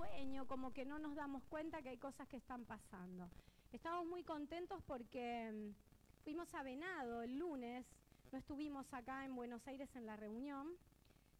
sueño, 0.00 0.46
como 0.46 0.72
que 0.72 0.86
no 0.86 0.98
nos 0.98 1.14
damos 1.14 1.42
cuenta 1.44 1.82
que 1.82 1.90
hay 1.90 1.98
cosas 1.98 2.26
que 2.28 2.38
están 2.38 2.64
pasando. 2.64 3.28
Estamos 3.70 4.06
muy 4.06 4.22
contentos 4.24 4.82
porque 4.86 5.52
mm, 5.52 6.24
fuimos 6.24 6.54
a 6.54 6.62
Venado 6.62 7.22
el 7.22 7.38
lunes, 7.38 7.84
no 8.32 8.38
estuvimos 8.38 8.90
acá 8.94 9.26
en 9.26 9.36
Buenos 9.36 9.66
Aires 9.68 9.94
en 9.96 10.06
la 10.06 10.16
reunión, 10.16 10.68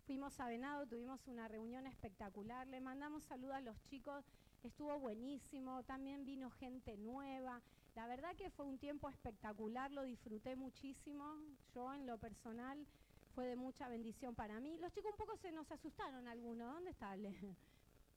fuimos 0.07 0.39
a 0.41 0.47
Venado, 0.47 0.87
tuvimos 0.87 1.27
una 1.27 1.49
reunión 1.49 1.87
espectacular, 1.87 2.67
le 2.67 2.83
mandamos 2.83 3.25
saludos 3.25 3.55
a 3.57 3.61
los 3.63 3.83
chicos, 3.85 4.27
estuvo 4.63 4.99
buenísimo, 4.99 5.83
también 5.85 6.27
vino 6.27 6.51
gente 6.51 6.99
nueva, 6.99 7.63
la 7.95 8.07
verdad 8.07 8.37
que 8.37 8.51
fue 8.51 8.67
un 8.67 8.77
tiempo 8.77 9.09
espectacular, 9.09 9.91
lo 9.91 10.03
disfruté 10.03 10.55
muchísimo, 10.55 11.25
yo 11.75 11.95
en 11.95 12.07
lo 12.07 12.19
personal 12.19 12.87
fue 13.35 13.47
de 13.47 13.57
mucha 13.57 13.89
bendición 13.89 14.35
para 14.35 14.61
mí. 14.61 14.77
Los 14.77 14.93
chicos 14.93 15.13
un 15.13 15.17
poco 15.17 15.39
se 15.39 15.51
nos 15.51 15.71
asustaron 15.73 16.29
algunos, 16.29 16.75
¿dónde 16.75 16.91
está 16.91 17.13
Ale? 17.13 17.35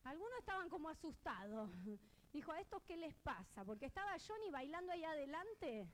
Algunos 0.04 0.38
estaban 0.40 0.70
como 0.70 0.90
asustados. 0.90 1.70
Dijo, 2.34 2.52
¿a 2.52 2.60
estos 2.60 2.82
qué 2.84 2.98
les 2.98 3.14
pasa? 3.16 3.64
Porque 3.64 3.86
estaba 3.86 4.18
Johnny 4.28 4.50
bailando 4.50 4.92
ahí 4.92 5.04
adelante, 5.04 5.88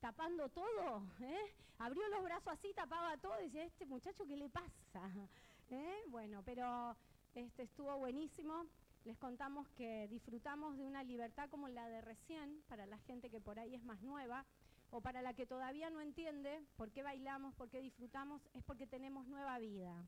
tapando 0.00 0.48
todo. 0.48 1.02
¿eh? 1.20 1.54
Abrió 1.78 2.08
los 2.08 2.22
brazos 2.22 2.52
así, 2.52 2.72
tapaba 2.74 3.16
todo 3.16 3.40
y 3.40 3.44
decía, 3.44 3.64
¿este 3.64 3.86
muchacho 3.86 4.24
qué 4.26 4.36
le 4.36 4.48
pasa? 4.48 4.70
¿Eh? 5.70 6.02
Bueno, 6.08 6.42
pero 6.44 6.96
este, 7.34 7.64
estuvo 7.64 7.96
buenísimo. 7.98 8.66
Les 9.04 9.16
contamos 9.16 9.68
que 9.70 10.06
disfrutamos 10.08 10.76
de 10.76 10.84
una 10.84 11.02
libertad 11.02 11.48
como 11.48 11.68
la 11.68 11.88
de 11.88 12.02
recién, 12.02 12.62
para 12.68 12.86
la 12.86 12.98
gente 12.98 13.30
que 13.30 13.40
por 13.40 13.58
ahí 13.58 13.74
es 13.74 13.82
más 13.82 14.00
nueva, 14.02 14.44
o 14.90 15.00
para 15.00 15.22
la 15.22 15.34
que 15.34 15.46
todavía 15.46 15.88
no 15.90 16.00
entiende 16.00 16.62
por 16.76 16.90
qué 16.90 17.02
bailamos, 17.02 17.54
por 17.54 17.70
qué 17.70 17.80
disfrutamos, 17.80 18.42
es 18.54 18.62
porque 18.62 18.86
tenemos 18.86 19.26
nueva 19.26 19.58
vida. 19.58 20.06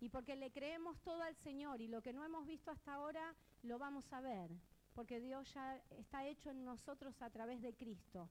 Y 0.00 0.08
porque 0.08 0.36
le 0.36 0.50
creemos 0.50 1.00
todo 1.00 1.22
al 1.22 1.34
Señor 1.36 1.80
y 1.80 1.88
lo 1.88 2.02
que 2.02 2.12
no 2.12 2.24
hemos 2.24 2.46
visto 2.46 2.70
hasta 2.70 2.94
ahora 2.94 3.34
lo 3.62 3.78
vamos 3.78 4.12
a 4.12 4.20
ver, 4.20 4.50
porque 4.94 5.20
Dios 5.20 5.52
ya 5.54 5.76
está 5.98 6.26
hecho 6.26 6.50
en 6.50 6.64
nosotros 6.64 7.20
a 7.20 7.30
través 7.30 7.60
de 7.62 7.74
Cristo. 7.74 8.28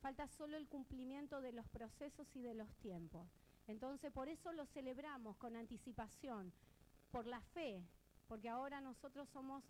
Falta 0.00 0.26
solo 0.28 0.56
el 0.56 0.66
cumplimiento 0.66 1.42
de 1.42 1.52
los 1.52 1.68
procesos 1.68 2.34
y 2.34 2.40
de 2.40 2.54
los 2.54 2.74
tiempos. 2.76 3.28
Entonces 3.66 4.10
por 4.10 4.28
eso 4.28 4.52
lo 4.52 4.64
celebramos 4.66 5.36
con 5.36 5.56
anticipación, 5.56 6.52
por 7.10 7.26
la 7.26 7.40
fe, 7.40 7.82
porque 8.26 8.48
ahora 8.48 8.80
nosotros 8.80 9.28
somos 9.28 9.62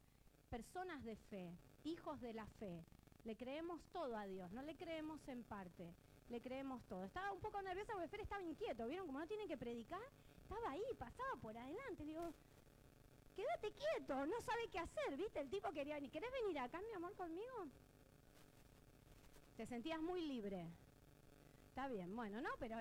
personas 0.51 1.03
de 1.03 1.17
fe, 1.17 1.57
hijos 1.85 2.21
de 2.21 2.33
la 2.33 2.47
fe. 2.47 2.85
Le 3.25 3.37
creemos 3.37 3.83
todo 3.93 4.17
a 4.17 4.25
Dios, 4.25 4.51
no 4.53 4.63
le 4.63 4.77
creemos 4.77 5.27
en 5.29 5.43
parte, 5.45 5.95
le 6.29 6.41
creemos 6.41 6.83
todo. 6.87 7.05
Estaba 7.05 7.33
un 7.33 7.41
poco 7.41 7.61
nerviosa 7.61 7.93
porque 7.93 8.09
Fer 8.09 8.21
estaba 8.21 8.43
inquieto, 8.43 8.87
¿vieron? 8.87 9.07
Como 9.07 9.19
no 9.19 9.27
tiene 9.27 9.47
que 9.47 9.57
predicar, 9.57 10.01
estaba 10.51 10.73
ahí, 10.73 10.83
pasaba 10.99 11.37
por 11.41 11.57
adelante. 11.57 12.05
digo, 12.05 12.33
quédate 13.37 13.73
quieto, 13.73 14.27
no 14.27 14.41
sabe 14.41 14.69
qué 14.73 14.81
hacer, 14.81 15.17
¿viste? 15.17 15.41
El 15.41 15.49
tipo 15.49 15.71
quería 15.71 15.95
venir. 15.95 16.11
¿Querés 16.11 16.33
venir 16.33 16.59
acá, 16.59 16.81
mi 16.81 16.93
amor, 16.93 17.15
conmigo? 17.15 17.69
Te 19.57 19.67
sentías 19.67 20.01
muy 20.01 20.27
libre. 20.27 20.67
Está 21.69 21.87
bien, 21.87 22.17
bueno, 22.17 22.41
no, 22.41 22.49
pero 22.59 22.77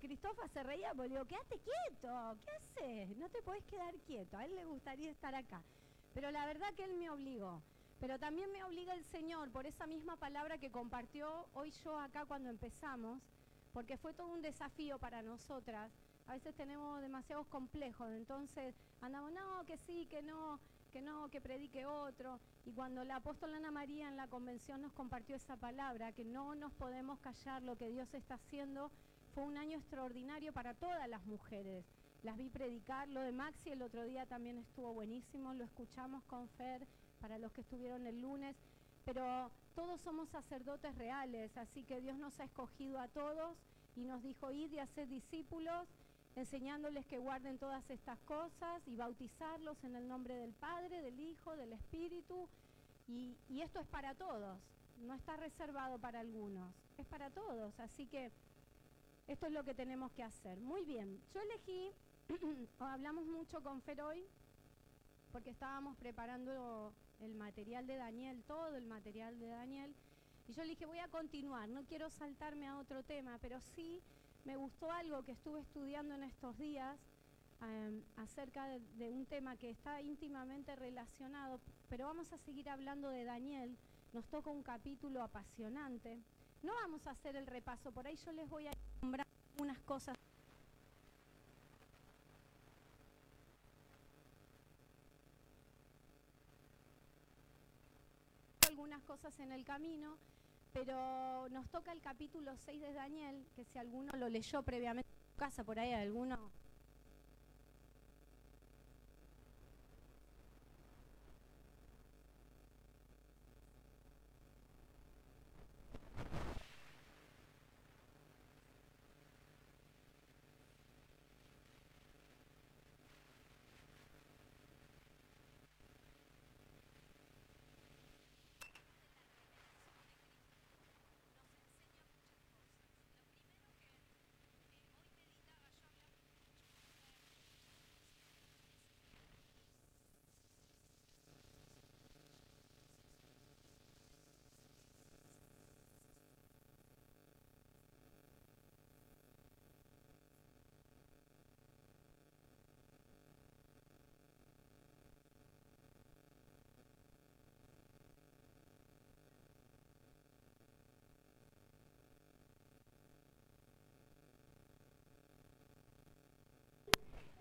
Cristófa 0.00 0.48
se 0.48 0.64
reía 0.64 0.92
porque 0.94 1.10
digo, 1.10 1.24
quédate 1.26 1.60
quieto, 1.60 2.36
¿qué 2.42 2.50
haces? 2.50 3.16
No 3.16 3.28
te 3.28 3.40
puedes 3.42 3.64
quedar 3.66 3.94
quieto, 4.00 4.36
a 4.36 4.44
él 4.44 4.56
le 4.56 4.64
gustaría 4.64 5.10
estar 5.10 5.32
acá. 5.34 5.62
Pero 6.14 6.30
la 6.32 6.44
verdad 6.44 6.74
que 6.74 6.84
él 6.84 6.94
me 6.94 7.08
obligó. 7.08 7.62
Pero 8.00 8.18
también 8.18 8.50
me 8.50 8.64
obliga 8.64 8.94
el 8.94 9.04
Señor 9.04 9.52
por 9.52 9.64
esa 9.64 9.86
misma 9.86 10.16
palabra 10.16 10.58
que 10.58 10.72
compartió 10.72 11.46
hoy 11.54 11.70
yo 11.84 11.96
acá 12.00 12.24
cuando 12.24 12.50
empezamos, 12.50 13.22
porque 13.72 13.96
fue 13.96 14.12
todo 14.12 14.26
un 14.26 14.42
desafío 14.42 14.98
para 14.98 15.22
nosotras. 15.22 15.92
A 16.26 16.34
veces 16.34 16.54
tenemos 16.54 17.00
demasiados 17.00 17.46
complejos, 17.48 18.08
entonces 18.10 18.74
andamos, 19.00 19.32
no, 19.32 19.64
que 19.66 19.76
sí, 19.78 20.06
que 20.06 20.22
no, 20.22 20.60
que 20.92 21.02
no, 21.02 21.28
que 21.28 21.40
predique 21.40 21.84
otro. 21.86 22.40
Y 22.64 22.72
cuando 22.72 23.04
la 23.04 23.16
apóstola 23.16 23.56
Ana 23.56 23.70
María 23.70 24.08
en 24.08 24.16
la 24.16 24.28
convención 24.28 24.82
nos 24.82 24.92
compartió 24.92 25.36
esa 25.36 25.56
palabra, 25.56 26.12
que 26.12 26.24
no 26.24 26.54
nos 26.54 26.72
podemos 26.74 27.18
callar 27.20 27.62
lo 27.62 27.76
que 27.76 27.90
Dios 27.90 28.12
está 28.14 28.34
haciendo, 28.34 28.90
fue 29.34 29.44
un 29.44 29.56
año 29.56 29.78
extraordinario 29.78 30.52
para 30.52 30.74
todas 30.74 31.08
las 31.08 31.24
mujeres. 31.26 31.84
Las 32.22 32.36
vi 32.36 32.50
predicar, 32.50 33.08
lo 33.08 33.20
de 33.20 33.32
Maxi 33.32 33.70
el 33.70 33.82
otro 33.82 34.04
día 34.04 34.26
también 34.26 34.58
estuvo 34.58 34.92
buenísimo, 34.92 35.54
lo 35.54 35.64
escuchamos 35.64 36.22
con 36.24 36.48
Fer 36.50 36.86
para 37.20 37.38
los 37.38 37.50
que 37.52 37.62
estuvieron 37.62 38.06
el 38.06 38.20
lunes, 38.20 38.56
pero 39.04 39.50
todos 39.74 40.00
somos 40.02 40.28
sacerdotes 40.28 40.94
reales, 40.96 41.56
así 41.56 41.82
que 41.84 42.00
Dios 42.00 42.18
nos 42.18 42.38
ha 42.38 42.44
escogido 42.44 43.00
a 43.00 43.08
todos 43.08 43.56
y 43.96 44.04
nos 44.04 44.22
dijo, 44.22 44.52
id 44.52 44.72
y 44.72 44.78
hacer 44.78 45.08
discípulos 45.08 45.88
enseñándoles 46.36 47.04
que 47.06 47.18
guarden 47.18 47.58
todas 47.58 47.88
estas 47.90 48.18
cosas 48.20 48.86
y 48.86 48.96
bautizarlos 48.96 49.82
en 49.84 49.96
el 49.96 50.08
nombre 50.08 50.34
del 50.34 50.52
Padre, 50.54 51.02
del 51.02 51.20
Hijo, 51.20 51.56
del 51.56 51.72
Espíritu. 51.72 52.48
Y, 53.08 53.36
esto 53.60 53.80
es 53.80 53.86
para 53.88 54.14
todos, 54.14 54.58
no 54.98 55.14
está 55.14 55.36
reservado 55.36 55.98
para 55.98 56.20
algunos, 56.20 56.74
es 56.96 57.06
para 57.06 57.30
todos. 57.30 57.78
Así 57.80 58.06
que 58.06 58.30
esto 59.26 59.46
es 59.46 59.52
lo 59.52 59.64
que 59.64 59.74
tenemos 59.74 60.12
que 60.12 60.22
hacer. 60.22 60.58
Muy 60.60 60.84
bien, 60.84 61.20
yo 61.34 61.40
elegí, 61.40 61.92
hablamos 62.78 63.26
mucho 63.26 63.62
con 63.62 63.82
Fer 63.82 64.00
hoy, 64.00 64.24
porque 65.30 65.50
estábamos 65.50 65.96
preparando 65.96 66.92
el 67.20 67.34
material 67.34 67.86
de 67.86 67.96
Daniel, 67.96 68.42
todo 68.46 68.76
el 68.76 68.86
material 68.86 69.38
de 69.38 69.48
Daniel, 69.48 69.94
y 70.48 70.52
yo 70.54 70.62
le 70.62 70.70
dije, 70.70 70.86
voy 70.86 70.98
a 70.98 71.08
continuar, 71.08 71.68
no 71.68 71.84
quiero 71.84 72.10
saltarme 72.10 72.66
a 72.66 72.78
otro 72.78 73.02
tema, 73.04 73.38
pero 73.40 73.60
sí 73.60 74.02
me 74.44 74.56
gustó 74.56 74.90
algo 74.90 75.22
que 75.22 75.32
estuve 75.32 75.60
estudiando 75.60 76.14
en 76.14 76.24
estos 76.24 76.56
días 76.58 76.98
em, 77.60 78.02
acerca 78.16 78.66
de, 78.66 79.10
un 79.10 79.24
tema 79.26 79.56
que 79.56 79.70
está 79.70 80.00
íntimamente 80.00 80.74
relacionado, 80.74 81.60
pero 81.88 82.06
vamos 82.06 82.32
a 82.32 82.38
seguir 82.38 82.68
hablando 82.68 83.08
de 83.10 83.24
Daniel. 83.24 83.76
Nos 84.12 84.26
toca 84.26 84.50
un 84.50 84.62
capítulo 84.62 85.22
apasionante. 85.22 86.20
No 86.62 86.74
vamos 86.74 87.06
a 87.06 87.12
hacer 87.12 87.36
el 87.36 87.46
repaso, 87.46 87.92
por 87.92 88.06
ahí 88.06 88.16
yo 88.16 88.32
les 88.32 88.48
voy 88.48 88.66
a 88.66 88.72
nombrar 89.00 89.26
unas 89.58 89.78
cosas. 89.80 90.16
algunas 98.68 99.02
cosas 99.02 99.38
en 99.38 99.52
el 99.52 99.64
camino 99.64 100.16
pero 100.72 101.48
nos 101.50 101.68
toca 101.68 101.92
el 101.92 102.00
capítulo 102.00 102.56
6 102.56 102.80
de 102.80 102.92
Daniel, 102.92 103.46
que 103.54 103.64
si 103.64 103.78
alguno 103.78 104.12
lo 104.16 104.28
leyó 104.28 104.62
previamente 104.62 105.10
en 105.10 105.30
su 105.30 105.36
casa, 105.36 105.64
por 105.64 105.78
ahí 105.78 105.92
alguno 105.92 106.50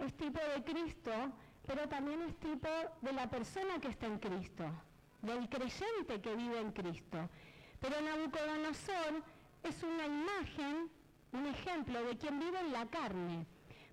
es 0.05 0.13
tipo 0.15 0.39
de 0.39 0.63
Cristo, 0.63 1.11
pero 1.65 1.87
también 1.87 2.21
es 2.23 2.35
tipo 2.37 2.67
de 3.01 3.13
la 3.13 3.29
persona 3.29 3.79
que 3.79 3.89
está 3.89 4.07
en 4.07 4.19
Cristo, 4.19 4.65
del 5.21 5.47
creyente 5.47 6.21
que 6.21 6.35
vive 6.35 6.59
en 6.59 6.71
Cristo. 6.71 7.29
Pero 7.79 8.01
Nabucodonosor 8.01 9.23
es 9.63 9.83
una 9.83 10.05
imagen, 10.05 10.89
un 11.33 11.45
ejemplo 11.45 12.03
de 12.03 12.17
quien 12.17 12.39
vive 12.39 12.59
en 12.59 12.71
la 12.71 12.85
carne. 12.87 13.45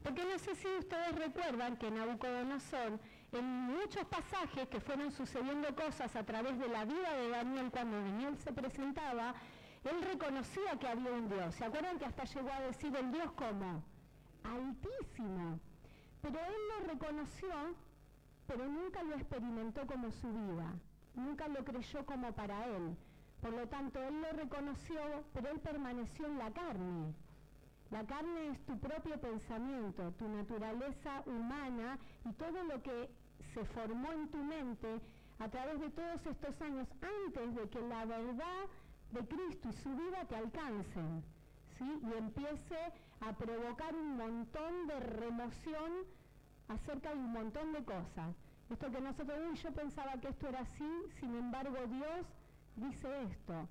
Porque 0.03 0.25
no 0.25 0.39
sé 0.39 0.55
si 0.55 0.69
ustedes 0.79 1.15
recuerdan 1.15 1.77
que 1.77 1.91
Nabucodonosor, 1.91 2.99
en 3.33 3.45
muchos 3.45 4.05
pasajes 4.07 4.69
que 4.69 4.81
fueron 4.81 5.13
sucediendo 5.13 5.75
cosas 5.75 6.15
a 6.17 6.25
través 6.25 6.59
de 6.59 6.69
la 6.69 6.85
vida 6.85 7.13
de 7.15 7.29
Daniel 7.31 7.71
cuando 7.71 7.99
Daniel 7.99 8.37
se 8.39 8.53
presentaba, 8.53 9.35
él 9.85 10.03
reconocía 10.03 10.79
que 10.79 10.89
había 10.89 11.13
un 11.13 11.29
Dios. 11.29 11.55
¿Se 11.55 11.65
acuerdan 11.65 11.99
que 11.99 12.07
hasta 12.07 12.25
llegó 12.25 12.51
a 12.51 12.61
decir 12.61 12.95
el 12.97 13.13
Dios 13.13 13.31
como? 13.33 13.83
Altísimo. 14.45 15.61
Pero 16.23 16.39
él 16.39 16.55
lo 16.69 16.93
reconoció 16.93 17.49
pero 18.49 18.67
nunca 18.67 19.03
lo 19.03 19.15
experimentó 19.15 19.87
como 19.87 20.11
su 20.11 20.27
vida, 20.27 20.73
nunca 21.15 21.47
lo 21.49 21.63
creyó 21.65 22.05
como 22.07 22.33
para 22.33 22.67
él. 22.67 22.97
Por 23.43 23.53
lo 23.53 23.69
tanto, 23.69 24.03
él 24.03 24.23
lo 24.23 24.33
reconoció, 24.33 25.01
pero 25.35 25.51
él 25.51 25.61
permaneció 25.61 26.27
en 26.27 26.39
la 26.39 26.51
carne. 26.51 27.15
La 27.91 28.05
carne 28.05 28.49
es 28.49 28.59
tu 28.65 28.79
propio 28.79 29.21
pensamiento, 29.21 30.13
tu 30.13 30.27
naturaleza 30.29 31.23
humana 31.27 31.99
y 32.25 32.33
todo 32.33 32.65
lo 32.65 32.83
que 32.83 33.11
se 33.53 33.65
formó 33.67 34.13
en 34.13 34.29
tu 34.29 34.39
mente 34.39 34.99
a 35.39 35.49
través 35.49 35.79
de 35.81 35.91
todos 35.91 36.27
estos 36.27 36.61
años 36.63 36.89
antes 37.27 37.55
de 37.55 37.69
que 37.69 37.81
la 37.83 38.07
verdad 38.07 38.65
de 39.13 39.27
Cristo 39.27 39.69
y 39.69 39.73
su 39.75 39.91
vida 39.95 40.25
te 40.27 40.37
alcancen, 40.37 41.23
¿sí? 41.79 42.01
Y 42.03 42.19
empiece 42.19 42.79
a 43.21 43.33
provocar 43.33 43.95
un 43.95 44.17
montón 44.17 44.87
de 44.87 45.01
remoción 45.01 45.93
acerca 46.69 47.11
de 47.11 47.17
un 47.17 47.33
montón 47.33 47.73
de 47.73 47.85
cosas. 47.85 48.35
Esto 48.71 48.91
que 48.91 49.01
nosotros, 49.01 49.39
uy, 49.51 49.57
yo 49.57 49.73
pensaba 49.73 50.21
que 50.21 50.29
esto 50.29 50.49
era 50.49 50.61
así, 50.61 50.91
sin 51.21 51.35
embargo 51.35 51.79
Dios 51.87 52.27
dice 52.77 53.23
esto. 53.23 53.69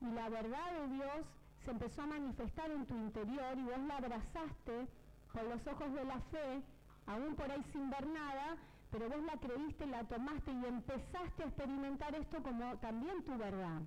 Y 0.00 0.06
la 0.12 0.28
verdad 0.28 0.72
de 0.80 0.94
Dios 0.94 1.26
se 1.64 1.70
empezó 1.70 2.02
a 2.02 2.06
manifestar 2.06 2.70
en 2.70 2.86
tu 2.86 2.94
interior 2.94 3.56
y 3.56 3.62
vos 3.62 3.78
la 3.86 3.96
abrazaste 3.96 4.86
con 5.32 5.48
los 5.48 5.66
ojos 5.66 5.92
de 5.94 6.04
la 6.04 6.20
fe, 6.20 6.62
aún 7.06 7.34
por 7.34 7.50
ahí 7.50 7.62
sin 7.72 7.88
ver 7.88 8.06
nada, 8.06 8.56
pero 8.90 9.08
vos 9.08 9.22
la 9.24 9.38
creíste, 9.38 9.86
la 9.86 10.04
tomaste 10.04 10.52
y 10.52 10.66
empezaste 10.66 11.42
a 11.42 11.46
experimentar 11.46 12.14
esto 12.14 12.42
como 12.42 12.76
también 12.78 13.22
tu 13.24 13.36
verdad. 13.38 13.80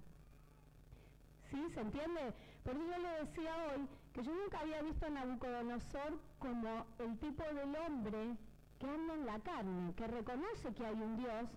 ¿Sí? 1.52 1.64
¿Se 1.74 1.82
entiende? 1.82 2.34
Por 2.64 2.76
eso 2.76 2.84
yo 2.86 2.98
le 2.98 3.26
decía 3.26 3.52
hoy 3.68 3.88
que 4.16 4.24
yo 4.24 4.34
nunca 4.34 4.62
había 4.62 4.82
visto 4.82 5.06
a 5.06 5.10
Nabucodonosor 5.10 6.18
como 6.40 6.86
el 7.00 7.20
tipo 7.20 7.44
del 7.44 7.76
hombre 7.76 8.38
que 8.80 8.88
anda 8.88 9.14
en 9.14 9.26
la 9.26 9.40
carne, 9.40 9.94
que 9.94 10.08
reconoce 10.08 10.74
que 10.74 10.86
hay 10.86 10.96
un 10.96 11.18
Dios, 11.18 11.50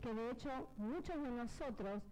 que 0.00 0.14
de 0.14 0.30
hecho 0.30 0.48
muchos 0.78 1.22
de 1.22 1.30
nosotros 1.30 2.02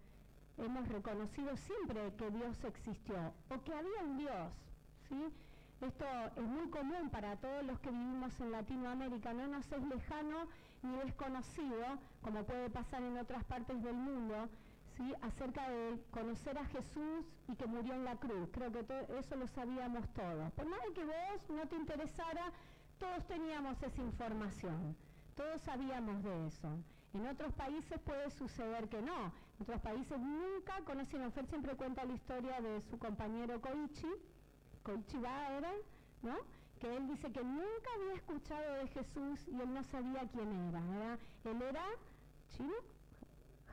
hemos 0.59 0.87
reconocido 0.89 1.57
siempre 1.57 2.13
que 2.17 2.29
Dios 2.29 2.63
existió 2.65 3.33
o 3.49 3.63
que 3.63 3.73
había 3.73 4.03
un 4.03 4.17
Dios. 4.17 4.53
¿sí? 5.09 5.25
Esto 5.81 6.05
es 6.35 6.43
muy 6.43 6.69
común 6.69 7.09
para 7.09 7.35
todos 7.37 7.63
los 7.63 7.79
que 7.79 7.89
vivimos 7.89 8.39
en 8.39 8.51
Latinoamérica, 8.51 9.33
no 9.33 9.47
nos 9.47 9.71
es 9.71 9.83
lejano 9.87 10.47
ni 10.83 10.97
desconocido, 10.97 11.97
como 12.21 12.43
puede 12.43 12.69
pasar 12.69 13.01
en 13.01 13.17
otras 13.17 13.43
partes 13.45 13.81
del 13.81 13.95
mundo, 13.95 14.49
acerca 15.21 15.69
de 15.69 15.99
conocer 16.11 16.57
a 16.57 16.65
Jesús 16.65 17.25
y 17.47 17.55
que 17.55 17.65
murió 17.65 17.93
en 17.93 18.05
la 18.05 18.15
cruz. 18.15 18.49
Creo 18.51 18.71
que 18.71 18.85
eso 19.17 19.35
lo 19.35 19.47
sabíamos 19.47 20.07
todos. 20.13 20.51
Por 20.53 20.65
más 20.65 20.79
de 20.87 20.93
que 20.93 21.05
vos 21.05 21.49
no 21.49 21.67
te 21.67 21.75
interesara, 21.75 22.51
todos 22.99 23.25
teníamos 23.27 23.81
esa 23.83 24.01
información, 24.01 24.95
todos 25.35 25.61
sabíamos 25.61 26.23
de 26.23 26.47
eso. 26.47 26.69
En 27.13 27.27
otros 27.27 27.53
países 27.53 27.99
puede 28.01 28.29
suceder 28.31 28.89
que 28.89 29.01
no. 29.01 29.31
En 29.57 29.61
otros 29.61 29.81
países 29.81 30.19
nunca 30.19 30.81
conocieron. 30.85 31.31
Fer 31.31 31.45
siempre 31.47 31.75
cuenta 31.75 32.03
la 32.03 32.13
historia 32.13 32.59
de 32.59 32.81
su 32.81 32.97
compañero 32.99 33.61
Koichi, 33.61 34.11
Koichi 34.83 35.17
era, 35.17 35.71
¿no? 36.21 36.35
Que 36.79 36.93
él 36.95 37.07
dice 37.07 37.31
que 37.31 37.41
nunca 37.41 37.89
había 37.95 38.15
escuchado 38.15 38.73
de 38.75 38.87
Jesús 38.87 39.47
y 39.47 39.61
él 39.61 39.73
no 39.73 39.83
sabía 39.83 40.27
quién 40.27 40.51
era. 40.69 41.17
Él 41.45 41.61
era 41.61 41.85
chino, 42.49 42.75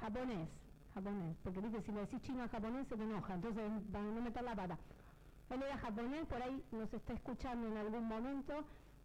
japonés, 0.01 0.49
japonés. 0.95 1.37
Porque 1.43 1.61
dice, 1.61 1.83
si 1.83 1.93
le 1.93 2.01
decís 2.01 2.23
chino 2.23 2.43
a 2.43 2.49
japonés 2.49 2.87
se 2.89 2.97
te 2.97 3.03
enoja, 3.03 3.35
entonces 3.35 3.71
van 3.91 4.07
a 4.07 4.11
no 4.13 4.21
meter 4.21 4.43
la 4.43 4.55
pata. 4.55 4.79
Él 5.51 5.63
era 5.63 5.77
japonés, 5.79 6.27
por 6.27 6.43
ahí 6.43 6.65
nos 6.73 6.93
está 6.95 7.13
escuchando 7.13 7.69
en 7.69 7.77
algún 7.77 8.09
momento 8.09 8.65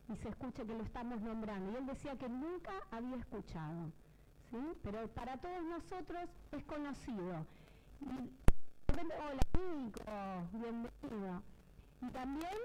y 0.09 0.15
se 0.15 0.29
escucha 0.29 0.63
que 0.63 0.73
lo 0.73 0.83
estamos 0.83 1.21
nombrando. 1.21 1.71
Y 1.71 1.75
él 1.75 1.85
decía 1.85 2.15
que 2.15 2.29
nunca 2.29 2.71
había 2.91 3.17
escuchado. 3.17 3.91
Pero 4.81 5.07
para 5.09 5.37
todos 5.37 5.63
nosotros 5.63 6.29
es 6.51 6.63
conocido. 6.63 7.45
hola 8.89 9.41
Nico, 9.59 10.03
bienvenido. 10.53 11.43
Y 12.01 12.09
también 12.11 12.57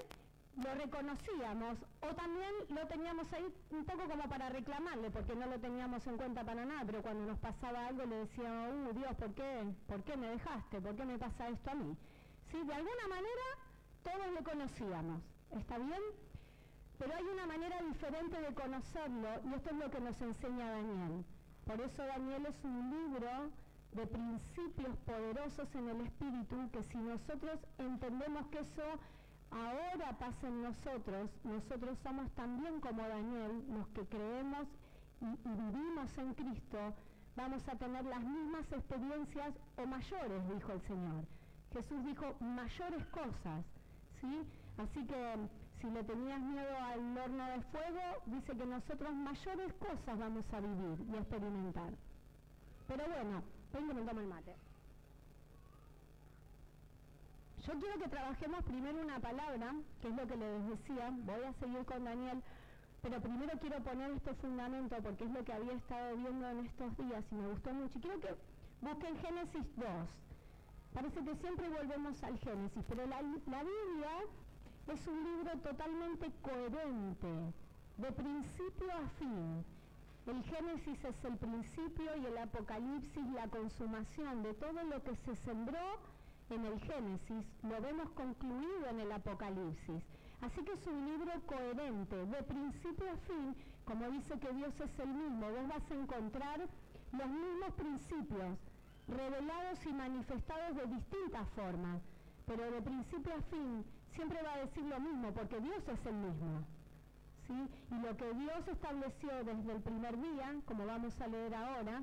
lo 0.57 0.75
reconocíamos 0.75 1.79
o 2.03 2.15
también 2.15 2.53
lo 2.69 2.87
teníamos 2.87 3.33
ahí 3.33 3.55
un 3.71 3.85
poco 3.85 4.09
como 4.09 4.29
para 4.29 4.51
reclamarle 4.51 5.11
porque 5.11 5.35
no 5.35 5.47
lo 5.47 5.59
teníamos 5.59 6.07
en 6.07 6.17
cuenta 6.17 6.45
para 6.45 6.65
nada, 6.65 6.83
pero 6.85 7.03
cuando 7.03 7.27
nos 7.27 7.39
pasaba 7.39 7.87
algo 7.87 8.05
le 8.05 8.17
decíamos, 8.17 8.91
uh, 8.91 8.99
Dios, 8.99 9.15
¿por 9.17 9.33
qué? 9.35 9.65
¿Por 9.87 10.03
qué 10.05 10.17
me 10.17 10.29
dejaste? 10.29 10.81
¿Por 10.81 10.95
qué 10.95 11.05
me 11.05 11.19
pasa 11.19 11.49
esto 11.49 11.71
a 11.71 11.75
mí? 11.75 11.97
¿Sí? 12.51 12.63
De 12.65 12.75
alguna 12.75 13.09
manera 13.09 13.47
todos 14.03 14.27
lo 14.35 14.45
conocíamos, 14.45 15.23
¿está 15.53 15.79
bien? 15.79 16.03
Pero 16.99 17.15
hay 17.15 17.25
una 17.25 17.47
manera 17.47 17.81
diferente 17.83 18.41
de 18.41 18.55
conocerlo 18.55 19.29
y 19.45 19.55
esto 19.55 19.71
es 19.71 19.77
lo 19.77 19.91
que 19.91 20.01
nos 20.01 20.21
enseña 20.21 20.71
Daniel. 20.71 21.25
Por 21.65 21.81
eso 21.81 22.05
Daniel 22.05 22.47
es 22.47 22.65
un 22.65 22.91
libro 22.91 23.51
de 23.93 24.07
principios 24.07 24.97
poderosos 25.07 25.75
en 25.75 25.89
el 25.89 26.01
espíritu 26.03 26.71
que 26.73 26.83
si 26.85 26.99
nosotros 26.99 27.59
entendemos 27.79 28.47
que 28.49 28.61
eso 28.61 28.99
ahora 29.53 30.13
pasa 30.19 30.49
en 30.49 30.63
nosotros, 30.63 31.31
nosotros 31.45 31.99
somos 32.03 32.31
también 32.33 32.81
como 32.81 33.07
Daniel, 33.07 33.65
los 33.71 33.87
que 33.89 34.07
creemos 34.07 34.67
y, 35.21 35.27
vivimos 35.45 36.19
en 36.19 36.35
Cristo, 36.35 36.95
vamos 37.37 37.67
a 37.69 37.77
tener 37.77 38.05
las 38.05 38.23
mismas 38.23 38.71
experiencias 38.73 39.55
o 39.77 39.87
mayores, 39.87 40.49
dijo 40.49 40.73
el 40.73 40.81
Señor. 40.83 41.25
Jesús 41.73 42.05
dijo 42.05 42.35
mayores 42.41 43.07
cosas, 43.07 43.65
¿sí? 44.21 44.43
Así 44.79 45.07
que 45.07 45.37
si 45.81 45.91
le 45.91 46.03
tenías 46.05 46.41
miedo 46.41 46.77
al 46.79 47.19
horno 47.19 47.47
de 47.47 47.61
fuego, 47.63 48.23
dice 48.27 48.57
que 48.57 48.67
nosotros 48.67 49.15
mayores 49.15 49.73
cosas 49.75 50.19
vamos 50.19 50.45
a 50.53 50.61
vivir 50.61 51.07
y 51.11 51.17
a 51.17 51.21
experimentar. 51.21 51.93
Pero 52.89 53.05
bueno, 53.07 53.43
vengo 53.73 53.95
me 53.95 54.03
tomo 54.03 54.21
el 54.21 54.27
mate. 54.27 54.55
Yo 57.67 57.75
quiero 57.79 57.97
que 57.97 58.09
trabajemos 58.09 58.65
primero 58.65 59.01
una 59.01 59.21
palabra, 59.21 59.73
que 60.01 60.09
es 60.09 60.17
lo 60.17 60.27
que 60.27 60.37
les 60.37 60.67
decía, 60.67 61.11
voy 61.13 61.45
a 61.45 61.53
seguir 61.53 61.85
con 61.85 62.03
Daniel, 62.03 62.43
pero 63.03 63.21
primero 63.21 63.57
quiero 63.61 63.79
poner 63.85 64.11
este 64.11 64.35
fundamento 64.35 64.97
porque 65.01 65.25
es 65.25 65.31
lo 65.31 65.45
que 65.45 65.53
había 65.53 65.73
estado 65.75 66.17
viendo 66.17 66.49
en 66.49 66.67
estos 66.67 66.97
días 66.97 67.25
y 67.31 67.35
me 67.37 67.47
gustó 67.49 67.73
mucho. 67.73 68.01
quiero 68.01 68.19
que 68.19 68.35
busquen 68.81 69.17
Génesis 69.17 69.77
2. 69.77 69.87
Parece 70.93 71.25
que 71.25 71.37
siempre 71.37 71.69
volvemos 71.69 72.21
al 72.25 72.37
Génesis, 72.41 72.85
pero 72.89 73.07
la, 73.07 73.23
la 73.23 73.63
Biblia 73.63 74.11
es 74.89 75.07
un 75.07 75.23
libro 75.23 75.57
totalmente 75.61 76.33
coherente, 76.43 77.55
de 77.97 78.13
principio 78.13 78.93
a 78.93 79.09
fin. 79.21 79.65
El 80.27 80.43
Génesis 80.43 81.05
es 81.05 81.25
el 81.25 81.37
principio 81.37 82.17
y 82.17 82.27
el 82.27 82.39
Apocalipsis 82.39 83.27
la 83.35 83.47
consumación 83.47 84.43
de 84.43 84.55
todo 84.55 84.83
lo 84.83 85.03
que 85.05 85.15
se 85.15 85.37
sembró 85.45 86.12
en 86.53 86.67
el 86.67 86.81
Génesis, 86.81 87.45
lo 87.63 87.81
vemos 87.81 88.11
concluido 88.11 88.87
en 88.91 89.01
el 89.01 89.13
Apocalipsis. 89.13 90.03
Así 90.43 90.63
que 90.65 90.73
es 90.73 90.87
un 90.87 91.07
libro 91.07 91.33
coherente, 91.47 92.27
de 92.27 92.43
principio 92.43 93.11
a 93.11 93.17
fin, 93.17 93.57
como 93.85 94.11
dice 94.11 94.39
que 94.39 94.53
Dios 94.53 94.79
es 94.81 94.99
el 94.99 95.09
mismo, 95.09 95.51
vos 95.51 95.69
vas 95.69 95.91
a 95.91 95.95
encontrar 95.95 96.61
los 97.13 97.29
mismos 97.29 97.73
principios 97.77 98.59
revelados 99.09 99.87
y 99.87 99.93
manifestados 99.93 100.77
de 100.77 100.87
distintas 100.87 101.49
formas, 101.51 102.03
pero 102.47 102.71
de 102.71 102.83
principio 102.83 103.35
a 103.35 103.43
fin 103.43 103.85
siempre 104.15 104.43
va 104.43 104.55
a 104.55 104.59
decir 104.59 104.85
lo 104.85 105.01
mismo, 105.01 105.33
porque 105.33 105.61
Dios 105.61 105.89
es 105.89 106.07
el 106.07 106.15
mismo. 106.15 106.63
¿sí? 107.47 107.69
Y 107.91 108.01
lo 108.01 108.17
que 108.17 108.33
Dios 108.35 108.69
estableció 108.69 109.45
desde 109.45 109.73
el 109.73 109.83
primer 109.83 110.21
día, 110.21 110.55
como 110.67 110.87
vamos 110.87 111.21
a 111.21 111.27
leer 111.29 111.55
ahora, 111.55 112.03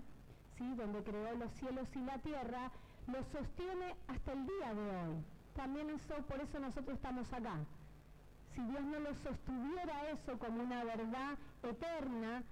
¿sí? 0.57 0.73
donde 0.75 1.03
creó 1.03 1.35
los 1.35 1.51
cielos 1.53 1.87
y 1.95 1.99
la 1.99 2.17
tierra, 2.19 2.71
lo 3.09 3.23
sostiene 3.23 3.95
hasta 4.07 4.31
el 4.33 4.45
día 4.45 4.73
de 4.73 4.89
hoy. 4.97 5.23
También 5.55 5.89
eso, 5.89 6.15
por 6.27 6.39
eso 6.39 6.59
nosotros 6.59 6.95
estamos 6.95 7.31
acá. 7.33 7.57
Si 8.53 8.61
Dios 8.61 8.81
no 8.81 8.99
lo 8.99 9.13
sostuviera 9.15 10.09
eso 10.11 10.37
como 10.39 10.63
una 10.63 10.83
verdad 10.83 11.37
eterna, 11.63 12.43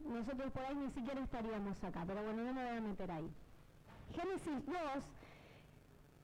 nosotros 0.00 0.52
por 0.52 0.64
ahí 0.64 0.74
ni 0.74 0.90
siquiera 0.90 1.20
estaríamos 1.22 1.82
acá. 1.82 2.04
Pero 2.06 2.22
bueno, 2.22 2.44
no 2.44 2.52
me 2.52 2.64
voy 2.64 2.76
a 2.76 2.80
meter 2.80 3.10
ahí. 3.10 3.30
Génesis 4.14 4.66
2 4.66 5.04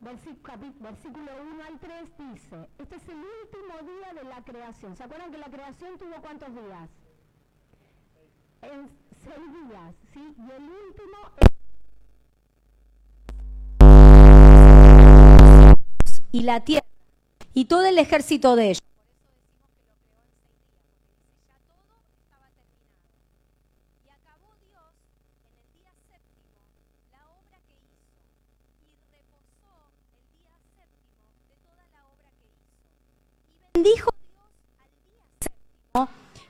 versículo 0.00 1.32
1 1.42 1.64
al 1.64 1.78
3 1.80 2.18
dice, 2.18 2.68
este 2.78 2.97
es 2.97 3.08
el 3.08 3.16
último 3.16 3.92
día 3.92 4.14
de 4.14 4.28
la 4.28 4.42
creación. 4.42 4.97
¿Se 4.97 5.02
acuerdan 5.02 5.30
que 5.32 5.38
la 5.38 5.50
creación 5.50 5.99
tuvo 5.99 6.20
cuántos 6.20 6.50
días? 6.54 6.90
En 8.62 8.88
seis 9.25 9.68
días, 9.68 9.94
¿sí? 10.12 10.35
Y 10.38 10.50
el 10.50 10.62
último... 10.62 11.57
Y 16.30 16.42
la 16.42 16.61
tierra, 16.61 16.87
y 17.54 17.64
todo 17.64 17.87
el 17.87 17.99
ejército 17.99 18.56
de 18.56 18.70
ellos. 18.70 18.82
dijo 33.82 34.11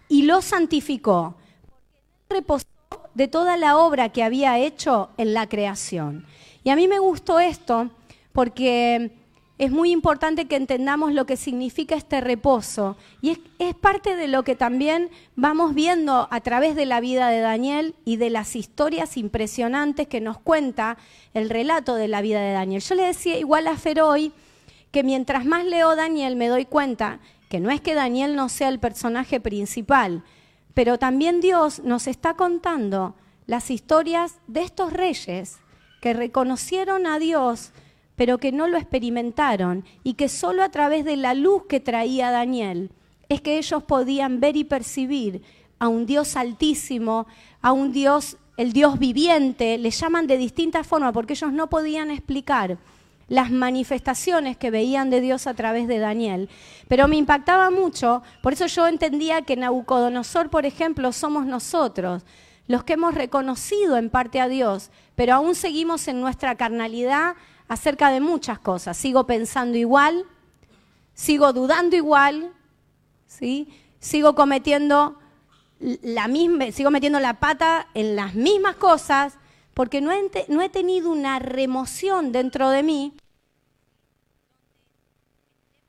y 0.09 0.23
lo 0.23 0.41
santificó. 0.41 1.35
reposó 2.31 2.67
de 3.15 3.29
toda 3.29 3.57
la 3.57 3.77
obra 3.77 4.11
que 4.11 4.23
había 4.23 4.59
hecho 4.59 5.11
en 5.17 5.35
la 5.35 5.49
creación. 5.49 6.25
Y 6.65 6.71
a 6.71 6.77
mí 6.77 6.89
me 6.89 6.99
gustó 6.99 7.41
esto 7.41 7.91
porque 8.33 9.18
es 9.59 9.73
muy 9.73 9.91
importante 9.91 10.47
que 10.47 10.55
entendamos 10.55 11.13
lo 11.13 11.27
que 11.27 11.37
significa 11.37 11.97
este 11.97 12.21
reposo. 12.21 12.97
Y 13.21 13.39
es, 13.59 13.75
parte 13.75 14.15
de 14.15 14.29
lo 14.29 14.45
que 14.45 14.55
también 14.55 15.11
vamos 15.35 15.75
viendo 15.75 16.29
a 16.31 16.41
través 16.41 16.77
de 16.77 16.87
la 16.87 17.01
vida 17.01 17.29
de 17.29 17.41
Daniel 17.41 17.97
y 18.05 18.17
de 18.17 18.31
las 18.31 18.55
historias 18.55 19.17
impresionantes 19.17 20.07
que 20.07 20.21
nos 20.21 20.39
cuenta 20.39 20.97
el 21.35 21.51
relato 21.51 21.97
de 21.97 22.07
la 22.07 22.23
vida 22.23 22.41
de 22.41 22.53
Daniel. 22.53 22.83
Yo 22.83 22.95
le 22.95 23.03
decía 23.03 23.37
igual 23.37 23.67
a 23.67 23.77
Feroy 23.77 24.33
que 24.93 25.03
mientras 25.03 25.45
más 25.45 25.65
leo 25.65 25.97
Daniel 25.97 26.37
me 26.37 26.47
doy 26.47 26.65
cuenta 26.65 27.19
que 27.49 27.59
no 27.59 27.71
es 27.71 27.81
que 27.81 27.95
Daniel 27.95 28.37
no 28.37 28.49
sea 28.49 28.69
el 28.69 28.79
personaje 28.79 29.41
principal, 29.41 30.23
pero 30.73 30.99
también 30.99 31.41
Dios 31.41 31.81
nos 31.81 32.07
está 32.07 32.35
contando 32.35 33.17
las 33.47 33.71
historias 33.71 34.39
de 34.47 34.63
estos 34.63 34.93
reyes 34.93 35.59
que 36.01 36.13
reconocieron 36.13 37.07
a 37.07 37.19
Dios 37.19 37.73
pero 38.19 38.39
que 38.39 38.51
no 38.51 38.67
lo 38.67 38.77
experimentaron 38.77 39.85
y 40.03 40.15
que 40.15 40.29
solo 40.29 40.65
a 40.65 40.71
través 40.71 41.05
de 41.05 41.17
la 41.17 41.35
luz 41.35 41.63
que 41.69 41.79
traía 41.79 42.33
Daniel 42.33 42.91
es 43.29 43.41
que 43.41 43.59
ellos 43.59 43.85
podían 43.85 44.41
ver 44.41 44.57
y 44.57 44.65
percibir 44.65 45.43
a 45.79 45.87
un 45.87 46.05
Dios 46.05 46.35
altísimo, 46.35 47.29
a 47.63 47.71
un 47.71 47.93
Dios, 47.93 48.37
el 48.57 48.73
Dios 48.73 48.99
viviente, 48.99 49.79
le 49.79 49.93
llaman 49.93 50.27
de 50.27 50.37
distintas 50.37 50.85
formas 50.85 51.13
porque 51.13 51.35
ellos 51.35 51.53
no 51.53 51.71
podían 51.71 52.11
explicar 52.11 52.79
las 53.29 53.53
manifestaciones 53.53 54.57
que 54.57 54.73
veían 54.73 55.11
de 55.11 55.21
Dios 55.21 55.47
a 55.47 55.55
través 55.55 55.87
de 55.87 56.01
Daniel. 56.01 56.49
Pero 56.89 57.07
me 57.07 57.17
impactaba 57.17 57.71
mucho, 57.71 58.25
por 58.43 58.53
eso 58.53 58.67
yo 58.67 58.89
entendía 58.89 59.43
que 59.43 59.55
Nabucodonosor, 59.55 60.51
por 60.51 60.67
ejemplo, 60.67 61.13
somos 61.13 61.47
nosotros, 61.47 62.25
los 62.67 62.83
que 62.83 62.95
hemos 62.95 63.15
reconocido 63.15 63.97
en 63.97 64.11
parte 64.11 64.41
a 64.41 64.49
Dios, 64.49 64.91
pero 65.15 65.35
aún 65.35 65.55
seguimos 65.55 66.09
en 66.09 66.21
nuestra 66.21 66.57
carnalidad 66.57 67.37
acerca 67.69 68.11
de 68.11 68.21
muchas 68.21 68.59
cosas. 68.59 68.97
Sigo 68.97 69.27
pensando 69.27 69.77
igual, 69.79 70.25
sigo 71.15 71.53
dudando 71.53 71.97
igual, 71.97 72.53
¿sí? 73.27 73.69
sigo 74.01 74.35
cometiendo 74.35 75.19
la 75.81 76.29
misma, 76.29 76.73
sigo 76.73 76.91
metiendo 76.91 77.21
la 77.21 77.41
pata 77.41 77.89
en 77.95 78.17
las 78.17 78.35
mismas 78.35 78.77
cosas 78.77 79.39
porque 79.75 80.01
no 80.01 80.11
he, 80.11 80.31
no 80.49 80.61
he 80.61 80.69
tenido 80.69 81.11
una 81.11 81.39
remoción 81.39 82.33
dentro 82.33 82.71
de 82.71 82.83
mí 82.83 83.15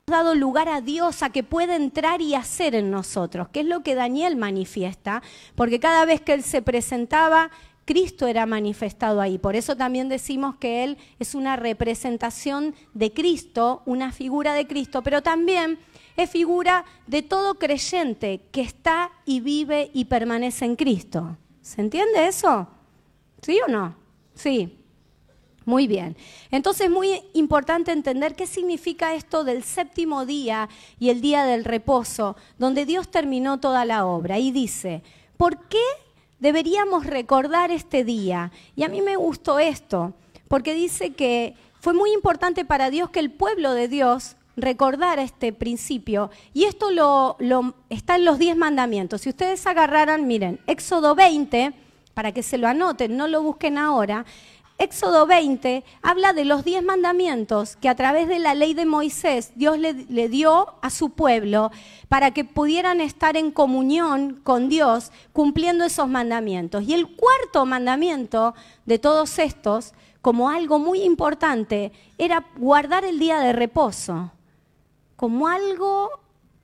dado 0.09 0.35
lugar 0.35 0.67
a 0.67 0.81
Dios 0.81 1.23
a 1.23 1.29
que 1.29 1.43
pueda 1.43 1.75
entrar 1.75 2.21
y 2.21 2.35
hacer 2.35 2.75
en 2.75 2.91
nosotros, 2.91 3.49
que 3.49 3.61
es 3.61 3.65
lo 3.65 3.83
que 3.83 3.95
Daniel 3.95 4.35
manifiesta, 4.35 5.21
porque 5.55 5.79
cada 5.79 6.05
vez 6.05 6.21
que 6.21 6.33
él 6.33 6.43
se 6.43 6.61
presentaba 6.61 7.51
Cristo 7.89 8.27
era 8.27 8.45
manifestado 8.45 9.19
ahí. 9.19 9.39
Por 9.39 9.55
eso 9.55 9.75
también 9.75 10.09
decimos 10.09 10.53
que 10.57 10.83
Él 10.83 10.99
es 11.17 11.33
una 11.33 11.55
representación 11.55 12.75
de 12.93 13.11
Cristo, 13.11 13.81
una 13.87 14.11
figura 14.11 14.53
de 14.53 14.67
Cristo, 14.67 15.01
pero 15.01 15.23
también 15.23 15.79
es 16.15 16.29
figura 16.29 16.85
de 17.07 17.23
todo 17.23 17.55
creyente 17.55 18.41
que 18.51 18.61
está 18.61 19.09
y 19.25 19.39
vive 19.39 19.89
y 19.91 20.05
permanece 20.05 20.65
en 20.65 20.75
Cristo. 20.75 21.35
¿Se 21.63 21.81
entiende 21.81 22.27
eso? 22.27 22.67
¿Sí 23.41 23.59
o 23.67 23.71
no? 23.71 23.95
Sí. 24.35 24.77
Muy 25.65 25.87
bien. 25.87 26.15
Entonces 26.51 26.85
es 26.85 26.91
muy 26.91 27.23
importante 27.33 27.91
entender 27.91 28.35
qué 28.35 28.45
significa 28.45 29.15
esto 29.15 29.43
del 29.43 29.63
séptimo 29.63 30.27
día 30.27 30.69
y 30.99 31.09
el 31.09 31.21
día 31.21 31.43
del 31.43 31.65
reposo, 31.65 32.35
donde 32.59 32.85
Dios 32.85 33.09
terminó 33.09 33.59
toda 33.59 33.83
la 33.83 34.05
obra. 34.05 34.37
Y 34.37 34.51
dice, 34.51 35.01
¿por 35.37 35.67
qué 35.67 35.81
deberíamos 36.39 37.05
recordar 37.05 37.71
este 37.71 38.03
día. 38.03 38.51
Y 38.75 38.83
a 38.83 38.89
mí 38.89 39.01
me 39.01 39.15
gustó 39.15 39.59
esto, 39.59 40.13
porque 40.47 40.73
dice 40.73 41.11
que 41.11 41.55
fue 41.79 41.93
muy 41.93 42.11
importante 42.11 42.65
para 42.65 42.89
Dios 42.89 43.09
que 43.09 43.19
el 43.19 43.31
pueblo 43.31 43.73
de 43.73 43.87
Dios 43.87 44.35
recordara 44.57 45.21
este 45.21 45.53
principio. 45.53 46.29
Y 46.53 46.65
esto 46.65 46.91
lo, 46.91 47.37
está 47.89 48.15
en 48.15 48.25
los 48.25 48.39
diez 48.39 48.57
mandamientos. 48.57 49.21
Si 49.21 49.29
ustedes 49.29 49.65
agarraran, 49.65 50.27
miren, 50.27 50.59
Éxodo 50.67 51.15
20, 51.15 51.73
para 52.13 52.31
que 52.33 52.43
se 52.43 52.57
lo 52.57 52.67
anoten, 52.67 53.15
no 53.15 53.27
lo 53.27 53.41
busquen 53.41 53.77
ahora. 53.77 54.25
Éxodo 54.81 55.27
20 55.27 55.83
habla 56.01 56.31
de 56.31 56.45
los 56.45 56.63
diez 56.63 56.81
mandamientos 56.81 57.75
que 57.75 57.89
a 57.89 57.95
través 57.95 58.29
de 58.29 58.39
la 58.39 58.55
ley 58.55 58.73
de 58.73 58.85
Moisés 58.85 59.51
Dios 59.55 59.77
le, 59.77 60.29
dio 60.29 60.73
a 60.81 60.89
su 60.89 61.09
pueblo 61.09 61.69
para 62.07 62.31
que 62.31 62.45
pudieran 62.45 63.01
estar 63.01 63.35
en 63.35 63.51
comunión 63.51 64.39
con 64.41 64.69
Dios 64.69 65.11
cumpliendo 65.33 65.83
esos 65.83 66.07
mandamientos. 66.07 66.85
Y 66.87 66.93
el 66.93 67.13
cuarto 67.13 67.65
mandamiento 67.65 68.55
de 68.85 68.99
todos 68.99 69.37
estos, 69.39 69.93
como 70.21 70.49
algo 70.49 70.79
muy 70.79 71.01
importante, 71.01 71.91
era 72.17 72.45
guardar 72.55 73.03
el 73.03 73.19
día 73.19 73.39
de 73.41 73.51
reposo, 73.51 74.31
como 75.17 75.49
algo 75.49 76.09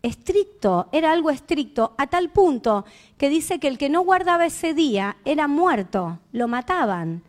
estricto, 0.03 0.88
era 0.93 1.12
algo 1.12 1.31
estricto, 1.31 1.93
a 1.98 2.07
tal 2.07 2.29
punto 2.29 2.86
que 3.17 3.27
dice 3.27 3.60
que 3.60 3.67
el 3.67 3.77
que 3.77 3.89
no 3.89 4.05
guardaba 4.05 4.45
ese 4.45 4.74
día 4.74 5.17
era 5.25 5.50
muerto, 5.50 6.19
lo 6.31 6.48
mataban. 6.48 7.22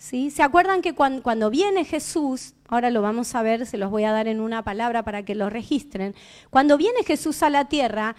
¿Se 0.00 0.42
acuerdan 0.42 0.80
que 0.80 0.94
cuando, 0.94 1.50
viene 1.50 1.84
Jesús, 1.84 2.54
ahora 2.68 2.88
lo 2.88 3.02
vamos 3.02 3.34
a 3.34 3.42
ver, 3.42 3.66
se 3.66 3.76
los 3.76 3.90
voy 3.90 4.04
a 4.04 4.12
dar 4.12 4.28
en 4.28 4.40
una 4.40 4.64
palabra 4.64 5.02
para 5.04 5.26
que 5.26 5.34
lo 5.34 5.50
registren, 5.50 6.14
cuando 6.48 6.78
viene 6.78 7.04
Jesús 7.04 7.42
a 7.42 7.50
la 7.50 7.66
tierra, 7.66 8.16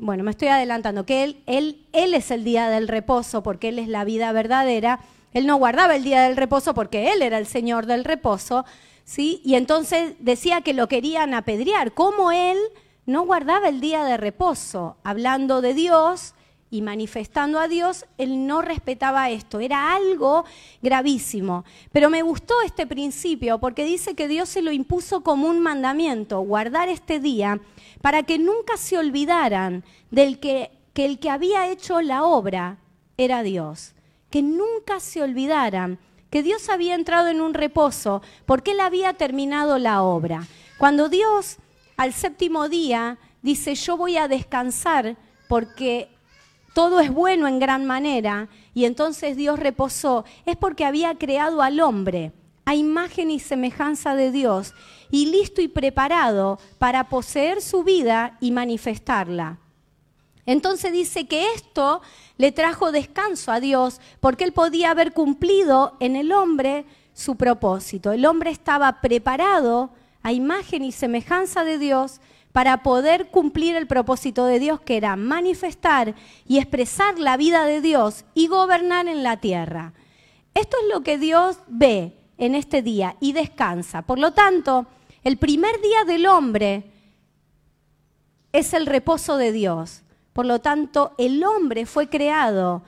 bueno, 0.00 0.22
me 0.22 0.30
estoy 0.30 0.46
adelantando, 0.46 1.04
que 1.04 1.24
él, 1.24 1.42
él, 1.46 1.88
él 1.92 2.14
es 2.14 2.30
el 2.30 2.44
día 2.44 2.68
del 2.68 2.86
reposo 2.86 3.42
porque 3.42 3.70
Él 3.70 3.80
es 3.80 3.88
la 3.88 4.04
vida 4.04 4.30
verdadera, 4.30 5.00
Él 5.32 5.44
no 5.44 5.56
guardaba 5.56 5.96
el 5.96 6.04
día 6.04 6.22
del 6.22 6.36
reposo 6.36 6.72
porque 6.72 7.12
Él 7.12 7.22
era 7.22 7.38
el 7.38 7.46
Señor 7.46 7.86
del 7.86 8.04
reposo, 8.04 8.64
¿sí? 9.02 9.42
Y 9.44 9.56
entonces 9.56 10.14
decía 10.20 10.60
que 10.60 10.72
lo 10.72 10.86
querían 10.86 11.34
apedrear, 11.34 11.94
como 11.94 12.30
Él 12.30 12.56
no 13.06 13.22
guardaba 13.22 13.68
el 13.68 13.80
día 13.80 14.04
de 14.04 14.16
reposo, 14.16 14.98
hablando 15.02 15.62
de 15.62 15.74
Dios, 15.74 16.34
y 16.70 16.82
manifestando 16.82 17.58
a 17.58 17.66
Dios, 17.66 18.06
él 18.16 18.46
no 18.46 18.62
respetaba 18.62 19.30
esto. 19.30 19.58
Era 19.60 19.92
algo 19.94 20.44
gravísimo. 20.82 21.64
Pero 21.92 22.10
me 22.10 22.22
gustó 22.22 22.54
este 22.64 22.86
principio 22.86 23.58
porque 23.58 23.84
dice 23.84 24.14
que 24.14 24.28
Dios 24.28 24.48
se 24.48 24.62
lo 24.62 24.70
impuso 24.70 25.22
como 25.22 25.48
un 25.48 25.60
mandamiento, 25.60 26.40
guardar 26.40 26.88
este 26.88 27.18
día, 27.18 27.60
para 28.00 28.22
que 28.22 28.38
nunca 28.38 28.76
se 28.76 28.98
olvidaran 28.98 29.84
del 30.10 30.38
que, 30.38 30.70
el 30.94 31.18
que 31.18 31.30
había 31.30 31.68
hecho 31.68 32.02
la 32.02 32.24
obra 32.24 32.78
era 33.16 33.42
Dios. 33.42 33.94
Que 34.30 34.42
nunca 34.42 35.00
se 35.00 35.22
olvidaran 35.22 35.98
que 36.30 36.42
Dios 36.42 36.68
había 36.68 36.94
entrado 36.94 37.28
en 37.28 37.40
un 37.40 37.54
reposo 37.54 38.22
porque 38.46 38.72
él 38.72 38.80
había 38.80 39.14
terminado 39.14 39.78
la 39.78 40.02
obra. 40.02 40.46
Cuando 40.78 41.08
Dios 41.08 41.56
al 41.96 42.12
séptimo 42.12 42.68
día 42.68 43.18
dice, 43.42 43.74
yo 43.74 43.96
voy 43.96 44.16
a 44.16 44.28
descansar 44.28 45.16
porque 45.48 46.09
todo 46.72 47.00
es 47.00 47.10
bueno 47.10 47.48
en 47.48 47.58
gran 47.58 47.84
manera, 47.84 48.48
y 48.74 48.84
entonces 48.84 49.36
Dios 49.36 49.58
reposó, 49.58 50.24
es 50.46 50.56
porque 50.56 50.84
había 50.84 51.14
creado 51.16 51.62
al 51.62 51.80
hombre 51.80 52.32
a 52.64 52.74
imagen 52.74 53.30
y 53.30 53.40
semejanza 53.40 54.14
de 54.14 54.30
Dios, 54.30 54.74
y 55.10 55.26
listo 55.26 55.60
y 55.60 55.66
preparado 55.66 56.60
para 56.78 57.08
poseer 57.08 57.62
su 57.62 57.82
vida 57.82 58.36
y 58.40 58.52
manifestarla. 58.52 59.58
Entonces 60.46 60.92
dice 60.92 61.26
que 61.26 61.52
esto 61.52 62.00
le 62.36 62.52
trajo 62.52 62.92
descanso 62.92 63.52
a 63.52 63.60
Dios 63.60 64.00
porque 64.20 64.44
él 64.44 64.52
podía 64.52 64.90
haber 64.90 65.12
cumplido 65.12 65.96
en 66.00 66.16
el 66.16 66.32
hombre 66.32 66.86
su 67.12 67.36
propósito. 67.36 68.12
El 68.12 68.24
hombre 68.24 68.50
estaba 68.50 69.00
preparado 69.00 69.90
a 70.22 70.32
imagen 70.32 70.84
y 70.84 70.92
semejanza 70.92 71.64
de 71.64 71.78
Dios 71.78 72.20
para 72.52 72.82
poder 72.82 73.28
cumplir 73.28 73.76
el 73.76 73.86
propósito 73.86 74.46
de 74.46 74.58
Dios, 74.58 74.80
que 74.80 74.96
era 74.96 75.16
manifestar 75.16 76.14
y 76.46 76.58
expresar 76.58 77.18
la 77.18 77.36
vida 77.36 77.64
de 77.64 77.80
Dios 77.80 78.24
y 78.34 78.48
gobernar 78.48 79.06
en 79.06 79.22
la 79.22 79.36
tierra. 79.38 79.92
Esto 80.54 80.76
es 80.82 80.92
lo 80.92 81.02
que 81.02 81.18
Dios 81.18 81.58
ve 81.68 82.16
en 82.38 82.54
este 82.54 82.82
día 82.82 83.16
y 83.20 83.32
descansa. 83.32 84.02
Por 84.02 84.18
lo 84.18 84.32
tanto, 84.32 84.86
el 85.22 85.36
primer 85.36 85.80
día 85.80 86.04
del 86.04 86.26
hombre 86.26 86.90
es 88.52 88.74
el 88.74 88.86
reposo 88.86 89.36
de 89.36 89.52
Dios. 89.52 90.02
Por 90.32 90.46
lo 90.46 90.60
tanto, 90.60 91.12
el 91.18 91.44
hombre 91.44 91.86
fue 91.86 92.08
creado 92.08 92.82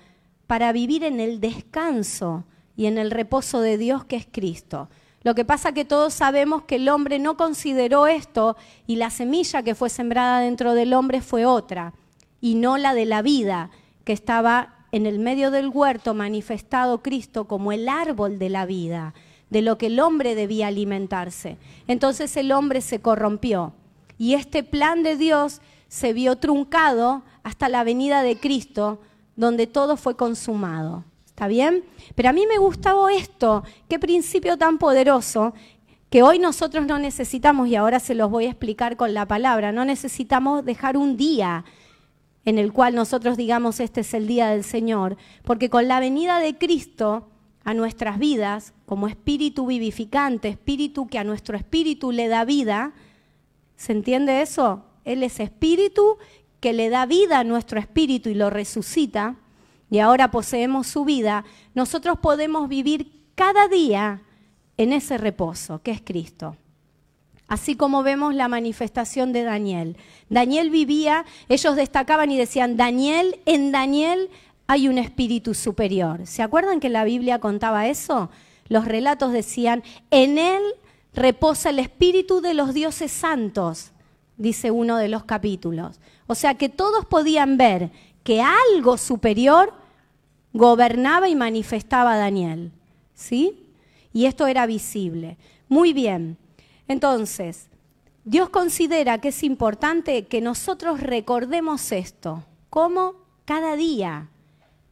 para 0.47 0.73
vivir 0.73 1.05
en 1.05 1.21
el 1.21 1.41
descanso 1.41 2.45
y 2.77 2.87
en 2.87 2.99
el 2.99 3.11
reposo 3.11 3.61
de 3.61 3.79
Dios 3.79 4.05
que 4.05 4.17
es 4.17 4.27
Cristo. 4.31 4.89
Lo 5.25 5.35
que 5.35 5.45
pasa 5.45 5.73
que 5.73 5.85
todos 5.85 6.15
sabemos 6.15 6.63
que 6.63 6.77
el 6.77 6.89
hombre 6.89 7.19
no 7.19 7.37
consideró 7.37 8.07
esto 8.07 8.57
y 8.87 8.97
la 8.97 9.11
semilla 9.11 9.63
que 9.63 9.75
fue 9.75 9.89
sembrada 9.89 10.41
dentro 10.41 10.75
del 10.75 10.95
hombre 10.95 11.21
fue 11.21 11.47
otra, 11.47 11.95
y 12.41 12.57
no 12.57 12.77
la 12.77 12.93
de 12.95 13.07
la 13.07 13.23
vida, 13.23 13.71
que 14.05 14.13
estaba 14.13 14.87
en 14.91 15.07
el 15.07 15.19
medio 15.19 15.51
del 15.51 15.69
huerto 15.69 16.13
manifestado 16.13 17.03
Cristo 17.03 17.47
como 17.47 17.73
el 17.73 17.89
árbol 17.89 18.39
de 18.39 18.51
la 18.51 18.67
vida, 18.67 19.15
de 19.49 19.63
lo 19.63 19.79
que 19.79 19.87
el 19.87 20.01
hombre 20.01 20.35
debía 20.35 20.67
alimentarse. 20.67 21.57
Entonces 21.87 22.37
el 22.37 22.53
hombre 22.53 22.81
se 22.81 23.01
corrompió 23.01 23.75
y 24.19 24.35
este 24.35 24.63
plan 24.63 25.03
de 25.03 25.17
Dios 25.17 25.61
se 25.89 26.13
vio 26.13 26.37
truncado 26.37 27.23
hasta 27.43 27.69
la 27.69 27.85
venida 27.85 28.23
de 28.23 28.37
Cristo, 28.37 28.99
donde 29.37 29.67
todo 29.67 29.97
fue 29.97 30.17
consumado. 30.17 31.05
¿Está 31.43 31.49
bien? 31.49 31.83
Pero 32.15 32.29
a 32.29 32.33
mí 32.33 32.47
me 32.47 32.59
gustaba 32.59 33.13
esto, 33.13 33.65
qué 33.89 33.99
principio 33.99 34.57
tan 34.57 34.79
poderoso, 34.79 35.55
que 36.09 36.23
hoy 36.23 36.39
nosotros 36.39 36.87
no 36.87 37.01
necesitamos, 37.01 37.67
y 37.67 37.75
ahora 37.75 37.99
se 37.99 38.15
los 38.15 38.31
voy 38.31 38.45
a 38.45 38.51
explicar 38.51 38.97
con 38.97 39.13
la 39.13 39.27
palabra, 39.27 39.73
no 39.73 39.85
necesitamos 39.85 40.65
dejar 40.65 40.97
un 40.97 41.17
día 41.17 41.65
en 42.45 42.59
el 42.59 42.73
cual 42.73 42.95
nosotros 42.95 43.37
digamos 43.37 43.81
este 43.81 44.03
es 44.03 44.15
el 44.15 44.29
día 44.29 44.51
del 44.51 44.63
Señor, 44.63 45.17
porque 45.43 45.69
con 45.69 45.89
la 45.89 45.99
venida 45.99 46.39
de 46.39 46.59
Cristo 46.59 47.29
a 47.65 47.75
nuestras 47.75 48.21
vidas, 48.21 48.73
como 48.87 49.09
espíritu 49.09 49.67
vivificante, 49.67 50.49
espíritu 50.49 51.09
que 51.09 51.19
a 51.19 51.25
nuestro 51.25 51.57
espíritu 51.57 52.13
le 52.13 52.29
da 52.29 52.45
vida, 52.45 52.93
¿se 53.75 53.91
entiende 53.91 54.43
eso? 54.43 54.85
Él 55.05 55.25
es 55.25 55.41
espíritu 55.41 56.19
que 56.61 56.73
le 56.73 56.89
da 56.89 57.05
vida 57.05 57.41
a 57.41 57.45
nuestro 57.45 57.81
espíritu 57.81 58.29
y 58.29 58.35
lo 58.35 58.49
resucita, 58.49 59.39
y 59.93 59.99
ahora 59.99 60.31
poseemos 60.31 60.87
su 60.87 61.05
vida, 61.05 61.45
nosotros 61.75 62.19
podemos 62.19 62.67
vivir 62.67 63.13
cada 63.35 63.69
día 63.69 64.23
en 64.79 64.91
ese 64.91 65.19
reposo 65.19 65.83
que 65.83 65.91
es 65.91 66.01
Cristo. 66.01 66.57
Así 67.47 67.77
como 67.77 68.03
vemos 68.03 68.35
la 68.35 68.49
manifestación 68.49 69.35
de 69.35 69.43
Daniel. 69.43 69.99
Daniel 70.31 70.71
vivía, 70.71 71.27
ellos 71.51 71.77
destacaban 71.77 72.31
y 72.31 72.39
decían, 72.39 72.79
Daniel, 72.79 73.39
en 73.45 73.71
Daniel 73.71 74.31
hay 74.67 74.89
un 74.89 74.97
espíritu 74.97 75.53
superior. 75.53 76.27
¿Se 76.27 76.43
acuerdan 76.43 76.81
que 76.81 76.89
la 76.89 77.05
Biblia 77.05 77.39
contaba 77.39 77.87
eso? 77.87 78.31
Los 78.69 78.87
relatos 78.87 79.31
decían, 79.31 79.83
en 80.11 80.39
él 80.39 80.63
reposa 81.13 81.69
el 81.69 81.79
espíritu 81.79 82.41
de 82.41 82.55
los 82.55 82.73
dioses 82.73 83.13
santos, 83.13 83.93
dice 84.39 84.71
uno 84.71 84.97
de 84.97 85.09
los 85.09 85.25
capítulos. 85.25 86.01
O 86.29 86.35
sea 86.35 86.55
que 86.55 86.71
todos 86.71 87.05
podían 87.05 87.59
ver 87.59 87.91
que 88.25 88.41
algo 88.41 88.97
superior 88.97 89.82
gobernaba 90.53 91.29
y 91.29 91.37
manifestaba 91.37 92.15
a 92.15 92.19
Daniel. 92.19 92.73
¿Sí? 93.15 93.67
Y 94.13 94.27
esto 94.27 94.47
era 94.47 94.67
visible. 94.67 95.39
Muy 95.69 95.93
bien. 95.93 96.37
Entonces, 96.89 97.69
Dios 98.25 98.51
considera 98.51 99.19
que 99.19 99.29
es 99.29 99.43
importante 99.43 100.27
que 100.27 100.41
nosotros 100.41 101.01
recordemos 101.01 101.93
esto. 101.93 102.45
¿Cómo? 102.71 103.15
Cada 103.45 103.77
día. 103.77 104.29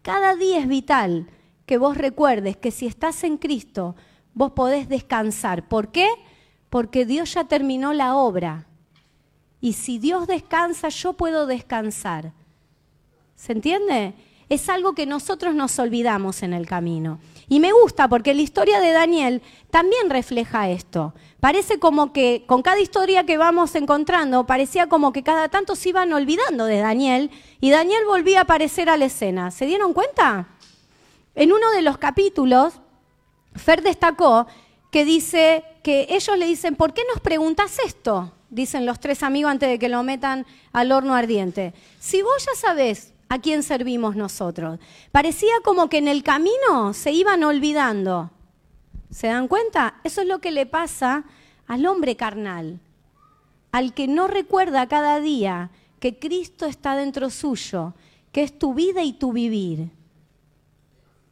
Cada 0.03 0.35
día 0.35 0.59
es 0.61 0.69
vital 0.69 1.29
que 1.67 1.79
vos 1.79 1.97
recuerdes 1.97 2.57
que 2.57 2.73
si 2.73 2.87
estás 2.87 3.23
en 3.23 3.37
Cristo, 3.37 3.95
vos 4.35 4.53
podés 4.53 4.89
descansar. 4.89 5.69
¿Por 5.69 5.93
qué? 5.93 6.09
Porque 6.69 7.07
Dios 7.07 7.35
ya 7.35 7.45
terminó 7.45 7.93
la 7.93 8.17
obra. 8.17 8.67
Y 9.61 9.75
si 9.75 9.99
Dios 9.99 10.27
descansa, 10.27 10.89
yo 10.89 11.13
puedo 11.13 11.47
descansar. 11.47 12.33
¿Se 13.37 13.53
entiende? 13.53 14.15
Es 14.51 14.69
algo 14.69 14.95
que 14.95 15.07
nosotros 15.07 15.55
nos 15.55 15.79
olvidamos 15.79 16.43
en 16.43 16.53
el 16.53 16.67
camino. 16.67 17.21
Y 17.49 17.61
me 17.61 17.71
gusta 17.71 18.09
porque 18.09 18.35
la 18.35 18.43
historia 18.43 18.81
de 18.81 18.91
Daniel 18.91 19.43
también 19.71 20.11
refleja 20.11 20.69
esto. 20.71 21.15
Parece 21.39 21.79
como 21.79 22.13
que 22.13 22.43
con 22.49 22.61
cada 22.61 22.81
historia 22.81 23.25
que 23.25 23.39
vamos 23.39 23.77
encontrando, 23.77 24.47
parecía 24.47 24.89
como 24.89 25.13
que 25.13 25.23
cada 25.23 25.49
tanto 25.51 25.77
se 25.77 25.91
iban 25.91 26.13
olvidando 26.13 26.65
de 26.65 26.79
Daniel 26.79 27.31
y 27.61 27.71
Daniel 27.71 28.03
volvía 28.07 28.41
a 28.41 28.43
aparecer 28.43 28.91
a 28.91 28.97
la 28.97 29.05
escena. 29.05 29.53
¿Se 29.53 29.67
dieron 29.67 29.95
cuenta? 29.95 30.49
En 31.37 31.53
uno 31.53 31.71
de 31.71 31.83
los 31.83 31.99
capítulos, 31.99 32.75
Fer 33.55 33.83
destacó 33.83 34.49
que 34.91 35.05
dice 35.05 35.63
que 35.85 36.09
ellos 36.11 36.37
le 36.37 36.47
dicen, 36.47 36.75
¿por 36.75 36.93
qué 36.93 37.03
nos 37.09 37.21
preguntas 37.21 37.79
esto? 37.87 38.33
Dicen 38.49 38.85
los 38.85 38.99
tres 38.99 39.23
amigos 39.23 39.53
antes 39.53 39.69
de 39.69 39.79
que 39.79 39.89
lo 39.89 40.03
metan 40.03 40.45
al 40.73 40.91
horno 40.91 41.15
ardiente. 41.15 41.73
Si 42.01 42.21
vos 42.23 42.45
ya 42.45 42.61
sabés 42.61 43.13
a 43.31 43.39
quién 43.39 43.63
servimos 43.63 44.17
nosotros. 44.17 44.81
Parecía 45.13 45.55
como 45.65 45.89
que 45.89 45.99
en 45.99 46.09
el 46.09 46.25
camino 46.25 46.93
se 46.93 47.13
iban 47.13 47.45
olvidando. 47.45 48.31
¿Se 49.11 49.29
dan 49.29 49.47
cuenta? 49.47 50.01
Eso 50.03 50.21
es 50.21 50.27
lo 50.27 50.41
que 50.41 50.51
le 50.51 50.67
pasa 50.67 51.25
al 51.69 51.87
hombre 51.87 52.17
carnal, 52.17 52.81
al 53.71 53.95
que 53.95 54.09
no 54.09 54.27
recuerda 54.27 54.89
cada 54.89 55.21
día 55.21 55.71
que 56.01 56.19
Cristo 56.19 56.67
está 56.67 56.97
dentro 56.97 57.31
suyo, 57.31 57.95
que 58.33 58.43
es 58.43 58.59
tu 58.59 58.75
vida 58.75 59.05
y 59.05 59.13
tu 59.13 59.33
vivir. 59.33 59.91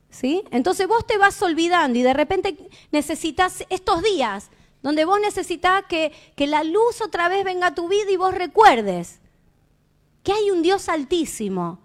¿Sí? 0.09 0.45
Entonces 0.53 0.87
vos 0.87 1.05
te 1.05 1.19
vas 1.19 1.43
olvidando 1.43 1.99
y 1.99 2.03
de 2.03 2.15
repente 2.15 2.71
necesitas 2.93 3.65
estos 3.71 4.05
días 4.05 4.51
donde 4.83 5.05
vos 5.05 5.21
necesitas 5.21 5.85
que, 5.89 6.13
que 6.37 6.47
la 6.47 6.63
luz 6.63 7.01
otra 7.05 7.29
vez 7.29 7.45
venga 7.45 7.67
a 7.69 7.75
tu 7.75 7.89
vida 7.89 8.09
y 8.09 8.17
vos 8.17 8.33
recuerdes 8.33 9.21
que 10.23 10.33
hay 10.33 10.51
un 10.53 10.63
Dios 10.63 10.89
altísimo, 10.89 11.81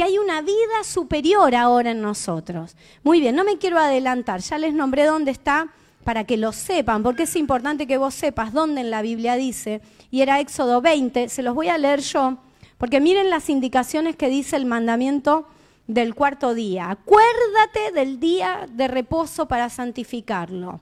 que 0.00 0.04
hay 0.04 0.16
una 0.16 0.40
vida 0.40 0.82
superior 0.82 1.54
ahora 1.54 1.90
en 1.90 2.00
nosotros. 2.00 2.74
Muy 3.02 3.20
bien, 3.20 3.36
no 3.36 3.44
me 3.44 3.58
quiero 3.58 3.78
adelantar, 3.78 4.40
ya 4.40 4.56
les 4.56 4.72
nombré 4.72 5.04
dónde 5.04 5.30
está 5.30 5.68
para 6.04 6.24
que 6.24 6.38
lo 6.38 6.52
sepan, 6.52 7.02
porque 7.02 7.24
es 7.24 7.36
importante 7.36 7.86
que 7.86 7.98
vos 7.98 8.14
sepas 8.14 8.54
dónde 8.54 8.80
en 8.80 8.90
la 8.90 9.02
Biblia 9.02 9.34
dice, 9.34 9.82
y 10.10 10.22
era 10.22 10.40
Éxodo 10.40 10.80
20, 10.80 11.28
se 11.28 11.42
los 11.42 11.54
voy 11.54 11.68
a 11.68 11.76
leer 11.76 12.00
yo, 12.00 12.38
porque 12.78 12.98
miren 12.98 13.28
las 13.28 13.50
indicaciones 13.50 14.16
que 14.16 14.30
dice 14.30 14.56
el 14.56 14.64
mandamiento 14.64 15.46
del 15.86 16.14
cuarto 16.14 16.54
día. 16.54 16.88
Acuérdate 16.88 17.92
del 17.92 18.20
día 18.20 18.66
de 18.72 18.88
reposo 18.88 19.48
para 19.48 19.68
santificarlo. 19.68 20.80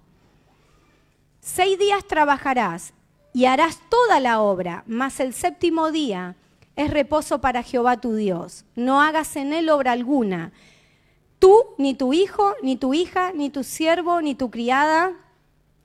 Seis 1.40 1.76
días 1.76 2.04
trabajarás 2.04 2.92
y 3.34 3.46
harás 3.46 3.80
toda 3.88 4.20
la 4.20 4.42
obra, 4.42 4.84
mas 4.86 5.18
el 5.18 5.34
séptimo 5.34 5.90
día 5.90 6.36
es 6.78 6.90
reposo 6.92 7.40
para 7.40 7.64
Jehová 7.64 7.96
tu 7.96 8.14
Dios. 8.14 8.64
No 8.76 9.02
hagas 9.02 9.34
en 9.34 9.52
él 9.52 9.68
obra 9.68 9.90
alguna. 9.90 10.52
Tú, 11.40 11.64
ni 11.76 11.94
tu 11.94 12.12
hijo, 12.12 12.54
ni 12.62 12.76
tu 12.76 12.94
hija, 12.94 13.32
ni 13.34 13.50
tu 13.50 13.64
siervo, 13.64 14.22
ni 14.22 14.36
tu 14.36 14.48
criada, 14.48 15.12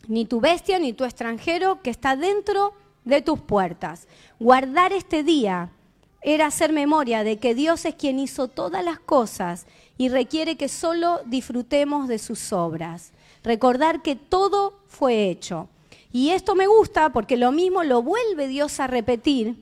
ni 0.07 0.25
tu 0.25 0.39
bestia, 0.39 0.77
ni 0.77 0.93
tu 0.93 1.03
extranjero 1.03 1.81
que 1.81 1.89
está 1.89 2.15
dentro 2.15 2.75
de 3.05 3.23
tus 3.23 3.39
puertas. 3.39 4.07
Guardar 4.39 4.93
este 4.93 5.23
día 5.23 5.71
era 6.21 6.45
hacer 6.45 6.71
memoria 6.71 7.23
de 7.23 7.39
que 7.39 7.55
Dios 7.55 7.85
es 7.85 7.95
quien 7.95 8.19
hizo 8.19 8.47
todas 8.47 8.85
las 8.85 8.99
cosas 8.99 9.65
y 9.97 10.09
requiere 10.09 10.57
que 10.57 10.69
solo 10.69 11.21
disfrutemos 11.25 12.07
de 12.07 12.19
sus 12.19 12.53
obras. 12.53 13.13
Recordar 13.43 14.03
que 14.03 14.15
todo 14.15 14.77
fue 14.87 15.27
hecho. 15.31 15.69
Y 16.11 16.29
esto 16.29 16.53
me 16.53 16.67
gusta 16.67 17.09
porque 17.11 17.35
lo 17.35 17.51
mismo 17.51 17.83
lo 17.83 18.03
vuelve 18.03 18.47
Dios 18.47 18.79
a 18.79 18.85
repetir, 18.85 19.55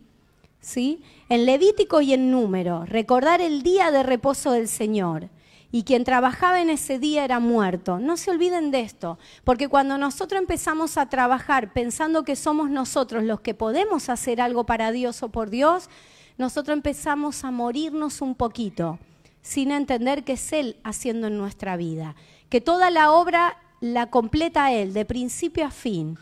¿sí? 0.61 1.03
en 1.27 1.45
Levítico 1.45 2.01
y 2.01 2.13
en 2.13 2.31
Número, 2.31 2.85
recordar 2.85 3.41
el 3.41 3.63
día 3.63 3.91
de 3.91 4.03
reposo 4.03 4.51
del 4.51 4.67
Señor. 4.67 5.29
Y 5.73 5.83
quien 5.83 6.03
trabajaba 6.03 6.61
en 6.61 6.69
ese 6.69 6.99
día 6.99 7.23
era 7.23 7.39
muerto. 7.39 7.97
No 7.97 8.17
se 8.17 8.29
olviden 8.29 8.71
de 8.71 8.81
esto, 8.81 9.17
porque 9.45 9.69
cuando 9.69 9.97
nosotros 9.97 10.41
empezamos 10.41 10.97
a 10.97 11.07
trabajar 11.07 11.71
pensando 11.71 12.23
que 12.23 12.35
somos 12.35 12.69
nosotros 12.69 13.23
los 13.23 13.39
que 13.39 13.53
podemos 13.53 14.09
hacer 14.09 14.41
algo 14.41 14.65
para 14.65 14.91
Dios 14.91 15.23
o 15.23 15.29
por 15.29 15.49
Dios, 15.49 15.89
nosotros 16.37 16.75
empezamos 16.75 17.45
a 17.45 17.51
morirnos 17.51 18.21
un 18.21 18.35
poquito, 18.35 18.99
sin 19.41 19.71
entender 19.71 20.25
que 20.25 20.33
es 20.33 20.51
Él 20.51 20.75
haciendo 20.83 21.27
en 21.27 21.37
nuestra 21.37 21.77
vida, 21.77 22.15
que 22.49 22.59
toda 22.59 22.89
la 22.89 23.11
obra 23.11 23.57
la 23.79 24.09
completa 24.09 24.71
Él, 24.73 24.93
de 24.93 25.05
principio 25.05 25.65
a 25.65 25.71
fin, 25.71 26.17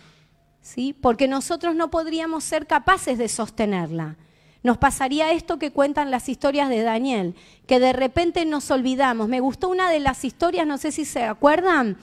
¿sí? 0.62 0.94
porque 0.94 1.28
nosotros 1.28 1.76
no 1.76 1.90
podríamos 1.90 2.44
ser 2.44 2.68
capaces 2.68 3.18
de 3.18 3.28
sostenerla. 3.28 4.18
Nos 4.62 4.78
pasaría 4.78 5.32
esto 5.32 5.58
que 5.58 5.72
cuentan 5.72 6.12
las 6.12 6.28
historias 6.28 6.70
de 6.70 6.82
Daniel, 6.82 7.36
que 7.66 7.80
de 7.80 7.94
repente 7.94 8.46
nos 8.46 8.70
olvidamos. 8.72 9.30
Me 9.30 9.40
gustó 9.40 9.70
una 9.70 9.90
de 9.90 10.00
las 10.00 10.26
historias, 10.26 10.68
no 10.68 10.78
sé 10.78 10.92
si 10.92 11.06
se 11.06 11.24
acuerdan, 11.24 11.98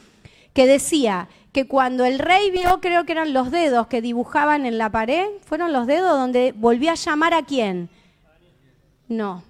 que 0.55 0.67
decía 0.67 1.29
que 1.53 1.69
cuando 1.69 2.07
el 2.07 2.19
rey 2.19 2.51
vio, 2.51 2.81
creo 2.81 3.05
que 3.05 3.13
eran 3.13 3.35
los 3.35 3.51
dedos 3.51 3.89
que 3.89 4.01
dibujaban 4.01 4.65
en 4.65 4.79
la 4.79 4.91
pared, 4.91 5.27
fueron 5.45 5.73
los 5.73 5.87
dedos 5.87 6.19
donde 6.19 6.53
volvió 6.57 6.91
a 6.93 6.95
llamar 6.95 7.35
a 7.35 7.45
quién. 7.45 7.91
No. 9.07 9.43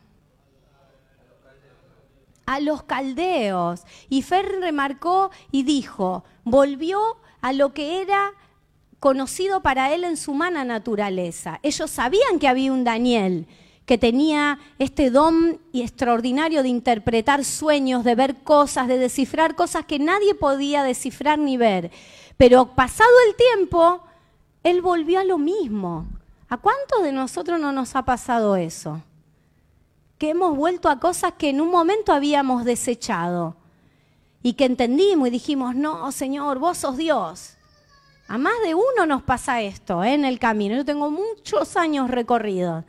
A 2.44 2.58
los 2.58 2.82
caldeos. 2.82 3.84
Y 4.08 4.22
Fer 4.22 4.46
remarcó 4.60 5.30
y 5.52 5.62
dijo, 5.62 6.24
volvió 6.44 7.00
a 7.40 7.52
lo 7.52 7.72
que 7.72 8.02
era 8.02 8.32
conocido 9.00 9.60
para 9.62 9.94
él 9.94 10.04
en 10.04 10.16
su 10.16 10.32
humana 10.32 10.64
naturaleza. 10.64 11.60
Ellos 11.62 11.90
sabían 11.90 12.38
que 12.38 12.48
había 12.48 12.72
un 12.72 12.84
Daniel 12.84 13.46
que 13.86 13.98
tenía 13.98 14.58
este 14.80 15.10
don 15.10 15.60
extraordinario 15.72 16.64
de 16.64 16.68
interpretar 16.68 17.44
sueños, 17.44 18.02
de 18.02 18.16
ver 18.16 18.42
cosas, 18.42 18.88
de 18.88 18.98
descifrar 18.98 19.54
cosas 19.54 19.86
que 19.86 20.00
nadie 20.00 20.34
podía 20.34 20.82
descifrar 20.82 21.38
ni 21.38 21.56
ver. 21.56 21.92
Pero 22.36 22.74
pasado 22.74 23.10
el 23.28 23.36
tiempo, 23.36 24.02
él 24.64 24.82
volvió 24.82 25.20
a 25.20 25.24
lo 25.24 25.38
mismo. 25.38 26.06
¿A 26.48 26.56
cuántos 26.56 27.02
de 27.04 27.12
nosotros 27.12 27.60
no 27.60 27.70
nos 27.70 27.94
ha 27.94 28.04
pasado 28.04 28.56
eso? 28.56 29.02
Que 30.18 30.30
hemos 30.30 30.56
vuelto 30.56 30.88
a 30.88 30.98
cosas 30.98 31.34
que 31.38 31.50
en 31.50 31.60
un 31.60 31.70
momento 31.70 32.12
habíamos 32.12 32.64
desechado 32.64 33.56
y 34.42 34.54
que 34.54 34.64
entendimos 34.64 35.28
y 35.28 35.30
dijimos, 35.30 35.76
no, 35.76 36.10
Señor, 36.10 36.58
vos 36.58 36.78
sos 36.78 36.96
Dios. 36.96 37.55
A 38.28 38.38
más 38.38 38.54
de 38.64 38.74
uno 38.74 39.06
nos 39.06 39.22
pasa 39.22 39.62
esto 39.62 40.02
¿eh? 40.02 40.14
en 40.14 40.24
el 40.24 40.38
camino. 40.38 40.74
Yo 40.76 40.84
tengo 40.84 41.10
muchos 41.10 41.76
años 41.76 42.10
recorridos. 42.10 42.84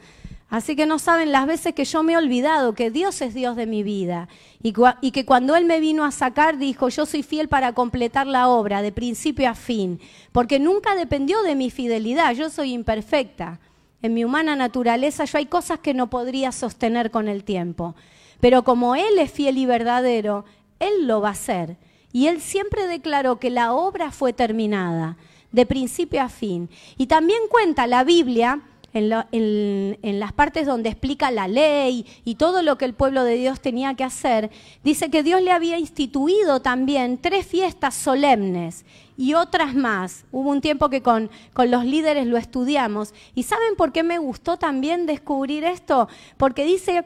Así 0.50 0.78
que 0.78 0.86
no 0.86 0.98
saben 0.98 1.34
las 1.34 1.46
veces 1.46 1.76
que 1.76 1.84
yo 1.84 2.04
me 2.04 2.14
he 2.14 2.18
olvidado 2.18 2.74
que 2.74 2.90
Dios 2.90 3.22
es 3.22 3.34
Dios 3.34 3.58
de 3.58 3.68
mi 3.68 3.84
vida 3.84 4.30
y, 4.64 4.74
y, 5.02 5.12
que 5.12 5.26
cuando 5.26 5.58
Él 5.58 5.66
me 5.66 5.82
vino 5.82 6.06
a 6.06 6.12
sacar 6.12 6.58
dijo, 6.58 6.88
yo 6.88 7.06
soy 7.06 7.22
fiel 7.22 7.50
para 7.50 7.74
completar 7.74 8.28
la 8.28 8.48
obra 8.48 8.82
de 8.82 8.94
principio 8.94 9.50
a 9.50 9.56
fin, 9.56 10.00
porque 10.32 10.58
nunca 10.58 10.96
dependió 10.96 11.44
de 11.44 11.56
mi 11.56 11.70
fidelidad, 11.70 12.34
yo 12.34 12.50
soy 12.50 12.72
imperfecta. 12.72 13.60
En 14.02 14.14
mi 14.14 14.24
humana 14.24 14.56
naturaleza 14.56 15.26
yo 15.26 15.38
hay 15.38 15.48
cosas 15.48 15.80
que 15.80 15.94
no 15.94 16.10
podría 16.10 16.54
sostener 16.54 17.12
con 17.12 17.28
el 17.28 17.44
tiempo, 17.44 17.96
pero 18.40 18.64
como 18.64 18.96
Él 18.96 19.20
es 19.20 19.32
fiel 19.32 19.58
y 19.58 19.66
verdadero, 19.66 20.46
Él 20.80 21.08
lo 21.08 21.20
va 21.20 21.30
a 21.30 21.32
hacer. 21.34 21.76
Y 22.12 22.28
Él 22.28 22.42
siempre 22.42 22.88
declaró 22.88 23.40
que 23.40 23.50
la 23.50 23.74
obra 23.74 24.12
fue 24.12 24.34
terminada, 24.34 25.18
de 25.52 25.66
principio 25.66 26.22
a 26.22 26.30
fin. 26.30 26.70
Y 26.98 27.08
también 27.08 27.42
cuenta 27.50 27.88
la 27.88 28.04
Biblia 28.04 28.62
en, 28.94 30.20
las 30.20 30.34
partes 30.34 30.66
donde 30.66 30.90
explica 30.90 31.32
la 31.32 31.48
ley 31.48 32.06
y 32.26 32.36
todo 32.36 32.62
lo 32.62 32.78
que 32.78 32.86
el 32.86 32.94
pueblo 32.94 33.24
de 33.24 33.36
Dios 33.36 33.60
tenía 33.60 33.94
que 33.96 34.04
hacer, 34.04 34.50
dice 34.84 35.10
que 35.10 35.24
Dios 35.24 35.42
le 35.42 35.52
había 35.52 35.78
instituido 35.78 36.62
también 36.62 37.18
tres 37.18 37.46
fiestas 37.46 37.94
solemnes 37.94 38.86
y 39.18 39.34
otras 39.34 39.76
más. 39.76 40.26
Hubo 40.32 40.50
un 40.50 40.62
tiempo 40.62 40.90
que 40.90 41.02
con, 41.02 41.30
los 41.56 41.86
líderes 41.86 42.28
lo 42.28 42.38
estudiamos. 42.38 43.14
¿Y 43.36 43.44
saben 43.44 43.76
por 43.76 43.92
qué 43.92 44.04
me 44.04 44.20
gustó 44.20 44.58
también 44.58 45.06
descubrir 45.06 45.64
esto? 45.64 46.08
Porque 46.38 46.66
dice 46.66 47.04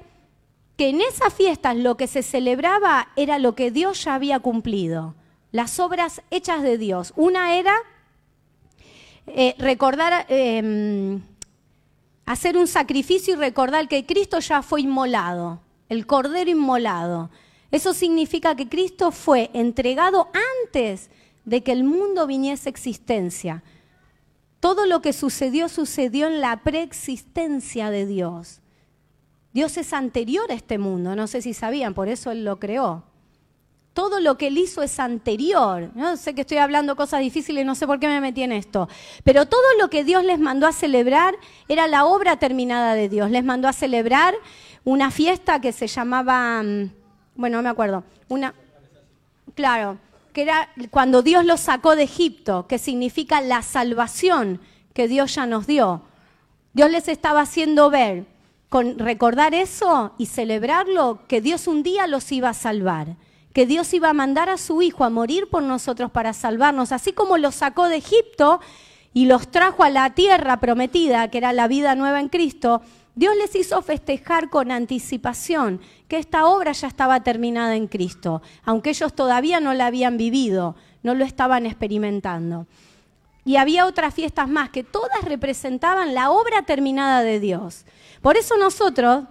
que 0.82 0.90
en 0.90 1.00
esas 1.00 1.32
fiestas 1.32 1.78
lo 1.78 1.96
que 1.96 2.08
se 2.08 2.24
celebraba 2.24 3.10
era 3.16 3.38
lo 3.38 3.54
que 3.54 3.70
Dios 3.70 4.04
ya 4.04 4.16
había 4.16 4.40
cumplido, 4.40 5.14
las 5.52 5.80
obras 5.80 6.24
hechas 6.32 6.64
de 6.64 6.80
Dios. 6.80 7.14
Una 7.16 7.56
era 7.56 7.76
eh, 9.28 9.54
recordar... 9.60 10.26
Em, 10.28 11.22
hacer 12.26 12.58
un 12.58 12.66
sacrificio 12.66 13.36
y 13.36 13.38
recordar 13.38 13.88
que 13.88 14.08
Cristo 14.08 14.40
ya 14.40 14.64
fue 14.64 14.82
inmolado, 14.82 15.62
el 15.88 16.08
cordero 16.08 16.50
inmolado. 16.50 17.30
Eso 17.70 17.94
significa 17.94 18.56
que 18.56 18.68
Cristo 18.68 19.12
fue 19.12 19.52
entregado 19.54 20.32
antes 20.64 21.12
de 21.46 21.62
que 21.62 21.74
el 21.74 21.84
mundo 21.84 22.26
viniese 22.26 22.70
a 22.70 22.72
existencia. 22.72 23.62
Todo 24.60 24.88
lo 24.88 25.04
que 25.04 25.14
sucedió 25.14 25.70
sucedió 25.70 26.26
en 26.26 26.42
la 26.42 26.64
preexistencia 26.64 27.92
de 27.92 28.08
Dios. 28.08 28.61
Dios 29.54 29.78
es 29.78 29.94
anterior 29.94 30.50
a 30.52 30.54
este 30.54 30.78
mundo, 30.78 31.16
no 31.16 31.28
sé 31.28 31.42
si 31.42 31.54
sabían, 31.54 31.94
por 31.94 32.08
eso 32.08 32.32
Él 32.32 32.46
lo 32.46 32.60
creó 32.60 33.04
todo 33.94 34.20
lo 34.22 34.38
que 34.38 34.48
él 34.48 34.58
hizo 34.58 34.84
es 34.84 35.00
anterior. 35.00 35.92
No 35.96 36.16
sé 36.16 36.34
que 36.34 36.42
estoy 36.42 36.58
hablando 36.58 36.96
cosas 36.96 37.20
difíciles, 37.20 37.66
no 37.66 37.76
sé 37.76 37.86
por 37.86 38.00
qué 38.00 38.08
me 38.08 38.22
metí 38.22 38.44
en 38.44 38.52
esto. 38.52 38.88
Pero 39.24 39.46
todo 39.46 39.62
lo 39.80 39.90
que 39.90 40.04
Dios 40.04 40.24
les 40.24 40.40
mandó 40.40 40.68
a 40.68 40.72
celebrar 40.72 41.36
era 41.68 41.88
la 41.88 42.06
obra 42.06 42.38
terminada 42.38 42.94
de 42.94 43.10
Dios. 43.10 43.30
Les 43.32 43.44
mandó 43.44 43.68
a 43.68 43.74
celebrar 43.74 44.34
una 44.84 45.12
fiesta 45.12 45.60
que 45.60 45.74
se 45.74 45.88
llamaba, 45.88 46.64
mm, 46.64 46.92
bueno, 47.36 47.58
no 47.58 47.64
me 47.64 47.70
acuerdo, 47.70 48.04
una, 48.30 48.56
claro, 49.56 49.98
que 50.32 50.44
era 50.44 50.70
cuando 50.90 51.22
Dios 51.22 51.46
los 51.46 51.60
sacó 51.60 51.96
de 51.96 52.04
Egipto, 52.04 52.68
que 52.68 52.78
significa 52.78 53.42
la 53.42 53.62
salvación 53.62 54.62
que 54.94 55.10
Dios 55.10 55.36
ya 55.36 55.46
nos 55.46 55.68
dio. 55.68 56.02
Dios 56.74 56.90
les 56.90 57.10
estaba 57.10 57.42
haciendo 57.42 57.90
ver, 57.90 58.26
con 58.72 58.98
recordar 58.98 59.54
eso 59.54 60.14
y 60.18 60.26
celebrarlo, 60.26 61.20
que 61.28 61.42
Dios 61.42 61.68
un 61.68 61.84
día 61.84 62.08
los 62.08 62.32
iba 62.32 62.50
a 62.50 62.54
salvar 62.56 63.18
que 63.54 63.66
Dios 63.66 63.94
iba 63.94 64.10
a 64.10 64.14
mandar 64.14 64.50
a 64.50 64.58
su 64.58 64.82
Hijo 64.82 65.04
a 65.04 65.10
morir 65.10 65.50
por 65.50 65.64
nosotros 65.64 66.12
para 66.12 66.34
salvarnos, 66.34 66.92
así 66.92 67.12
como 67.12 67.38
los 67.38 67.56
sacó 67.56 67.88
de 67.88 67.98
Egipto 67.98 68.62
y 69.14 69.26
los 69.26 69.50
trajo 69.52 69.84
a 69.84 69.90
la 69.90 70.12
tierra 70.12 70.60
prometida, 70.60 71.28
que 71.30 71.38
era 71.38 71.52
la 71.52 71.68
vida 71.68 71.96
nueva 71.96 72.20
en 72.20 72.30
Cristo, 72.30 72.82
Dios 73.14 73.36
les 73.36 73.56
hizo 73.56 73.82
festejar 73.82 74.50
con 74.50 74.72
anticipación 74.72 75.82
que 76.08 76.18
esta 76.18 76.46
obra 76.46 76.72
ya 76.72 76.88
estaba 76.88 77.24
terminada 77.24 77.76
en 77.76 77.88
Cristo, 77.88 78.42
aunque 78.64 78.92
ellos 78.92 79.14
todavía 79.14 79.60
no 79.60 79.74
la 79.74 79.88
habían 79.88 80.16
vivido, 80.16 80.78
no 81.04 81.14
lo 81.14 81.26
estaban 81.26 81.66
experimentando. 81.66 82.68
Y 83.44 83.58
había 83.58 83.86
otras 83.86 84.14
fiestas 84.14 84.48
más 84.48 84.70
que 84.70 84.84
todas 84.84 85.26
representaban 85.26 86.14
la 86.14 86.32
obra 86.32 86.62
terminada 86.62 87.22
de 87.22 87.40
Dios. 87.40 87.86
Por 88.22 88.38
eso 88.38 88.58
nosotros, 88.58 89.24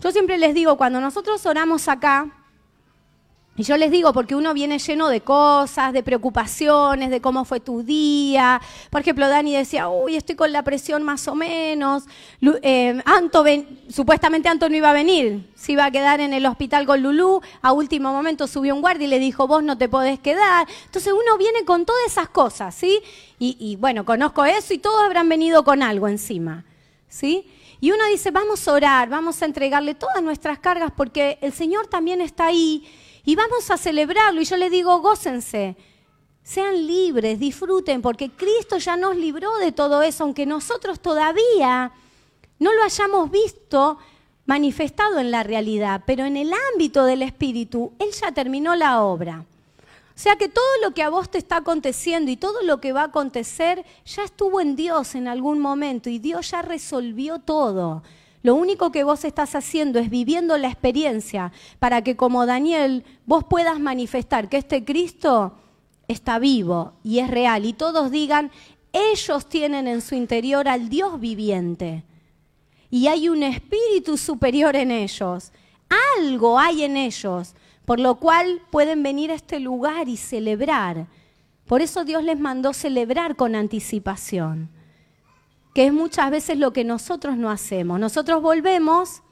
yo 0.00 0.10
siempre 0.10 0.38
les 0.38 0.54
digo, 0.54 0.76
cuando 0.76 1.00
nosotros 1.00 1.44
oramos 1.46 1.88
acá, 1.88 2.30
y 3.56 3.62
yo 3.62 3.76
les 3.76 3.92
digo, 3.92 4.12
porque 4.12 4.34
uno 4.34 4.52
viene 4.52 4.80
lleno 4.80 5.08
de 5.08 5.20
cosas, 5.20 5.92
de 5.92 6.02
preocupaciones, 6.02 7.08
de 7.10 7.20
cómo 7.20 7.44
fue 7.44 7.60
tu 7.60 7.84
día. 7.84 8.60
Por 8.90 9.02
ejemplo, 9.02 9.28
Dani 9.28 9.54
decía, 9.54 9.88
uy, 9.88 10.16
estoy 10.16 10.34
con 10.34 10.50
la 10.50 10.64
presión 10.64 11.04
más 11.04 11.28
o 11.28 11.36
menos. 11.36 12.02
Eh, 12.62 13.00
Anto 13.04 13.44
supuestamente 13.88 14.48
Anto 14.48 14.68
no 14.68 14.74
iba 14.74 14.90
a 14.90 14.92
venir, 14.92 15.48
se 15.54 15.70
iba 15.70 15.84
a 15.84 15.90
quedar 15.92 16.18
en 16.20 16.32
el 16.32 16.46
hospital 16.46 16.84
con 16.84 17.00
Lulú. 17.00 17.42
A 17.62 17.72
último 17.72 18.12
momento 18.12 18.48
subió 18.48 18.74
un 18.74 18.80
guardia 18.80 19.06
y 19.06 19.10
le 19.10 19.20
dijo, 19.20 19.46
vos 19.46 19.62
no 19.62 19.78
te 19.78 19.88
podés 19.88 20.18
quedar. 20.18 20.66
Entonces 20.86 21.12
uno 21.12 21.38
viene 21.38 21.64
con 21.64 21.86
todas 21.86 22.02
esas 22.08 22.28
cosas, 22.30 22.74
¿sí? 22.74 23.00
Y 23.38 23.76
bueno, 23.76 24.04
conozco 24.04 24.44
eso 24.44 24.74
y 24.74 24.78
todos 24.78 25.00
habrán 25.04 25.28
venido 25.28 25.62
con 25.62 25.82
algo 25.82 26.08
encima, 26.08 26.64
¿sí? 27.08 27.46
Y 27.84 27.92
uno 27.92 28.02
dice, 28.06 28.30
vamos 28.30 28.66
a 28.66 28.72
orar, 28.72 29.10
vamos 29.10 29.42
a 29.42 29.44
entregarle 29.44 29.94
todas 29.94 30.22
nuestras 30.22 30.58
cargas 30.58 30.90
porque 30.96 31.36
el 31.42 31.52
Señor 31.52 31.86
también 31.86 32.22
está 32.22 32.46
ahí 32.46 32.90
y 33.26 33.36
vamos 33.36 33.70
a 33.70 33.76
celebrarlo. 33.76 34.40
Y 34.40 34.46
yo 34.46 34.56
le 34.56 34.70
digo, 34.70 34.98
gócense, 35.00 35.76
sean 36.42 36.86
libres, 36.86 37.38
disfruten, 37.38 38.00
porque 38.00 38.30
Cristo 38.30 38.78
ya 38.78 38.96
nos 38.96 39.16
libró 39.16 39.58
de 39.58 39.70
todo 39.70 40.00
eso, 40.00 40.24
aunque 40.24 40.46
nosotros 40.46 40.98
todavía 40.98 41.92
no 42.58 42.72
lo 42.72 42.82
hayamos 42.84 43.30
visto 43.30 43.98
manifestado 44.46 45.18
en 45.18 45.30
la 45.30 45.42
realidad, 45.42 46.04
pero 46.06 46.24
en 46.24 46.38
el 46.38 46.54
ámbito 46.72 47.04
del 47.04 47.20
Espíritu, 47.20 47.92
Él 47.98 48.12
ya 48.12 48.32
terminó 48.32 48.74
la 48.76 49.02
obra. 49.02 49.44
O 50.16 50.18
sea 50.18 50.36
que 50.36 50.48
todo 50.48 50.64
lo 50.82 50.92
que 50.92 51.02
a 51.02 51.08
vos 51.08 51.28
te 51.28 51.38
está 51.38 51.56
aconteciendo 51.56 52.30
y 52.30 52.36
todo 52.36 52.62
lo 52.62 52.80
que 52.80 52.92
va 52.92 53.02
a 53.02 53.06
acontecer 53.06 53.84
ya 54.06 54.22
estuvo 54.22 54.60
en 54.60 54.76
Dios 54.76 55.16
en 55.16 55.26
algún 55.26 55.58
momento 55.58 56.08
y 56.08 56.20
Dios 56.20 56.52
ya 56.52 56.62
resolvió 56.62 57.40
todo. 57.40 58.04
Lo 58.42 58.54
único 58.54 58.92
que 58.92 59.02
vos 59.04 59.24
estás 59.24 59.54
haciendo 59.56 59.98
es 59.98 60.10
viviendo 60.10 60.56
la 60.56 60.68
experiencia 60.68 61.50
para 61.80 62.02
que 62.02 62.14
como 62.14 62.46
Daniel 62.46 63.02
vos 63.26 63.42
puedas 63.44 63.80
manifestar 63.80 64.48
que 64.48 64.58
este 64.58 64.84
Cristo 64.84 65.54
está 66.06 66.38
vivo 66.38 66.92
y 67.02 67.18
es 67.18 67.30
real. 67.30 67.64
Y 67.64 67.72
todos 67.72 68.10
digan, 68.10 68.52
ellos 68.92 69.48
tienen 69.48 69.88
en 69.88 70.00
su 70.00 70.14
interior 70.14 70.68
al 70.68 70.88
Dios 70.88 71.18
viviente. 71.18 72.04
Y 72.88 73.08
hay 73.08 73.28
un 73.28 73.42
espíritu 73.42 74.16
superior 74.16 74.76
en 74.76 74.92
ellos, 74.92 75.50
algo 76.18 76.58
hay 76.58 76.84
en 76.84 76.96
ellos, 76.96 77.54
por 77.84 78.00
lo 78.00 78.16
cual 78.16 78.62
pueden 78.70 79.02
venir 79.02 79.30
a 79.30 79.34
este 79.34 79.60
lugar 79.60 80.08
y 80.08 80.16
celebrar. 80.16 81.06
Por 81.66 81.82
eso 81.82 82.04
Dios 82.04 82.22
les 82.22 82.38
mandó 82.38 82.72
celebrar 82.72 83.36
con 83.36 83.54
anticipación 83.54 84.70
que 85.74 85.86
es 85.86 85.92
muchas 85.92 86.30
veces 86.30 86.56
lo 86.56 86.72
que 86.72 86.84
nosotros 86.84 87.36
no 87.36 87.50
hacemos. 87.50 87.98
Nosotros 87.98 88.40
volvemos, 88.40 89.22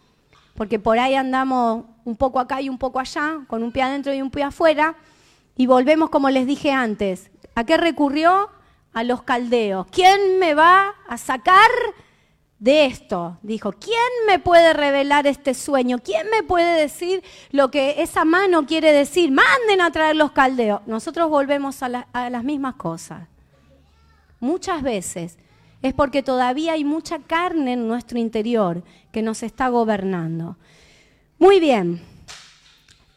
porque 0.56 0.80
por 0.80 0.98
ahí 0.98 1.14
andamos 1.14 1.84
un 2.04 2.16
poco 2.16 2.40
acá 2.40 2.60
y 2.60 2.68
un 2.68 2.78
poco 2.78 2.98
allá, 2.98 3.38
con 3.46 3.62
un 3.62 3.70
pie 3.70 3.84
adentro 3.84 4.12
y 4.12 4.20
un 4.20 4.30
pie 4.30 4.42
afuera, 4.42 4.96
y 5.56 5.66
volvemos 5.66 6.10
como 6.10 6.28
les 6.30 6.46
dije 6.46 6.72
antes. 6.72 7.30
¿A 7.54 7.64
qué 7.64 7.76
recurrió? 7.76 8.50
A 8.92 9.04
los 9.04 9.22
caldeos. 9.22 9.86
¿Quién 9.90 10.40
me 10.40 10.54
va 10.54 10.94
a 11.08 11.16
sacar 11.16 11.70
de 12.62 12.86
esto? 12.86 13.38
Dijo, 13.42 13.72
¿quién 13.72 13.96
me 14.28 14.38
puede 14.38 14.72
revelar 14.72 15.26
este 15.26 15.52
sueño? 15.52 15.98
¿Quién 15.98 16.30
me 16.30 16.44
puede 16.44 16.80
decir 16.80 17.24
lo 17.50 17.72
que 17.72 18.00
esa 18.00 18.24
mano 18.24 18.66
quiere 18.66 18.92
decir? 18.92 19.32
Manden 19.32 19.80
a 19.80 19.90
traer 19.90 20.14
los 20.14 20.30
caldeos. 20.30 20.80
Nosotros 20.86 21.28
volvemos 21.28 21.82
a, 21.82 22.06
a 22.12 22.30
las 22.30 22.44
mismas 22.44 22.76
cosas. 22.76 23.26
Muchas 24.38 24.80
veces 24.80 25.38
es 25.82 25.92
porque 25.92 26.22
todavía 26.22 26.74
hay 26.74 26.84
mucha 26.84 27.18
carne 27.18 27.72
en 27.72 27.88
nuestro 27.88 28.16
interior 28.20 28.84
que 29.10 29.22
nos 29.22 29.42
está 29.42 29.68
gobernando. 29.68 30.56
Muy 31.40 31.58
bien, 31.58 32.00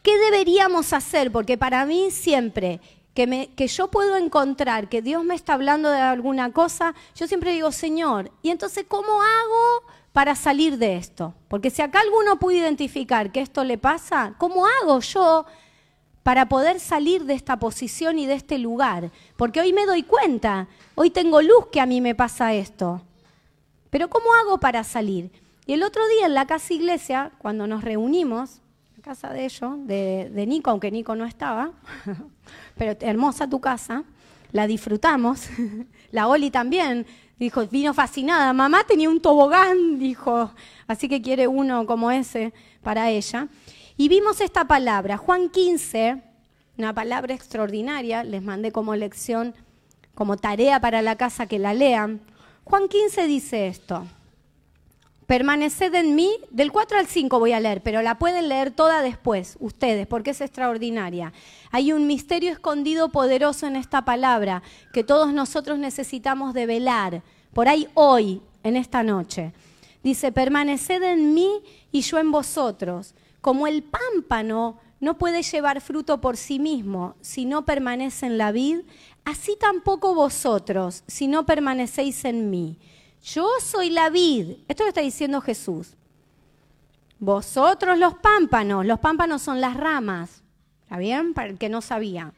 ¿qué 0.02 0.18
deberíamos 0.18 0.92
hacer? 0.92 1.30
Porque 1.30 1.56
para 1.56 1.86
mí 1.86 2.10
siempre 2.10 2.80
que, 3.16 3.50
que, 3.56 3.66
yo 3.66 3.90
puedo 3.90 4.16
encontrar 4.16 4.88
que 4.88 5.02
Dios 5.02 5.24
me 5.24 5.34
está 5.34 5.54
hablando 5.54 5.90
de 5.90 5.98
alguna 5.98 6.52
cosa, 6.52 6.94
yo 7.16 7.26
siempre 7.26 7.52
digo, 7.52 7.72
Señor, 7.72 8.30
¿y 8.42 8.50
entonces 8.50 8.84
cómo 8.86 9.20
hago 9.20 9.92
para 10.12 10.36
salir 10.36 10.78
de 10.78 10.94
esto? 10.94 11.34
Porque 11.48 11.70
si 11.70 11.82
acá 11.82 11.98
alguno 11.98 12.38
puede 12.38 12.58
identificar 12.58 13.32
que 13.32 13.40
esto 13.40 13.64
le 13.64 13.78
pasa, 13.78 14.34
¿cómo 14.38 14.66
hago 14.66 15.00
yo 15.00 15.46
para 16.22 16.48
poder 16.48 16.78
salir 16.78 17.24
de 17.24 17.34
esta 17.34 17.58
posición 17.58 18.20
y 18.20 18.26
de 18.26 18.34
este 18.34 18.58
lugar? 18.58 19.10
Porque 19.36 19.60
hoy 19.60 19.72
me 19.72 19.86
doy 19.86 20.04
cuenta 20.04 20.68
Hoy 20.98 21.10
tengo 21.10 21.42
luz 21.42 21.66
que 21.70 21.82
a 21.82 21.84
mí 21.84 22.00
me 22.00 22.14
pasa 22.14 22.54
esto. 22.54 23.02
Pero 23.90 24.08
¿cómo 24.08 24.32
hago 24.32 24.58
para 24.58 24.82
salir? 24.82 25.30
Y 25.66 25.74
el 25.74 25.82
otro 25.82 26.08
día 26.08 26.24
en 26.24 26.32
la 26.32 26.46
casa 26.46 26.72
iglesia, 26.72 27.32
cuando 27.36 27.66
nos 27.66 27.84
reunimos, 27.84 28.62
casa 29.06 29.32
de 29.32 29.44
ellos, 29.44 29.86
de, 29.86 30.30
de 30.34 30.46
Nico, 30.46 30.68
aunque 30.68 30.90
Nico 30.90 31.14
no 31.14 31.26
estaba, 31.26 31.70
pero 32.76 32.96
hermosa 32.98 33.48
tu 33.48 33.60
casa, 33.60 34.02
la 34.50 34.66
disfrutamos, 34.66 35.48
la 36.10 36.26
Oli 36.26 36.50
también 36.50 37.06
Dijo, 37.38 37.66
vino 37.66 37.92
fascinada. 37.92 38.54
Mamá 38.54 38.84
tenía 38.84 39.10
un 39.10 39.20
tobogán, 39.20 39.98
dijo. 39.98 40.50
Así 40.86 41.06
que 41.06 41.20
quiere 41.20 41.46
uno 41.46 41.84
como 41.84 42.10
ese 42.10 42.54
para 42.82 43.10
ella. 43.10 43.48
Y 43.98 44.08
vimos 44.08 44.40
esta 44.40 44.66
palabra, 44.66 45.18
Juan 45.18 45.50
15, 45.50 46.22
una 46.78 46.94
palabra 46.94 47.34
extraordinaria, 47.34 48.24
les 48.24 48.42
mandé 48.42 48.72
como 48.72 48.96
lección, 48.96 49.54
como 50.14 50.38
tarea 50.38 50.80
para 50.80 51.02
la 51.02 51.16
casa 51.16 51.46
que 51.46 51.58
la 51.58 51.74
lean. 51.74 52.22
Juan 52.64 52.88
15 52.88 53.26
dice 53.26 53.68
esto, 53.68 54.06
permaneced 55.26 55.94
en 55.94 56.14
mí, 56.14 56.30
del 56.50 56.72
4 56.72 56.98
al 56.98 57.06
5 57.06 57.38
voy 57.38 57.52
a 57.52 57.60
leer, 57.60 57.82
pero 57.82 58.02
la 58.02 58.18
pueden 58.18 58.48
leer 58.48 58.70
toda 58.70 59.02
después, 59.02 59.56
ustedes, 59.60 60.06
porque 60.06 60.30
es 60.30 60.40
extraordinaria. 60.40 61.32
Hay 61.70 61.92
un 61.92 62.06
misterio 62.06 62.52
escondido 62.52 63.10
poderoso 63.10 63.66
en 63.66 63.76
esta 63.76 64.04
palabra 64.04 64.62
que 64.92 65.04
todos 65.04 65.32
nosotros 65.32 65.78
necesitamos 65.78 66.54
de 66.54 66.66
velar, 66.66 67.22
por 67.52 67.68
ahí 67.68 67.88
hoy, 67.94 68.40
en 68.62 68.76
esta 68.76 69.02
noche. 69.02 69.52
Dice, 70.02 70.30
permaneced 70.30 71.02
en 71.02 71.34
mí 71.34 71.62
y 71.90 72.02
yo 72.02 72.18
en 72.18 72.30
vosotros, 72.30 73.14
como 73.40 73.66
el 73.66 73.82
pámpano 73.82 74.78
no 75.00 75.18
puede 75.18 75.42
llevar 75.42 75.80
fruto 75.80 76.20
por 76.20 76.36
sí 76.36 76.58
mismo 76.58 77.16
si 77.20 77.44
no 77.44 77.64
permanece 77.64 78.26
en 78.26 78.38
la 78.38 78.52
vid, 78.52 78.80
así 79.24 79.56
tampoco 79.58 80.14
vosotros 80.14 81.02
si 81.06 81.26
no 81.26 81.46
permanecéis 81.46 82.24
en 82.24 82.50
mí. 82.50 82.78
Yo 83.22 83.48
soy 83.60 83.90
la 83.90 84.10
vid. 84.10 84.58
Esto 84.68 84.84
lo 84.84 84.88
está 84.88 85.00
diciendo 85.00 85.40
Jesús. 85.40 85.94
Vosotros 87.18 87.98
los 87.98 88.14
pámpanos, 88.14 88.84
los 88.84 89.00
pámpanos 89.00 89.42
son 89.42 89.60
las 89.60 89.76
ramas. 89.76 90.42
¿Está 90.82 90.98
bien? 90.98 91.34
Para 91.34 91.48
el 91.48 91.58
que 91.58 91.68
no 91.68 91.80
sabía. 91.80 92.32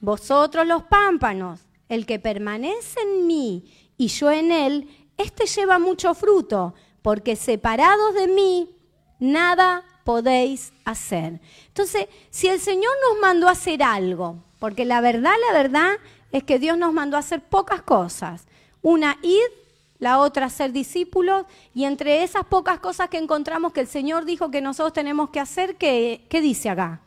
Vosotros 0.00 0.66
los 0.66 0.82
pámpanos, 0.84 1.60
el 1.88 2.06
que 2.06 2.18
permanece 2.18 3.00
en 3.00 3.26
mí 3.26 3.92
y 3.96 4.08
yo 4.08 4.30
en 4.30 4.50
él, 4.50 4.88
este 5.16 5.46
lleva 5.46 5.78
mucho 5.78 6.14
fruto, 6.14 6.74
porque 7.02 7.36
separados 7.36 8.14
de 8.14 8.26
mí, 8.26 8.74
nada 9.20 9.84
podéis 10.04 10.72
hacer. 10.84 11.40
Entonces, 11.68 12.08
si 12.30 12.48
el 12.48 12.58
Señor 12.58 12.92
nos 13.08 13.20
mandó 13.20 13.48
hacer 13.48 13.82
algo, 13.82 14.42
porque 14.58 14.84
la 14.84 15.00
verdad, 15.00 15.34
la 15.48 15.52
verdad 15.56 15.92
es 16.32 16.42
que 16.42 16.58
Dios 16.58 16.76
nos 16.78 16.92
mandó 16.92 17.16
a 17.16 17.20
hacer 17.20 17.42
pocas 17.42 17.82
cosas. 17.82 18.46
Una, 18.80 19.18
id, 19.22 19.38
la 20.02 20.18
otra, 20.18 20.50
ser 20.50 20.72
discípulos, 20.72 21.46
y 21.72 21.84
entre 21.84 22.24
esas 22.24 22.44
pocas 22.44 22.80
cosas 22.80 23.08
que 23.08 23.18
encontramos 23.18 23.72
que 23.72 23.82
el 23.82 23.86
Señor 23.86 24.24
dijo 24.24 24.50
que 24.50 24.60
nosotros 24.60 24.92
tenemos 24.92 25.30
que 25.30 25.38
hacer, 25.38 25.76
¿qué, 25.76 26.26
qué 26.28 26.40
dice 26.40 26.70
acá? 26.70 27.02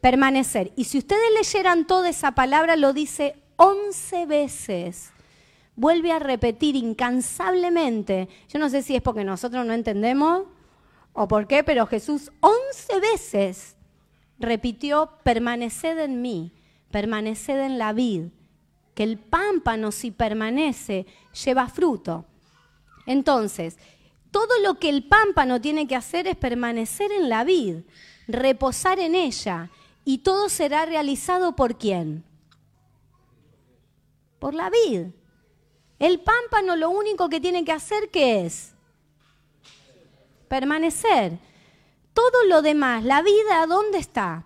Permanecer. 0.00 0.72
Y 0.74 0.82
si 0.82 0.98
ustedes 0.98 1.30
leyeran 1.38 1.86
toda 1.86 2.08
esa 2.08 2.32
palabra, 2.32 2.74
lo 2.74 2.92
dice 2.92 3.36
once 3.54 4.26
veces 4.26 5.12
vuelve 5.76 6.10
a 6.10 6.18
repetir 6.18 6.74
incansablemente. 6.74 8.28
Yo 8.48 8.58
no 8.58 8.68
sé 8.68 8.82
si 8.82 8.96
es 8.96 9.02
porque 9.02 9.22
nosotros 9.22 9.64
no 9.64 9.72
entendemos 9.72 10.46
o 11.12 11.28
por 11.28 11.46
qué, 11.46 11.62
pero 11.62 11.86
Jesús 11.86 12.32
once 12.40 12.98
veces 12.98 13.76
repitió, 14.40 15.12
permaneced 15.22 16.00
en 16.00 16.20
mí, 16.20 16.52
permaneced 16.90 17.60
en 17.60 17.78
la 17.78 17.92
vid, 17.92 18.24
que 19.00 19.04
el 19.04 19.16
pámpano 19.16 19.92
si 19.92 20.10
permanece 20.10 21.06
lleva 21.42 21.68
fruto. 21.68 22.26
Entonces, 23.06 23.78
todo 24.30 24.58
lo 24.62 24.78
que 24.78 24.90
el 24.90 25.08
pámpano 25.08 25.58
tiene 25.58 25.86
que 25.86 25.96
hacer 25.96 26.26
es 26.26 26.36
permanecer 26.36 27.10
en 27.10 27.30
la 27.30 27.42
vid, 27.42 27.76
reposar 28.28 28.98
en 28.98 29.14
ella, 29.14 29.70
y 30.04 30.18
todo 30.18 30.50
será 30.50 30.84
realizado 30.84 31.56
por 31.56 31.78
quién? 31.78 32.24
Por 34.38 34.52
la 34.52 34.68
vid. 34.68 35.06
El 35.98 36.20
pámpano 36.20 36.76
lo 36.76 36.90
único 36.90 37.30
que 37.30 37.40
tiene 37.40 37.64
que 37.64 37.72
hacer, 37.72 38.10
¿qué 38.10 38.44
es? 38.44 38.74
Permanecer. 40.46 41.38
Todo 42.12 42.44
lo 42.48 42.60
demás, 42.60 43.02
la 43.02 43.22
vida, 43.22 43.66
¿dónde 43.66 43.96
está? 43.96 44.44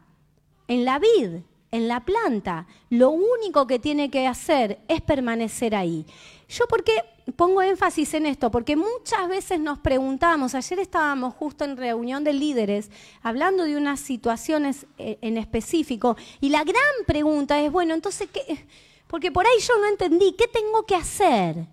En 0.68 0.84
la 0.84 1.00
vid, 1.00 1.40
en 1.74 1.88
la 1.88 2.04
planta. 2.04 2.68
Lo 2.88 3.10
único 3.10 3.66
que 3.66 3.80
tiene 3.80 4.08
que 4.08 4.28
hacer 4.28 4.78
es 4.86 5.00
permanecer 5.00 5.74
ahí. 5.74 6.06
Yo 6.48 6.68
por 6.68 6.84
qué 6.84 6.92
pongo 7.36 7.62
énfasis 7.62 8.14
en 8.14 8.26
esto, 8.26 8.48
porque 8.52 8.76
muchas 8.76 9.28
veces 9.28 9.58
nos 9.58 9.80
preguntamos, 9.80 10.54
ayer 10.54 10.78
estábamos 10.78 11.34
justo 11.34 11.64
en 11.64 11.76
reunión 11.76 12.22
de 12.22 12.32
líderes 12.32 12.90
hablando 13.22 13.64
de 13.64 13.76
unas 13.76 13.98
situaciones 13.98 14.86
eh, 14.98 15.18
en 15.20 15.36
específico, 15.36 16.16
y 16.40 16.50
la 16.50 16.62
gran 16.62 16.94
pregunta 17.06 17.60
es, 17.60 17.72
bueno, 17.72 17.92
entonces, 17.92 18.28
¿qué? 18.32 18.66
Porque 19.08 19.32
por 19.32 19.44
ahí 19.44 19.58
yo 19.60 19.76
no 19.78 19.88
entendí, 19.88 20.32
¿qué 20.38 20.46
tengo 20.46 20.86
que 20.86 20.94
hacer? 20.94 21.66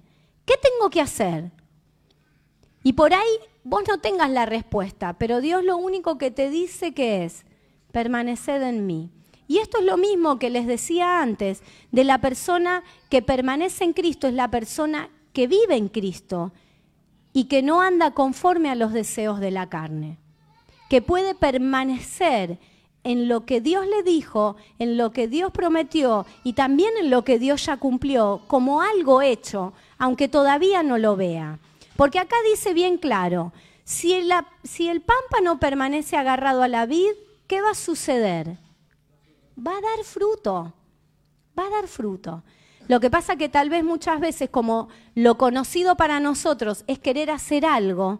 ¿Qué 0.45 0.55
tengo 0.57 0.89
que 0.89 1.01
hacer? 1.01 1.51
Y 2.81 2.93
por 2.93 3.13
ahí 3.13 3.37
vos 3.63 3.83
no 3.87 3.99
tengas 3.99 4.31
la 4.31 4.47
respuesta, 4.47 5.13
pero 5.19 5.41
Dios 5.41 5.63
lo 5.63 5.77
único 5.77 6.17
que 6.17 6.31
te 6.31 6.49
dice 6.49 6.95
que 6.95 7.23
es, 7.23 7.45
permaneced 7.91 8.63
en 8.63 8.87
mí. 8.87 9.11
Y 9.51 9.57
esto 9.57 9.79
es 9.79 9.83
lo 9.83 9.97
mismo 9.97 10.39
que 10.39 10.49
les 10.49 10.65
decía 10.65 11.21
antes, 11.21 11.61
de 11.91 12.05
la 12.05 12.21
persona 12.21 12.85
que 13.09 13.21
permanece 13.21 13.83
en 13.83 13.91
Cristo, 13.91 14.29
es 14.29 14.33
la 14.33 14.49
persona 14.49 15.09
que 15.33 15.47
vive 15.47 15.75
en 15.75 15.89
Cristo 15.89 16.53
y 17.33 17.49
que 17.49 17.61
no 17.61 17.81
anda 17.81 18.11
conforme 18.11 18.69
a 18.69 18.75
los 18.75 18.93
deseos 18.93 19.41
de 19.41 19.51
la 19.51 19.67
carne, 19.67 20.19
que 20.89 21.01
puede 21.01 21.35
permanecer 21.35 22.59
en 23.03 23.27
lo 23.27 23.45
que 23.45 23.59
Dios 23.59 23.85
le 23.87 24.03
dijo, 24.03 24.55
en 24.79 24.95
lo 24.95 25.11
que 25.11 25.27
Dios 25.27 25.51
prometió 25.51 26.25
y 26.45 26.53
también 26.53 26.91
en 26.97 27.09
lo 27.09 27.25
que 27.25 27.37
Dios 27.37 27.65
ya 27.65 27.75
cumplió 27.75 28.43
como 28.47 28.81
algo 28.81 29.21
hecho, 29.21 29.73
aunque 29.97 30.29
todavía 30.29 30.81
no 30.81 30.97
lo 30.97 31.17
vea. 31.17 31.59
Porque 31.97 32.19
acá 32.19 32.37
dice 32.49 32.73
bien 32.73 32.97
claro, 32.97 33.51
si, 33.83 34.17
si 34.63 34.87
el 34.87 35.01
pámpano 35.01 35.59
permanece 35.59 36.15
agarrado 36.15 36.63
a 36.63 36.69
la 36.69 36.85
vid, 36.85 37.11
¿qué 37.47 37.61
va 37.61 37.71
a 37.71 37.75
suceder? 37.75 38.57
Va 39.57 39.77
a 39.77 39.81
dar 39.81 40.03
fruto, 40.03 40.73
va 41.57 41.67
a 41.67 41.69
dar 41.69 41.87
fruto. 41.87 42.43
Lo 42.87 42.99
que 42.99 43.09
pasa 43.09 43.35
que 43.35 43.49
tal 43.49 43.69
vez 43.69 43.83
muchas 43.83 44.19
veces 44.19 44.49
como 44.49 44.89
lo 45.15 45.37
conocido 45.37 45.95
para 45.95 46.19
nosotros 46.19 46.83
es 46.87 46.99
querer 46.99 47.29
hacer 47.29 47.65
algo, 47.65 48.19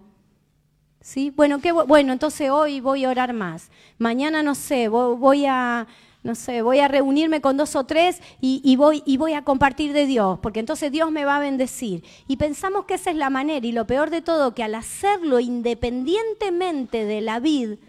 ¿sí? 1.02 1.32
Bueno, 1.32 1.60
¿qué, 1.60 1.72
bueno, 1.72 2.14
entonces 2.14 2.50
hoy 2.50 2.80
voy 2.80 3.04
a 3.04 3.10
orar 3.10 3.34
más 3.34 3.72
mañana 3.98 4.44
no 4.44 4.56
sé, 4.56 4.88
voy 4.88 5.46
a, 5.46 5.88
no 6.24 6.36
sé, 6.36 6.62
voy 6.62 6.80
a 6.80 6.88
reunirme 6.88 7.42
con 7.42 7.58
dos 7.58 7.76
o 7.76 7.86
tres 7.86 8.22
y, 8.40 8.76
voy, 8.76 9.02
y 9.06 9.18
voy 9.18 9.34
a 9.34 9.44
compartir 9.44 9.94
de 9.94 10.06
Dios, 10.06 10.40
porque 10.40 10.60
entonces 10.60 10.92
Dios 10.92 11.12
me 11.12 11.26
va 11.26 11.38
a 11.38 11.40
bendecir. 11.40 12.04
Y 12.28 12.38
pensamos 12.38 12.86
que 12.86 12.94
esa 12.94 13.10
es 13.10 13.18
la 13.18 13.30
manera, 13.30 13.66
y 13.66 13.72
lo 13.72 13.88
peor 13.88 14.10
de 14.10 14.22
todo, 14.22 14.54
que 14.54 14.64
al 14.64 14.76
hacerlo 14.76 15.40
independientemente 15.40 17.06
de 17.06 17.22
la 17.22 17.40
vid, 17.40 17.80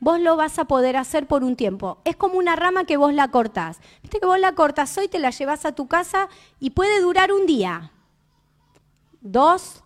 vos 0.00 0.20
lo 0.20 0.36
vas 0.36 0.58
a 0.58 0.66
poder 0.66 0.96
hacer 0.96 1.26
por 1.26 1.44
un 1.44 1.56
tiempo. 1.56 1.98
Es 2.04 2.16
como 2.16 2.38
una 2.38 2.56
rama 2.56 2.84
que 2.84 2.96
vos 2.96 3.12
la 3.14 3.28
cortás. 3.28 3.80
Viste 4.02 4.20
que 4.20 4.26
vos 4.26 4.38
la 4.38 4.54
cortás 4.54 4.96
hoy, 4.98 5.08
te 5.08 5.18
la 5.18 5.30
llevas 5.30 5.64
a 5.64 5.72
tu 5.72 5.86
casa 5.86 6.28
y 6.60 6.70
puede 6.70 7.00
durar 7.00 7.32
un 7.32 7.46
día, 7.46 7.92
dos, 9.20 9.82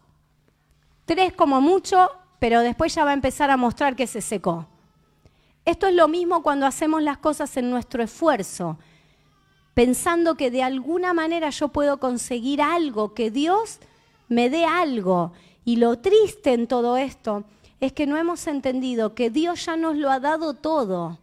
tres 1.04 1.32
como 1.32 1.60
mucho, 1.60 2.10
pero 2.38 2.60
después 2.60 2.94
ya 2.94 3.04
va 3.04 3.10
a 3.10 3.14
empezar 3.14 3.50
a 3.50 3.56
mostrar 3.56 3.96
que 3.96 4.06
se 4.06 4.20
secó. 4.20 4.66
Esto 5.64 5.86
es 5.86 5.94
lo 5.94 6.08
mismo 6.08 6.42
cuando 6.42 6.66
hacemos 6.66 7.02
las 7.02 7.18
cosas 7.18 7.56
en 7.56 7.70
nuestro 7.70 8.02
esfuerzo, 8.02 8.78
pensando 9.74 10.36
que 10.36 10.50
de 10.50 10.62
alguna 10.62 11.12
manera 11.12 11.50
yo 11.50 11.68
puedo 11.68 12.00
conseguir 12.00 12.62
algo, 12.62 13.14
que 13.14 13.30
Dios 13.30 13.78
me 14.28 14.50
dé 14.50 14.64
algo. 14.64 15.32
Y 15.64 15.76
lo 15.76 15.98
triste 15.98 16.54
en 16.54 16.66
todo 16.66 16.96
esto 16.96 17.44
es 17.80 17.92
que 17.92 18.06
no 18.06 18.16
hemos 18.16 18.46
entendido 18.46 19.14
que 19.14 19.30
Dios 19.30 19.66
ya 19.66 19.76
nos 19.76 19.96
lo 19.96 20.10
ha 20.10 20.20
dado 20.20 20.54
todo. 20.54 21.18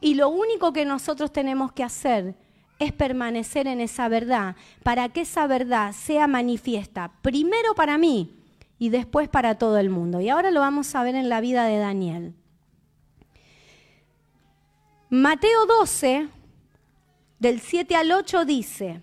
Y 0.00 0.14
lo 0.14 0.28
único 0.28 0.72
que 0.72 0.84
nosotros 0.84 1.32
tenemos 1.32 1.72
que 1.72 1.82
hacer 1.82 2.34
es 2.78 2.92
permanecer 2.92 3.66
en 3.66 3.80
esa 3.80 4.08
verdad, 4.08 4.54
para 4.82 5.08
que 5.08 5.22
esa 5.22 5.46
verdad 5.46 5.92
sea 5.92 6.26
manifiesta, 6.26 7.10
primero 7.22 7.74
para 7.74 7.98
mí 7.98 8.36
y 8.78 8.90
después 8.90 9.28
para 9.28 9.56
todo 9.56 9.78
el 9.78 9.90
mundo. 9.90 10.20
Y 10.20 10.28
ahora 10.28 10.50
lo 10.50 10.60
vamos 10.60 10.94
a 10.94 11.02
ver 11.02 11.16
en 11.16 11.28
la 11.28 11.40
vida 11.40 11.64
de 11.64 11.78
Daniel. 11.78 12.34
Mateo 15.10 15.66
12, 15.66 16.28
del 17.38 17.60
7 17.60 17.96
al 17.96 18.12
8 18.12 18.44
dice, 18.44 19.00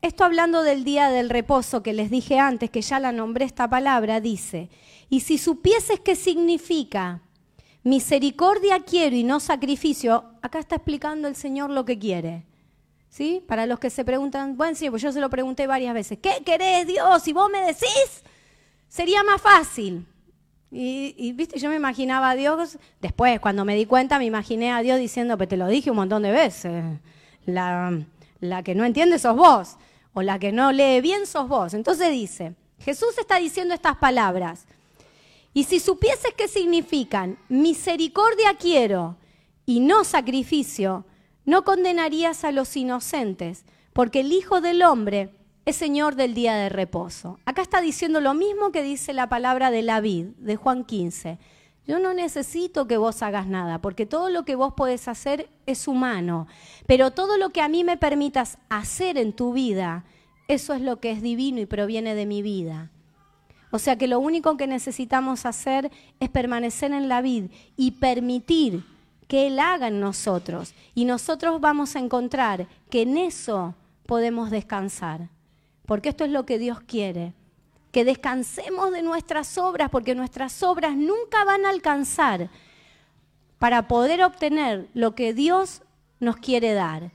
esto 0.00 0.24
hablando 0.24 0.62
del 0.62 0.84
día 0.84 1.08
del 1.08 1.28
reposo 1.28 1.82
que 1.82 1.92
les 1.92 2.10
dije 2.10 2.38
antes, 2.38 2.70
que 2.70 2.82
ya 2.82 3.00
la 3.00 3.10
nombré 3.10 3.46
esta 3.46 3.68
palabra, 3.68 4.20
dice, 4.20 4.68
y 5.10 5.20
si 5.20 5.38
supieses 5.38 6.00
qué 6.00 6.16
significa 6.16 7.22
misericordia 7.82 8.80
quiero 8.80 9.16
y 9.16 9.24
no 9.24 9.40
sacrificio, 9.40 10.24
acá 10.42 10.58
está 10.58 10.76
explicando 10.76 11.28
el 11.28 11.36
Señor 11.36 11.70
lo 11.70 11.84
que 11.84 11.98
quiere. 11.98 12.44
¿Sí? 13.08 13.42
Para 13.48 13.64
los 13.64 13.78
que 13.78 13.88
se 13.88 14.04
preguntan, 14.04 14.56
bueno, 14.56 14.76
sí, 14.76 14.90
pues 14.90 15.00
yo 15.00 15.10
se 15.10 15.20
lo 15.20 15.30
pregunté 15.30 15.66
varias 15.66 15.94
veces, 15.94 16.18
¿qué 16.18 16.42
querés 16.44 16.86
Dios? 16.86 17.22
Si 17.22 17.32
vos 17.32 17.50
me 17.50 17.60
decís, 17.60 18.22
sería 18.86 19.22
más 19.22 19.40
fácil. 19.40 20.06
Y, 20.70 21.32
viste, 21.32 21.58
yo 21.58 21.70
me 21.70 21.76
imaginaba 21.76 22.30
a 22.30 22.34
Dios, 22.34 22.78
después 23.00 23.40
cuando 23.40 23.64
me 23.64 23.74
di 23.74 23.86
cuenta 23.86 24.18
me 24.18 24.26
imaginé 24.26 24.70
a 24.72 24.82
Dios 24.82 24.98
diciendo, 24.98 25.38
pues 25.38 25.48
te 25.48 25.56
lo 25.56 25.66
dije 25.66 25.90
un 25.90 25.96
montón 25.96 26.22
de 26.22 26.30
veces, 26.30 26.84
la, 27.46 27.98
la 28.40 28.62
que 28.62 28.74
no 28.74 28.84
entiende 28.84 29.18
sos 29.18 29.36
vos. 29.36 29.76
o 30.12 30.22
la 30.22 30.38
que 30.38 30.52
no 30.52 30.72
lee 30.72 31.00
bien 31.00 31.26
sos 31.26 31.48
vos. 31.48 31.72
Entonces 31.72 32.10
dice, 32.10 32.54
Jesús 32.80 33.16
está 33.18 33.36
diciendo 33.38 33.72
estas 33.72 33.96
palabras. 33.96 34.66
Y 35.58 35.64
si 35.64 35.80
supieses 35.80 36.34
qué 36.36 36.46
significan, 36.46 37.36
misericordia 37.48 38.54
quiero 38.56 39.16
y 39.66 39.80
no 39.80 40.04
sacrificio, 40.04 41.04
no 41.44 41.64
condenarías 41.64 42.44
a 42.44 42.52
los 42.52 42.76
inocentes, 42.76 43.64
porque 43.92 44.20
el 44.20 44.30
Hijo 44.30 44.60
del 44.60 44.84
Hombre 44.84 45.34
es 45.64 45.74
Señor 45.74 46.14
del 46.14 46.34
día 46.34 46.54
de 46.54 46.68
reposo. 46.68 47.40
Acá 47.44 47.62
está 47.62 47.80
diciendo 47.80 48.20
lo 48.20 48.34
mismo 48.34 48.70
que 48.70 48.84
dice 48.84 49.12
la 49.12 49.28
palabra 49.28 49.72
de 49.72 49.82
la 49.82 50.00
vid, 50.00 50.26
de 50.36 50.54
Juan 50.54 50.84
15. 50.84 51.40
Yo 51.88 51.98
no 51.98 52.14
necesito 52.14 52.86
que 52.86 52.96
vos 52.96 53.20
hagas 53.22 53.48
nada, 53.48 53.80
porque 53.80 54.06
todo 54.06 54.30
lo 54.30 54.44
que 54.44 54.54
vos 54.54 54.74
podés 54.74 55.08
hacer 55.08 55.50
es 55.66 55.88
humano, 55.88 56.46
pero 56.86 57.10
todo 57.10 57.36
lo 57.36 57.50
que 57.50 57.62
a 57.62 57.68
mí 57.68 57.82
me 57.82 57.96
permitas 57.96 58.58
hacer 58.68 59.18
en 59.18 59.32
tu 59.32 59.54
vida, 59.54 60.04
eso 60.46 60.72
es 60.72 60.82
lo 60.82 61.00
que 61.00 61.10
es 61.10 61.20
divino 61.20 61.60
y 61.60 61.66
proviene 61.66 62.14
de 62.14 62.26
mi 62.26 62.42
vida. 62.42 62.92
O 63.70 63.78
sea 63.78 63.96
que 63.96 64.06
lo 64.06 64.18
único 64.18 64.56
que 64.56 64.66
necesitamos 64.66 65.46
hacer 65.46 65.90
es 66.20 66.28
permanecer 66.28 66.92
en 66.92 67.08
la 67.08 67.20
vid 67.20 67.50
y 67.76 67.92
permitir 67.92 68.84
que 69.26 69.46
Él 69.46 69.58
haga 69.58 69.88
en 69.88 70.00
nosotros. 70.00 70.74
Y 70.94 71.04
nosotros 71.04 71.60
vamos 71.60 71.96
a 71.96 71.98
encontrar 71.98 72.66
que 72.90 73.02
en 73.02 73.18
eso 73.18 73.74
podemos 74.06 74.50
descansar. 74.50 75.28
Porque 75.86 76.08
esto 76.08 76.24
es 76.24 76.30
lo 76.30 76.46
que 76.46 76.58
Dios 76.58 76.80
quiere 76.80 77.34
que 77.92 78.04
descansemos 78.04 78.92
de 78.92 79.02
nuestras 79.02 79.56
obras, 79.58 79.90
porque 79.90 80.14
nuestras 80.14 80.62
obras 80.62 80.94
nunca 80.94 81.44
van 81.44 81.64
a 81.64 81.70
alcanzar 81.70 82.50
para 83.58 83.88
poder 83.88 84.22
obtener 84.22 84.88
lo 84.94 85.14
que 85.14 85.34
Dios 85.34 85.82
nos 86.20 86.36
quiere 86.36 86.74
dar. 86.74 87.10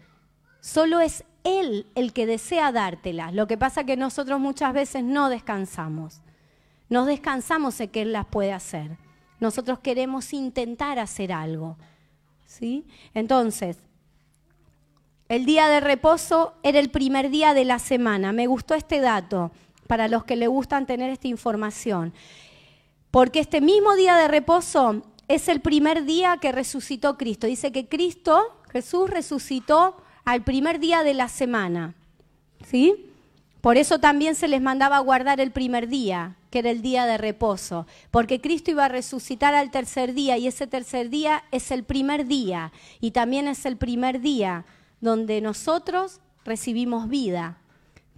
Solo 0.62 1.00
es 1.00 1.24
Él 1.44 1.86
el 1.96 2.14
que 2.14 2.26
desea 2.26 2.72
dártelas. 2.72 3.34
Lo 3.34 3.48
que 3.48 3.58
pasa 3.58 3.84
que 3.84 3.98
nosotros 3.98 4.40
muchas 4.40 4.74
veces 4.74 5.04
no 5.04 5.30
descansamos. 5.30 6.23
No 6.94 7.06
descansamos 7.06 7.80
en 7.80 7.90
que 7.90 8.04
Él 8.04 8.14
las 8.14 8.28
puede 8.28 8.54
hacer. 8.54 9.00
Nosotros 9.40 9.80
queremos 9.80 10.32
intentar 10.32 11.00
hacer 11.00 11.34
algo. 11.34 11.76
¿sí? 12.46 12.86
Entonces, 13.16 13.80
el 15.28 15.48
día 15.48 15.70
de 15.70 15.80
reposo 15.80 16.54
era 16.62 16.78
el 16.78 16.92
primer 16.92 17.32
día 17.32 17.56
de 17.56 17.66
la 17.66 17.80
semana. 17.80 18.32
Me 18.32 18.46
gustó 18.46 18.76
este 18.76 19.00
dato 19.00 19.50
para 19.88 20.08
los 20.08 20.24
que 20.24 20.36
le 20.36 20.46
gustan 20.46 20.86
tener 20.86 21.10
esta 21.10 21.28
información. 21.28 22.14
Porque 23.10 23.40
este 23.40 23.60
mismo 23.60 23.96
día 23.96 24.16
de 24.16 24.28
reposo 24.28 25.02
es 25.28 25.48
el 25.48 25.62
primer 25.62 26.06
día 26.06 26.38
que 26.38 26.52
resucitó 26.52 27.18
Cristo. 27.18 27.48
Dice 27.48 27.72
que 27.72 27.88
Cristo, 27.88 28.40
Jesús, 28.72 29.10
resucitó 29.10 29.98
al 30.26 30.44
primer 30.44 30.80
día 30.80 31.02
de 31.02 31.16
la 31.16 31.28
semana. 31.28 31.96
¿Sí? 32.64 33.10
Por 33.62 33.78
eso 33.78 33.98
también 33.98 34.36
se 34.36 34.48
les 34.48 34.62
mandaba 34.62 35.00
guardar 35.00 35.40
el 35.40 35.50
primer 35.50 35.88
día, 35.88 36.38
que 36.54 36.60
era 36.60 36.70
el 36.70 36.84
día 36.84 37.08
de 37.08 37.18
reposo, 37.18 37.88
porque 38.12 38.40
Cristo 38.40 38.70
iba 38.70 38.86
a 38.86 38.88
resucitar 38.88 39.56
al 39.56 39.72
tercer 39.72 40.14
día 40.14 40.38
y 40.38 40.46
ese 40.46 40.68
tercer 40.68 41.10
día 41.10 41.46
es 41.52 41.72
el 41.72 41.84
primer 41.84 42.28
día 42.28 42.72
y 43.02 43.10
también 43.10 43.48
es 43.48 43.66
el 43.66 43.76
primer 43.76 44.22
día 44.22 44.64
donde 45.02 45.42
nosotros 45.42 46.22
recibimos 46.46 47.10
vida. 47.10 47.58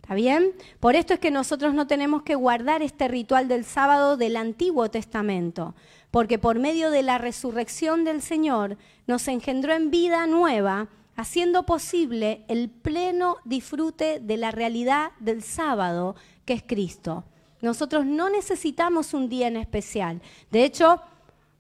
¿Está 0.02 0.16
bien? 0.16 0.52
Por 0.82 0.98
esto 0.98 1.14
es 1.14 1.22
que 1.22 1.32
nosotros 1.32 1.74
no 1.74 1.88
tenemos 1.88 2.24
que 2.24 2.36
guardar 2.36 2.82
este 2.82 3.08
ritual 3.08 3.48
del 3.48 3.64
sábado 3.64 4.18
del 4.18 4.36
Antiguo 4.36 4.92
Testamento, 4.92 5.74
porque 6.12 6.38
por 6.38 6.60
medio 6.60 6.92
de 6.92 7.04
la 7.04 7.18
resurrección 7.18 8.04
del 8.04 8.22
Señor 8.22 8.78
nos 9.08 9.30
engendró 9.30 9.72
en 9.72 9.92
vida 9.92 10.28
nueva, 10.28 10.90
haciendo 11.16 11.66
posible 11.66 12.44
el 12.50 12.70
pleno 12.70 13.38
disfrute 13.46 14.20
de 14.20 14.36
la 14.36 14.52
realidad 14.52 15.14
del 15.22 15.42
sábado, 15.42 16.18
que 16.44 16.52
es 16.52 16.64
Cristo. 16.64 17.24
Nosotros 17.66 18.06
no 18.06 18.30
necesitamos 18.30 19.16
un 19.16 19.28
día 19.28 19.48
en 19.48 19.58
especial. 19.58 20.22
De 20.52 20.64
hecho, 20.64 21.02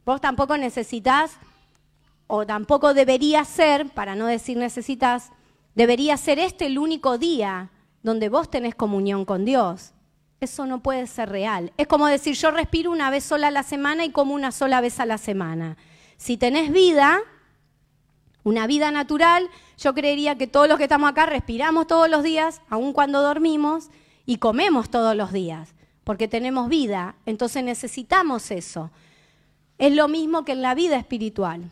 vos 0.05 0.21
tampoco 0.21 0.55
necesitas, 0.55 1.31
o 2.27 2.45
tampoco 2.45 2.93
debería 2.93 3.43
ser, 3.43 3.89
para 3.89 4.13
no 4.13 4.27
decir 4.27 4.55
necesitas, 4.55 5.31
debería 5.73 6.15
ser 6.17 6.37
este 6.37 6.67
el 6.67 6.77
único 6.77 7.17
día 7.17 7.71
donde 8.03 8.29
vos 8.29 8.51
tenés 8.51 8.75
comunión 8.75 9.25
con 9.25 9.45
Dios. 9.45 9.93
Eso 10.39 10.67
no 10.67 10.83
puede 10.83 11.07
ser 11.07 11.29
real. 11.29 11.73
Es 11.75 11.87
como 11.87 12.05
decir, 12.05 12.35
yo 12.35 12.51
respiro 12.51 12.91
una 12.91 13.09
vez 13.09 13.23
sola 13.23 13.47
a 13.47 13.51
la 13.51 13.63
semana 13.63 14.05
y 14.05 14.11
como 14.11 14.35
una 14.35 14.51
sola 14.51 14.81
vez 14.81 14.99
a 14.99 15.07
la 15.07 15.17
semana. 15.17 15.75
Si 16.17 16.37
tenés 16.37 16.71
vida, 16.71 17.19
una 18.43 18.67
vida 18.67 18.91
natural, 18.91 19.49
yo 19.79 19.95
creería 19.95 20.37
que 20.37 20.45
todos 20.45 20.67
los 20.67 20.77
que 20.77 20.83
estamos 20.83 21.09
acá 21.09 21.25
respiramos 21.25 21.87
todos 21.87 22.07
los 22.11 22.21
días, 22.21 22.61
aun 22.69 22.93
cuando 22.93 23.23
dormimos, 23.23 23.89
y 24.27 24.37
comemos 24.37 24.91
todos 24.91 25.15
los 25.15 25.31
días, 25.31 25.73
porque 26.05 26.29
tenemos 26.29 26.69
vida. 26.69 27.15
Entonces 27.25 27.61
necesitamos 27.65 28.51
eso. 28.51 28.91
Es 29.77 29.93
lo 29.93 30.07
mismo 30.07 30.45
que 30.45 30.53
en 30.53 30.61
la 30.61 30.73
vida 30.73 30.95
espiritual. 30.95 31.69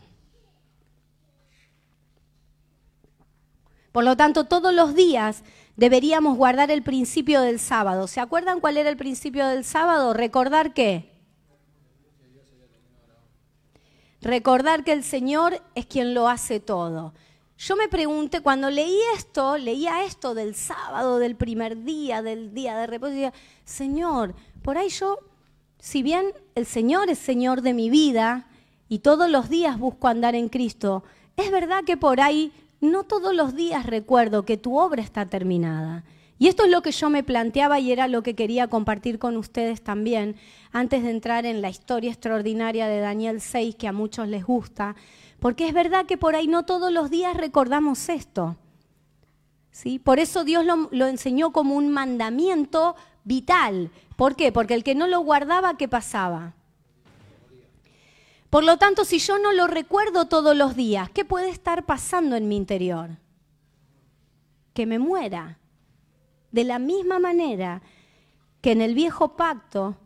Por 3.92 4.04
lo 4.04 4.16
tanto, 4.16 4.44
todos 4.44 4.74
los 4.74 4.94
días 4.94 5.44
deberíamos 5.76 6.36
guardar 6.36 6.70
el 6.70 6.82
principio 6.82 7.40
del 7.40 7.60
sábado. 7.60 8.08
¿Se 8.08 8.20
acuerdan 8.20 8.60
cuál 8.60 8.76
era 8.76 8.90
el 8.90 8.96
principio 8.96 9.46
del 9.46 9.64
sábado? 9.64 10.12
Recordar 10.12 10.74
qué. 10.74 11.12
Recordar 14.20 14.82
que 14.82 14.92
el 14.92 15.04
Señor 15.04 15.62
es 15.76 15.86
quien 15.86 16.12
lo 16.12 16.28
hace 16.28 16.58
todo. 16.58 17.14
Yo 17.56 17.76
me 17.76 17.88
pregunté, 17.88 18.40
cuando 18.40 18.68
leí 18.68 18.96
esto, 19.16 19.56
leía 19.56 20.04
esto 20.04 20.34
del 20.34 20.54
sábado, 20.54 21.18
del 21.18 21.36
primer 21.36 21.84
día, 21.84 22.20
del 22.20 22.52
día 22.52 22.76
de 22.76 22.86
reposo, 22.86 23.12
decía, 23.12 23.32
Señor, 23.64 24.34
por 24.62 24.76
ahí 24.76 24.88
yo, 24.88 25.18
si 25.78 26.02
bien 26.02 26.26
el 26.56 26.66
Señor 26.66 27.10
es 27.10 27.18
Señor 27.18 27.62
de 27.62 27.72
mi 27.72 27.90
vida 27.90 28.48
y 28.88 28.98
todos 28.98 29.30
los 29.30 29.48
días 29.48 29.78
busco 29.78 30.08
andar 30.08 30.34
en 30.34 30.48
Cristo, 30.48 31.04
es 31.36 31.50
verdad 31.50 31.84
que 31.84 31.96
por 31.96 32.20
ahí 32.20 32.52
no 32.80 33.04
todos 33.04 33.34
los 33.34 33.54
días 33.54 33.86
recuerdo 33.86 34.44
que 34.44 34.56
tu 34.56 34.78
obra 34.78 35.02
está 35.02 35.26
terminada. 35.26 36.04
Y 36.38 36.48
esto 36.48 36.64
es 36.64 36.70
lo 36.70 36.82
que 36.82 36.90
yo 36.90 37.10
me 37.10 37.22
planteaba 37.22 37.78
y 37.78 37.92
era 37.92 38.08
lo 38.08 38.22
que 38.22 38.34
quería 38.34 38.68
compartir 38.68 39.18
con 39.18 39.36
ustedes 39.36 39.82
también 39.82 40.36
antes 40.72 41.04
de 41.04 41.10
entrar 41.10 41.46
en 41.46 41.62
la 41.62 41.70
historia 41.70 42.10
extraordinaria 42.10 42.88
de 42.88 42.98
Daniel 42.98 43.40
6 43.40 43.76
que 43.76 43.86
a 43.86 43.92
muchos 43.92 44.28
les 44.28 44.44
gusta, 44.44 44.96
porque 45.44 45.68
es 45.68 45.74
verdad 45.74 46.06
que 46.06 46.16
por 46.16 46.36
ahí 46.36 46.46
no 46.46 46.64
todos 46.64 46.90
los 46.90 47.10
días 47.10 47.36
recordamos 47.36 48.08
esto. 48.08 48.56
¿sí? 49.70 49.98
Por 49.98 50.18
eso 50.18 50.42
Dios 50.42 50.64
lo, 50.64 50.88
lo 50.90 51.06
enseñó 51.06 51.52
como 51.52 51.74
un 51.74 51.90
mandamiento 51.90 52.96
vital. 53.24 53.90
¿Por 54.16 54.36
qué? 54.36 54.52
Porque 54.52 54.72
el 54.72 54.82
que 54.82 54.94
no 54.94 55.06
lo 55.06 55.20
guardaba, 55.20 55.76
¿qué 55.76 55.86
pasaba? 55.86 56.54
Por 58.48 58.64
lo 58.64 58.78
tanto, 58.78 59.04
si 59.04 59.18
yo 59.18 59.38
no 59.38 59.52
lo 59.52 59.66
recuerdo 59.66 60.28
todos 60.28 60.56
los 60.56 60.76
días, 60.76 61.10
¿qué 61.10 61.26
puede 61.26 61.50
estar 61.50 61.84
pasando 61.84 62.36
en 62.36 62.48
mi 62.48 62.56
interior? 62.56 63.10
Que 64.72 64.86
me 64.86 64.98
muera. 64.98 65.58
De 66.52 66.64
la 66.64 66.78
misma 66.78 67.18
manera 67.18 67.82
que 68.62 68.72
en 68.72 68.80
el 68.80 68.94
viejo 68.94 69.36
pacto 69.36 69.98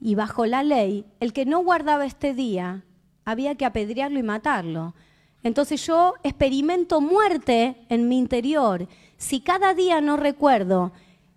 y 0.00 0.14
bajo 0.14 0.46
la 0.46 0.62
ley, 0.62 1.04
el 1.20 1.34
que 1.34 1.44
no 1.44 1.58
guardaba 1.58 2.06
este 2.06 2.32
día 2.32 2.86
había 3.26 3.56
que 3.56 3.66
apedrearlo 3.66 4.18
y 4.18 4.22
matarlo. 4.22 4.94
Entonces 5.42 5.84
yo 5.86 6.14
experimento 6.22 7.02
muerte 7.02 7.76
en 7.90 8.08
mi 8.08 8.16
interior 8.16 8.88
si 9.18 9.40
cada 9.40 9.74
día 9.74 10.00
no 10.00 10.16
recuerdo 10.16 10.92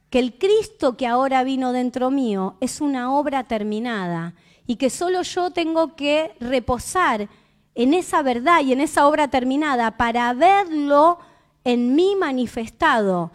que 0.10 0.19
el 0.19 0.38
Cristo 0.38 0.97
que 0.97 1.06
ahora 1.06 1.43
vino 1.43 1.73
dentro 1.73 2.10
mío 2.10 2.56
es 2.62 2.80
una 2.80 3.13
obra 3.13 3.43
terminada 3.43 4.34
y 4.65 4.78
que 4.78 4.89
solo 4.89 5.21
yo 5.23 5.52
tengo 5.52 5.95
que 5.95 6.36
reposar 6.39 7.28
en 7.75 7.93
esa 7.93 8.21
verdad 8.21 8.62
y 8.62 8.73
en 8.73 8.82
esa 8.82 9.08
obra 9.08 9.30
terminada 9.30 9.97
para 9.97 10.34
verlo 10.34 11.19
en 11.63 11.95
mí 11.95 12.15
manifestado, 12.15 13.32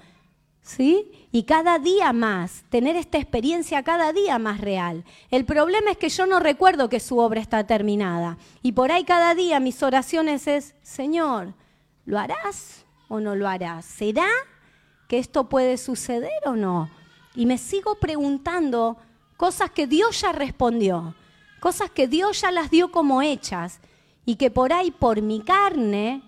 ¿sí? 0.62 1.10
Y 1.34 1.42
cada 1.42 1.80
día 1.80 2.12
más, 2.12 2.62
tener 2.70 2.94
esta 2.94 3.18
experiencia 3.18 3.82
cada 3.82 4.12
día 4.12 4.38
más 4.38 4.60
real. 4.60 5.02
El 5.32 5.44
problema 5.44 5.90
es 5.90 5.96
que 5.96 6.08
yo 6.08 6.26
no 6.26 6.38
recuerdo 6.38 6.88
que 6.88 7.00
su 7.00 7.18
obra 7.18 7.40
está 7.40 7.66
terminada. 7.66 8.38
Y 8.62 8.70
por 8.70 8.92
ahí 8.92 9.02
cada 9.02 9.34
día 9.34 9.58
mis 9.58 9.82
oraciones 9.82 10.46
es, 10.46 10.76
Señor, 10.82 11.54
¿lo 12.06 12.20
harás 12.20 12.84
o 13.08 13.18
no 13.18 13.34
lo 13.34 13.48
harás? 13.48 13.84
¿Será 13.84 14.28
que 15.08 15.18
esto 15.18 15.48
puede 15.48 15.76
suceder 15.76 16.30
o 16.46 16.54
no? 16.54 16.88
Y 17.34 17.46
me 17.46 17.58
sigo 17.58 17.96
preguntando 17.96 18.96
cosas 19.36 19.72
que 19.72 19.88
Dios 19.88 20.20
ya 20.20 20.30
respondió 20.30 21.16
cosas 21.64 21.88
que 21.90 22.08
Dios 22.08 22.42
ya 22.42 22.50
las 22.50 22.70
dio 22.70 22.92
como 22.92 23.22
hechas 23.22 23.80
y 24.26 24.36
que 24.36 24.50
por 24.50 24.74
ahí, 24.74 24.90
por 24.90 25.22
mi 25.22 25.40
carne, 25.40 26.22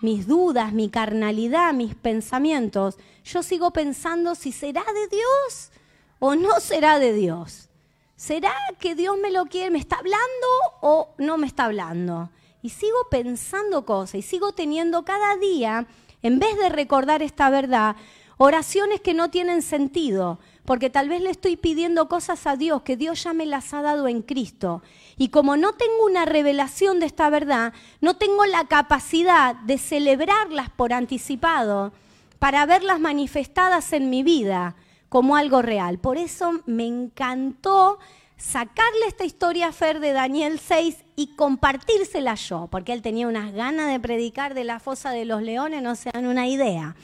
mis 0.00 0.26
dudas, 0.26 0.72
mi 0.72 0.88
carnalidad, 0.88 1.72
mis 1.72 1.94
pensamientos, 1.94 2.98
yo 3.24 3.42
sigo 3.42 3.72
pensando 3.72 4.34
si 4.34 4.52
será 4.52 4.82
de 4.82 5.16
Dios 5.16 5.70
o 6.18 6.34
no 6.34 6.60
será 6.60 6.98
de 6.98 7.12
Dios. 7.12 7.68
¿Será 8.16 8.54
que 8.78 8.94
Dios 8.94 9.16
me 9.18 9.30
lo 9.30 9.46
quiere, 9.46 9.70
me 9.70 9.78
está 9.78 9.96
hablando 9.96 10.46
o 10.82 11.14
no 11.18 11.38
me 11.38 11.46
está 11.46 11.64
hablando? 11.64 12.30
Y 12.62 12.70
sigo 12.70 13.08
pensando 13.10 13.86
cosas 13.86 14.16
y 14.16 14.22
sigo 14.22 14.52
teniendo 14.52 15.04
cada 15.04 15.36
día, 15.36 15.86
en 16.22 16.38
vez 16.38 16.56
de 16.58 16.68
recordar 16.68 17.22
esta 17.22 17.48
verdad, 17.48 17.96
oraciones 18.36 19.00
que 19.00 19.14
no 19.14 19.30
tienen 19.30 19.62
sentido, 19.62 20.38
porque 20.64 20.90
tal 20.90 21.08
vez 21.08 21.22
le 21.22 21.30
estoy 21.30 21.56
pidiendo 21.56 22.08
cosas 22.08 22.46
a 22.46 22.56
Dios 22.56 22.82
que 22.82 22.96
Dios 22.96 23.24
ya 23.24 23.32
me 23.32 23.46
las 23.46 23.74
ha 23.74 23.82
dado 23.82 24.08
en 24.08 24.22
Cristo. 24.22 24.82
Y 25.16 25.28
como 25.28 25.56
no 25.56 25.72
tengo 25.72 26.04
una 26.04 26.24
revelación 26.24 27.00
de 27.00 27.06
esta 27.06 27.30
verdad, 27.30 27.72
no 28.00 28.16
tengo 28.16 28.44
la 28.46 28.64
capacidad 28.66 29.54
de 29.56 29.78
celebrarlas 29.78 30.70
por 30.70 30.92
anticipado 30.92 31.92
para 32.38 32.66
verlas 32.66 33.00
manifestadas 33.00 33.92
en 33.92 34.10
mi 34.10 34.22
vida 34.22 34.76
como 35.08 35.36
algo 35.36 35.60
real. 35.60 35.98
Por 35.98 36.16
eso 36.16 36.60
me 36.66 36.86
encantó 36.86 37.98
sacarle 38.36 39.06
esta 39.06 39.24
historia 39.24 39.68
a 39.68 39.72
Fer 39.72 40.00
de 40.00 40.12
Daniel 40.12 40.58
6 40.58 41.04
y 41.16 41.34
compartírsela 41.36 42.34
yo, 42.36 42.68
porque 42.70 42.92
él 42.94 43.02
tenía 43.02 43.28
unas 43.28 43.52
ganas 43.52 43.90
de 43.90 44.00
predicar 44.00 44.54
de 44.54 44.64
la 44.64 44.80
fosa 44.80 45.10
de 45.10 45.26
los 45.26 45.42
leones, 45.42 45.82
no 45.82 45.94
se 45.94 46.10
dan 46.10 46.26
una 46.26 46.48
idea. 46.48 46.96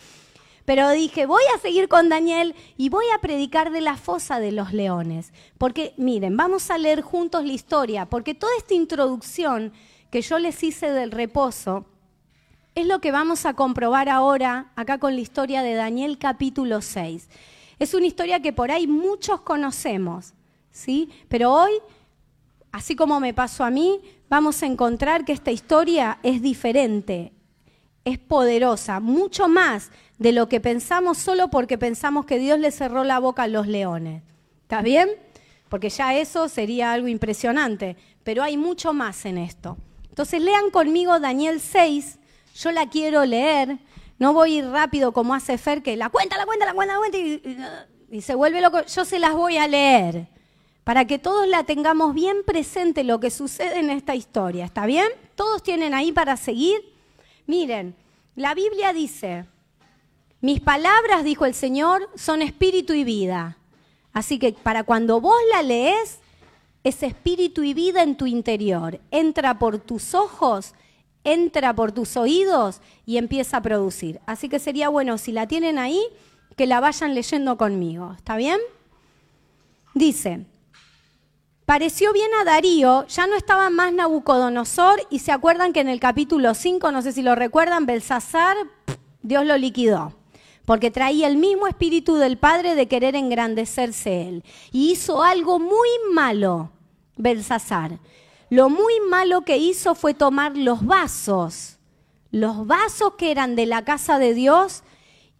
Pero 0.66 0.90
dije, 0.90 1.26
voy 1.26 1.44
a 1.54 1.58
seguir 1.58 1.88
con 1.88 2.08
Daniel 2.08 2.54
y 2.76 2.88
voy 2.88 3.06
a 3.14 3.20
predicar 3.20 3.70
de 3.70 3.80
la 3.80 3.96
fosa 3.96 4.40
de 4.40 4.50
los 4.52 4.72
leones. 4.72 5.32
Porque 5.56 5.94
miren, 5.96 6.36
vamos 6.36 6.70
a 6.70 6.76
leer 6.76 7.02
juntos 7.02 7.46
la 7.46 7.52
historia, 7.52 8.06
porque 8.06 8.34
toda 8.34 8.52
esta 8.58 8.74
introducción 8.74 9.72
que 10.10 10.20
yo 10.22 10.38
les 10.40 10.62
hice 10.62 10.90
del 10.90 11.12
reposo 11.12 11.86
es 12.74 12.86
lo 12.86 13.00
que 13.00 13.12
vamos 13.12 13.46
a 13.46 13.54
comprobar 13.54 14.08
ahora 14.08 14.72
acá 14.76 14.98
con 14.98 15.14
la 15.14 15.20
historia 15.20 15.62
de 15.62 15.74
Daniel 15.74 16.18
capítulo 16.18 16.82
6. 16.82 17.28
Es 17.78 17.94
una 17.94 18.06
historia 18.06 18.40
que 18.40 18.52
por 18.52 18.70
ahí 18.70 18.88
muchos 18.88 19.42
conocemos, 19.42 20.34
¿sí? 20.72 21.10
Pero 21.28 21.52
hoy, 21.52 21.72
así 22.72 22.96
como 22.96 23.20
me 23.20 23.32
pasó 23.32 23.64
a 23.64 23.70
mí, 23.70 24.00
vamos 24.28 24.62
a 24.62 24.66
encontrar 24.66 25.24
que 25.24 25.32
esta 25.32 25.52
historia 25.52 26.18
es 26.22 26.42
diferente, 26.42 27.32
es 28.04 28.18
poderosa, 28.18 29.00
mucho 29.00 29.48
más 29.48 29.90
de 30.18 30.32
lo 30.32 30.48
que 30.48 30.60
pensamos 30.60 31.18
solo 31.18 31.48
porque 31.48 31.78
pensamos 31.78 32.26
que 32.26 32.38
Dios 32.38 32.58
le 32.58 32.70
cerró 32.70 33.04
la 33.04 33.18
boca 33.18 33.44
a 33.44 33.48
los 33.48 33.66
leones. 33.66 34.22
¿Está 34.62 34.82
bien? 34.82 35.10
Porque 35.68 35.90
ya 35.90 36.14
eso 36.14 36.48
sería 36.48 36.92
algo 36.92 37.08
impresionante, 37.08 37.96
pero 38.24 38.42
hay 38.42 38.56
mucho 38.56 38.92
más 38.92 39.24
en 39.26 39.38
esto. 39.38 39.76
Entonces 40.08 40.40
lean 40.40 40.70
conmigo 40.70 41.20
Daniel 41.20 41.60
6, 41.60 42.18
yo 42.56 42.72
la 42.72 42.88
quiero 42.88 43.24
leer, 43.24 43.78
no 44.18 44.32
voy 44.32 44.54
a 44.54 44.58
ir 44.58 44.68
rápido 44.68 45.12
como 45.12 45.34
hace 45.34 45.58
Fer, 45.58 45.82
que 45.82 45.96
la 45.96 46.08
cuenta, 46.08 46.38
la 46.38 46.46
cuenta, 46.46 46.64
la 46.64 46.72
cuenta, 46.72 46.94
la 46.94 46.98
cuenta, 46.98 47.18
y, 47.18 47.58
y 48.10 48.22
se 48.22 48.34
vuelve 48.34 48.60
loco. 48.60 48.82
Yo 48.86 49.04
se 49.04 49.18
las 49.18 49.34
voy 49.34 49.58
a 49.58 49.68
leer 49.68 50.28
para 50.84 51.04
que 51.04 51.18
todos 51.18 51.46
la 51.48 51.64
tengamos 51.64 52.14
bien 52.14 52.38
presente 52.46 53.04
lo 53.04 53.20
que 53.20 53.30
sucede 53.30 53.78
en 53.80 53.90
esta 53.90 54.14
historia. 54.14 54.64
¿Está 54.64 54.86
bien? 54.86 55.08
¿Todos 55.34 55.62
tienen 55.62 55.92
ahí 55.92 56.12
para 56.12 56.36
seguir? 56.36 56.80
Miren, 57.46 57.94
la 58.36 58.54
Biblia 58.54 58.92
dice, 58.92 59.46
mis 60.46 60.60
palabras, 60.60 61.24
dijo 61.24 61.44
el 61.44 61.54
Señor, 61.54 62.08
son 62.14 62.40
espíritu 62.40 62.92
y 62.92 63.02
vida. 63.02 63.58
Así 64.12 64.38
que 64.38 64.52
para 64.52 64.84
cuando 64.84 65.20
vos 65.20 65.36
la 65.52 65.62
lees, 65.62 66.20
es 66.84 67.02
espíritu 67.02 67.64
y 67.64 67.74
vida 67.74 68.02
en 68.04 68.16
tu 68.16 68.26
interior. 68.26 69.00
Entra 69.10 69.58
por 69.58 69.78
tus 69.78 70.14
ojos 70.14 70.74
entra 71.24 71.74
por 71.74 71.90
tus 71.90 72.16
oídos 72.16 72.80
y 73.04 73.16
empieza 73.16 73.56
a 73.56 73.62
producir. 73.62 74.20
Así 74.26 74.48
que 74.48 74.60
sería 74.60 74.88
bueno, 74.88 75.18
si 75.18 75.32
la 75.32 75.48
tienen 75.48 75.76
ahí, 75.76 76.00
que 76.56 76.66
la 76.66 76.78
vayan 76.78 77.16
leyendo 77.16 77.58
conmigo. 77.58 78.14
¿Está 78.16 78.36
bien? 78.36 78.60
Dice, 79.92 80.46
pareció 81.64 82.12
bien 82.12 82.30
a 82.40 82.44
Darío, 82.44 83.08
ya 83.08 83.26
no 83.26 83.34
estaba 83.34 83.70
más 83.70 83.92
Nabucodonosor 83.92 85.00
y 85.10 85.18
se 85.18 85.32
acuerdan 85.32 85.72
que 85.72 85.80
en 85.80 85.88
el 85.88 85.98
capítulo 85.98 86.54
5, 86.54 86.92
no 86.92 87.02
sé 87.02 87.10
si 87.10 87.22
lo 87.22 87.34
recuerdan, 87.34 87.86
Belsasar, 87.86 88.56
Dios 89.22 89.44
lo 89.44 89.58
liquidó 89.58 90.15
porque 90.66 90.90
traía 90.90 91.28
el 91.28 91.36
mismo 91.36 91.66
espíritu 91.68 92.16
del 92.16 92.36
Padre 92.36 92.74
de 92.74 92.88
querer 92.88 93.16
engrandecerse 93.16 94.28
él. 94.28 94.44
Y 94.72 94.90
hizo 94.90 95.22
algo 95.22 95.58
muy 95.58 95.88
malo, 96.12 96.72
Belsasar. 97.16 97.98
Lo 98.50 98.68
muy 98.68 99.00
malo 99.08 99.42
que 99.42 99.56
hizo 99.56 99.94
fue 99.94 100.12
tomar 100.12 100.56
los 100.56 100.84
vasos, 100.84 101.78
los 102.30 102.66
vasos 102.66 103.14
que 103.14 103.30
eran 103.30 103.56
de 103.56 103.66
la 103.66 103.84
casa 103.84 104.18
de 104.18 104.34
Dios 104.34 104.82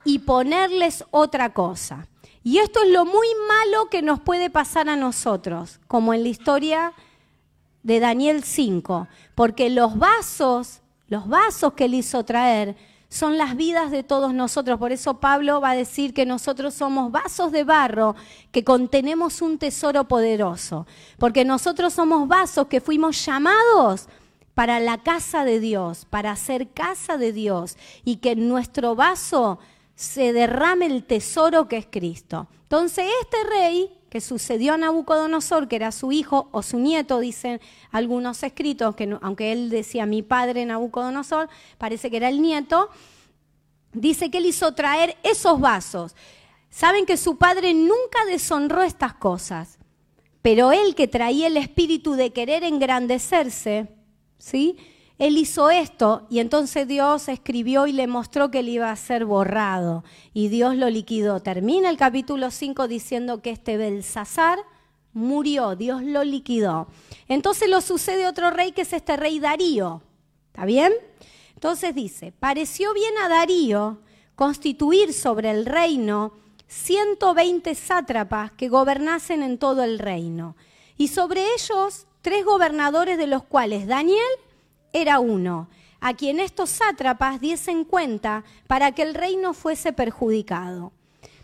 y 0.05 0.21
ponerles 0.21 1.05
otra 1.11 1.53
cosa. 1.53 2.09
Y 2.45 2.59
esto 2.59 2.85
es 2.85 2.91
lo 2.91 3.05
muy 3.05 3.27
malo 3.49 3.91
que 3.91 4.03
nos 4.03 4.21
puede 4.21 4.51
pasar 4.51 4.89
a 4.89 4.97
nosotros, 4.97 5.81
como 5.89 6.15
en 6.15 6.23
la 6.23 6.29
historia 6.29 6.93
de 7.83 7.99
Daniel 7.99 8.45
5, 8.45 9.09
porque 9.35 9.71
los 9.71 9.99
vasos, 9.99 10.83
los 11.09 11.29
vasos 11.29 11.73
que 11.73 11.87
él 11.87 11.95
hizo 11.95 12.25
traer, 12.25 12.77
son 13.09 13.39
las 13.39 13.57
vidas 13.57 13.91
de 13.91 14.03
todos 14.03 14.35
nosotros. 14.35 14.79
Por 14.79 14.93
eso 14.93 15.21
Pablo 15.21 15.61
va 15.61 15.71
a 15.71 15.77
decir 15.77 16.13
que 16.13 16.27
nosotros 16.27 16.75
somos 16.75 17.13
vasos 17.13 17.53
de 17.53 17.65
barro 17.65 18.17
que 18.51 18.65
contenemos 18.65 19.43
un 19.43 19.59
tesoro 19.59 20.09
poderoso. 20.09 20.87
Porque 21.19 21.45
nosotros 21.45 21.93
somos 21.93 22.29
vasos 22.29 22.67
que 22.67 22.81
fuimos 22.81 23.25
llamados 23.25 24.09
para 24.55 24.81
la 24.81 24.99
casa 24.99 25.45
de 25.45 25.61
Dios, 25.61 26.07
para 26.09 26.33
hacer 26.33 26.71
casa 26.71 27.19
de 27.19 27.33
Dios 27.33 27.77
y 28.05 28.17
que 28.17 28.33
en 28.33 28.49
nuestro 28.49 28.95
vaso 28.95 29.59
se 29.95 30.33
derrame 30.33 30.87
el 30.87 31.05
tesoro 31.05 31.69
que 31.69 31.77
es 31.77 31.87
Cristo. 31.91 32.49
Entonces 32.63 33.07
este 33.23 33.37
rey 33.45 33.91
que 34.17 34.23
sucedió 34.23 34.73
a 34.73 34.79
Nabucodonosor, 34.79 35.69
que 35.69 35.77
era 35.77 35.93
su 35.93 36.11
hijo 36.11 36.49
o 36.51 36.63
su 36.63 36.79
nieto, 36.79 37.21
dicen 37.21 37.61
algunos 37.91 38.43
escritos, 38.43 38.97
que 38.97 39.15
aunque 39.21 39.53
él 39.53 39.69
decía 39.69 40.07
mi 40.07 40.23
padre 40.23 40.65
Nabucodonosor, 40.65 41.51
parece 41.77 42.11
que 42.11 42.17
era 42.17 42.31
el 42.31 42.41
nieto, 42.41 42.89
dice 43.93 44.31
que 44.31 44.39
él 44.39 44.47
hizo 44.47 44.73
traer 44.73 45.19
esos 45.23 45.61
vasos. 45.61 46.17
Saben 46.71 47.05
que 47.05 47.19
su 47.19 47.37
padre 47.37 47.75
nunca 47.75 48.25
deshonró 48.27 48.81
estas 48.81 49.13
cosas, 49.13 49.79
pero 50.41 50.73
él 50.73 50.95
que 50.95 51.09
traía 51.09 51.49
el 51.49 51.59
espíritu 51.59 52.15
de 52.15 52.33
querer 52.33 52.65
engrandecerse, 52.65 53.87
¿sí? 54.39 54.79
Él 55.19 55.39
hizo 55.39 55.71
esto 55.71 56.27
y 56.29 56.41
entonces 56.41 56.87
Dios 56.87 57.29
escribió 57.29 57.87
y 57.87 57.93
le 57.93 58.07
mostró 58.07 58.51
que 58.51 58.59
él 58.59 58.69
iba 58.69 58.91
a 58.91 58.97
ser 58.97 59.25
borrado 59.25 60.05
y 60.35 60.49
Dios 60.49 60.77
lo 60.77 60.91
liquidó. 60.91 61.41
Termina 61.41 61.89
el 61.89 61.97
capítulo 61.97 62.51
5 62.51 62.87
diciendo 62.87 63.41
que 63.41 63.51
este 63.51 63.79
Belsasar 63.79 64.59
murió, 65.15 65.75
Dios 65.75 66.03
lo 66.03 66.23
liquidó. 66.23 66.89
Entonces 67.29 67.71
lo 67.71 67.81
sucede 67.81 68.27
otro 68.27 68.51
rey 68.51 68.73
que 68.73 68.83
es 68.83 68.93
este 68.93 69.17
rey 69.17 69.41
Darío. 69.41 70.03
¿Está 70.49 70.67
bien? 70.67 70.93
Entonces 71.55 71.95
dice, 71.95 72.33
pareció 72.33 72.93
bien 72.93 73.15
a 73.25 73.29
Darío 73.29 74.01
constituir 74.35 75.15
sobre 75.15 75.51
el 75.51 75.65
reino 75.65 76.35
120 76.69 77.75
sátrapas 77.75 78.53
que 78.53 78.69
gobernasen 78.69 79.43
en 79.43 79.57
todo 79.59 79.83
el 79.83 79.99
reino, 79.99 80.57
y 80.99 81.09
sobre 81.09 81.45
ellos 81.55 82.07
tres 82.23 82.45
gobernadores 82.45 83.19
de 83.19 83.27
los 83.27 83.45
cuales 83.45 83.87
Daniel 83.87 84.19
era 84.93 85.19
uno, 85.19 85.69
a 86.01 86.15
quien 86.15 86.41
estos 86.41 86.71
sátrapas 86.71 87.41
diesen 87.41 87.85
cuenta 87.85 88.45
para 88.67 88.93
que 88.93 89.03
el 89.03 89.15
reino 89.15 89.55
fuese 89.55 89.93
perjudicado. 89.93 90.93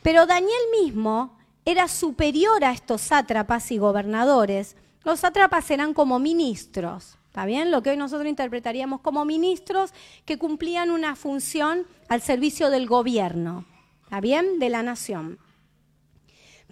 Pero 0.03 0.27
Daniel 0.27 0.61
mismo 0.81 1.37
era 1.65 1.89
superior 1.89 2.65
a 2.65 2.73
estos 2.73 3.01
sátrapas 3.03 3.71
y 3.71 3.79
gobernadores. 3.79 4.77
Los 5.05 5.21
sátrapas 5.21 5.71
eran 5.71 5.95
como 5.95 6.19
ministros, 6.19 7.19
¿está 7.27 7.47
bien? 7.47 7.71
Lo 7.71 7.83
que 7.83 7.91
hoy 7.91 7.97
nosotros 7.97 8.29
interpretaríamos 8.29 9.01
como 9.01 9.25
ministros 9.25 9.93
que 10.25 10.39
cumplían 10.39 10.91
una 10.91 11.17
función 11.17 11.87
al 12.09 12.21
servicio 12.21 12.71
del 12.71 12.87
gobierno, 12.87 13.65
¿está 14.05 14.21
bien? 14.21 14.59
De 14.59 14.71
la 14.71 14.83
nación. 14.83 15.39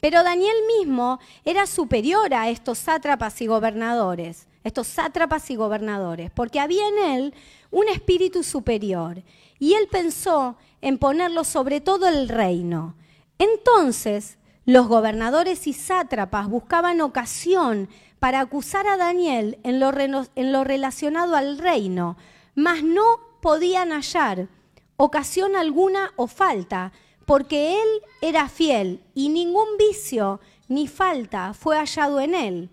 Pero 0.01 0.23
Daniel 0.23 0.57
mismo 0.79 1.21
era 1.45 1.66
superior 1.66 2.33
a 2.35 2.49
estos 2.49 2.79
sátrapas 2.79 3.41
y 3.43 3.47
gobernadores 3.47 4.49
estos 4.65 4.87
sátrapas 4.87 5.51
y 5.51 5.57
gobernadores, 5.57 6.31
porque 6.31 6.61
había 6.61 6.87
en 6.89 6.99
él 6.99 7.35
un 7.71 7.89
espíritu 7.89 8.43
superior 8.43 9.23
y 9.59 9.75
él 9.75 9.89
pensó 9.91 10.57
en 10.81 10.99
ponerlo 10.99 11.45
sobre 11.45 11.81
todo 11.81 12.09
el 12.09 12.29
reino. 12.29 12.95
Entonces 13.39 14.39
los 14.65 14.87
gobernadores 14.89 15.67
y 15.67 15.73
sátrapas 15.73 16.49
buscaban 16.49 17.01
ocasión 17.01 17.89
para 18.19 18.41
acusar 18.41 18.87
a 18.87 18.97
Daniel 18.97 19.59
en 19.63 19.81
lo, 19.81 19.91
en 19.97 20.53
lo 20.53 20.65
relacionado 20.65 21.37
al 21.37 21.59
reino, 21.59 22.17
mas 22.55 22.83
no 22.83 23.21
podían 23.41 23.91
hallar 23.91 24.49
ocasión 24.97 25.57
alguna 25.57 26.13
o 26.17 26.27
falta, 26.27 26.93
porque 27.25 27.81
él 27.81 27.89
era 28.21 28.49
fiel 28.49 29.03
y 29.15 29.31
ningún 29.31 29.79
vicio 29.79 30.41
ni 30.69 30.89
falta 30.89 31.55
fue 31.55 31.79
hallado 31.79 32.21
en 32.21 32.35
él. 32.35 32.71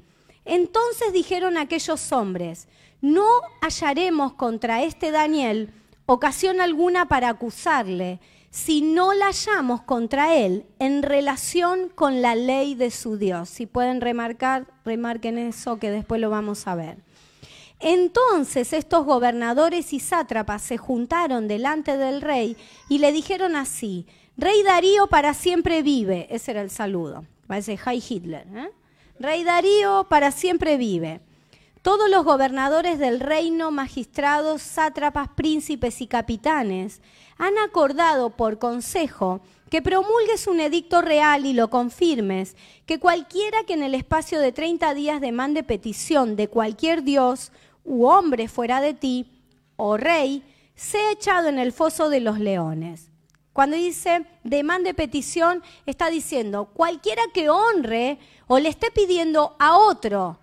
Entonces 0.47 1.13
dijeron 1.13 1.57
aquellos 1.57 2.11
hombres, 2.11 2.67
no 3.01 3.25
hallaremos 3.61 4.33
contra 4.33 4.83
este 4.83 5.11
Daniel 5.11 5.71
ocasión 6.05 6.61
alguna 6.61 7.07
para 7.07 7.29
acusarle, 7.29 8.19
si 8.49 8.81
no 8.81 9.13
la 9.13 9.25
hallamos 9.27 9.81
contra 9.81 10.35
él 10.35 10.65
en 10.79 11.03
relación 11.03 11.89
con 11.89 12.21
la 12.21 12.33
ley 12.33 12.75
de 12.75 12.91
su 12.91 13.17
Dios. 13.17 13.49
Si 13.49 13.65
pueden 13.65 14.01
remarcar, 14.01 14.65
remarquen 14.85 15.37
eso 15.37 15.77
que 15.77 15.91
después 15.91 16.21
lo 16.21 16.29
vamos 16.29 16.65
a 16.65 16.75
ver. 16.75 16.97
Entonces 17.79 18.73
estos 18.73 19.05
gobernadores 19.05 19.93
y 19.93 19.99
sátrapas 19.99 20.63
se 20.63 20.77
juntaron 20.77 21.47
delante 21.47 21.97
del 21.97 22.21
rey 22.21 22.57
y 22.89 22.97
le 22.97 23.11
dijeron 23.11 23.55
así, 23.55 24.07
Rey 24.37 24.63
Darío 24.63 25.07
para 25.07 25.33
siempre 25.33 25.83
vive, 25.83 26.27
ese 26.31 26.51
era 26.51 26.61
el 26.61 26.71
saludo, 26.71 27.25
parece 27.47 27.77
High 27.77 28.03
Hitler, 28.07 28.47
¿eh? 28.55 28.69
Rey 29.19 29.43
Darío 29.43 30.05
para 30.09 30.31
siempre 30.31 30.77
vive. 30.77 31.21
Todos 31.81 32.09
los 32.09 32.23
gobernadores 32.23 32.99
del 32.99 33.19
reino, 33.19 33.71
magistrados, 33.71 34.61
sátrapas, 34.61 35.29
príncipes 35.29 36.01
y 36.01 36.07
capitanes 36.07 37.01
han 37.37 37.57
acordado 37.57 38.31
por 38.31 38.59
consejo 38.59 39.41
que 39.71 39.81
promulgues 39.81 40.45
un 40.47 40.59
edicto 40.59 41.01
real 41.01 41.45
y 41.45 41.53
lo 41.53 41.69
confirmes, 41.69 42.55
que 42.85 42.99
cualquiera 42.99 43.63
que 43.63 43.73
en 43.73 43.83
el 43.83 43.95
espacio 43.95 44.39
de 44.39 44.51
30 44.51 44.93
días 44.93 45.19
demande 45.19 45.63
petición 45.63 46.35
de 46.35 46.47
cualquier 46.47 47.03
dios 47.03 47.51
u 47.83 48.05
hombre 48.05 48.47
fuera 48.47 48.81
de 48.81 48.93
ti, 48.93 49.31
o 49.77 49.97
rey, 49.97 50.43
sea 50.75 51.11
echado 51.11 51.49
en 51.49 51.57
el 51.57 51.73
foso 51.73 52.09
de 52.09 52.19
los 52.19 52.39
leones. 52.39 53.09
Cuando 53.57 53.75
dice 53.75 54.25
demande 54.43 54.93
petición, 54.93 55.63
está 55.87 56.11
diciendo 56.11 56.65
cualquiera 56.73 57.23
que 57.33 57.49
honre 57.49 58.19
o 58.47 58.59
le 58.59 58.69
esté 58.69 58.91
pidiendo 58.91 59.55
a 59.59 59.77
otro 59.77 60.39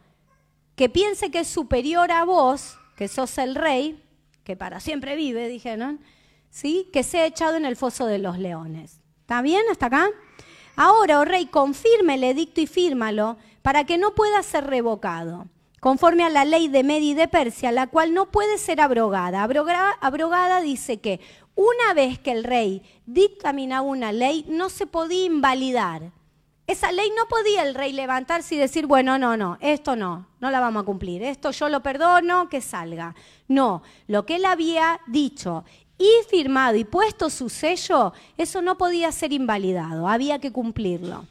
que 0.76 0.88
piense 0.88 1.30
que 1.30 1.40
es 1.40 1.48
superior 1.48 2.10
a 2.10 2.24
vos, 2.24 2.78
que 2.96 3.08
sos 3.08 3.38
el 3.38 3.54
rey, 3.54 4.02
que 4.44 4.56
para 4.56 4.80
siempre 4.80 5.16
vive, 5.16 5.48
dijeron, 5.48 6.00
¿sí? 6.50 6.88
que 6.92 7.02
sea 7.02 7.26
echado 7.26 7.56
en 7.56 7.64
el 7.64 7.76
foso 7.76 8.06
de 8.06 8.18
los 8.18 8.38
leones. 8.38 9.00
¿Está 9.20 9.40
bien 9.42 9.62
hasta 9.70 9.86
acá? 9.86 10.10
Ahora, 10.76 11.20
oh 11.20 11.24
rey, 11.24 11.46
confirme 11.46 12.14
el 12.14 12.24
edicto 12.24 12.60
y 12.60 12.66
fírmalo 12.66 13.36
para 13.62 13.84
que 13.84 13.96
no 13.96 14.14
pueda 14.14 14.42
ser 14.42 14.66
revocado 14.66 15.46
conforme 15.84 16.24
a 16.24 16.30
la 16.30 16.46
ley 16.46 16.68
de 16.68 16.82
Medi 16.82 17.12
de 17.12 17.28
Persia, 17.28 17.70
la 17.70 17.88
cual 17.88 18.14
no 18.14 18.30
puede 18.30 18.56
ser 18.56 18.80
abrogada. 18.80 19.42
abrogada. 19.42 20.62
dice 20.62 20.98
que 20.98 21.20
una 21.54 21.92
vez 21.94 22.18
que 22.18 22.32
el 22.32 22.42
rey 22.42 22.80
dictaminaba 23.04 23.82
una 23.82 24.10
ley, 24.10 24.46
no 24.48 24.70
se 24.70 24.86
podía 24.86 25.26
invalidar. 25.26 26.10
Esa 26.66 26.92
ley 26.92 27.10
no 27.14 27.26
podía 27.28 27.62
el 27.62 27.74
rey 27.74 27.92
levantarse 27.92 28.54
y 28.54 28.58
decir, 28.58 28.86
bueno, 28.86 29.18
no, 29.18 29.36
no, 29.36 29.58
esto 29.60 29.96
no, 29.96 30.28
no 30.40 30.50
la 30.50 30.60
vamos 30.60 30.82
a 30.82 30.86
cumplir, 30.86 31.22
esto 31.22 31.50
yo 31.50 31.68
lo 31.68 31.82
perdono, 31.82 32.48
que 32.48 32.62
salga. 32.62 33.14
No, 33.48 33.82
lo 34.06 34.24
que 34.24 34.36
él 34.36 34.46
había 34.46 34.98
dicho 35.06 35.64
y 35.98 36.10
firmado 36.28 36.76
y 36.76 36.84
puesto 36.84 37.28
su 37.28 37.50
sello, 37.50 38.14
eso 38.38 38.62
no 38.62 38.78
podía 38.78 39.12
ser 39.12 39.32
invalidado, 39.32 40.08
había 40.08 40.38
que 40.38 40.52
cumplirlo. 40.52 41.26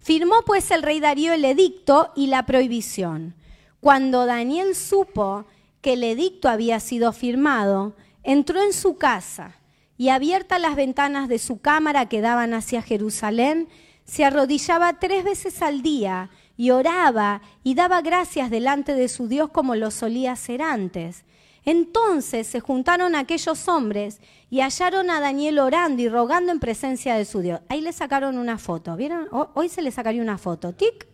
Firmó 0.00 0.42
pues 0.46 0.70
el 0.70 0.84
rey 0.84 1.00
Darío 1.00 1.32
el 1.32 1.44
edicto 1.44 2.12
y 2.14 2.28
la 2.28 2.46
prohibición. 2.46 3.34
Cuando 3.80 4.24
Daniel 4.24 4.76
supo 4.76 5.46
que 5.80 5.94
el 5.94 6.04
edicto 6.04 6.48
había 6.48 6.78
sido 6.78 7.12
firmado, 7.12 7.96
entró 8.22 8.62
en 8.62 8.72
su 8.72 8.96
casa 8.98 9.56
y 9.98 10.10
abiertas 10.10 10.60
las 10.60 10.76
ventanas 10.76 11.28
de 11.28 11.40
su 11.40 11.60
cámara 11.60 12.08
que 12.08 12.20
daban 12.20 12.54
hacia 12.54 12.82
Jerusalén, 12.82 13.68
se 14.06 14.24
arrodillaba 14.24 14.94
tres 14.94 15.24
veces 15.24 15.60
al 15.62 15.82
día 15.82 16.30
y 16.56 16.70
oraba 16.70 17.42
y 17.62 17.74
daba 17.74 18.00
gracias 18.00 18.50
delante 18.50 18.94
de 18.94 19.08
su 19.08 19.28
Dios 19.28 19.50
como 19.50 19.74
lo 19.74 19.90
solía 19.90 20.32
hacer 20.32 20.62
antes. 20.62 21.24
Entonces 21.64 22.46
se 22.46 22.60
juntaron 22.60 23.16
aquellos 23.16 23.66
hombres 23.66 24.20
y 24.48 24.60
hallaron 24.60 25.10
a 25.10 25.18
Daniel 25.18 25.58
orando 25.58 26.00
y 26.00 26.08
rogando 26.08 26.52
en 26.52 26.60
presencia 26.60 27.16
de 27.16 27.24
su 27.24 27.40
Dios. 27.40 27.60
Ahí 27.68 27.80
le 27.80 27.92
sacaron 27.92 28.38
una 28.38 28.56
foto, 28.56 28.94
¿vieron? 28.94 29.28
Hoy 29.54 29.68
se 29.68 29.82
le 29.82 29.90
sacaría 29.90 30.22
una 30.22 30.38
foto. 30.38 30.72
Tic. 30.72 31.08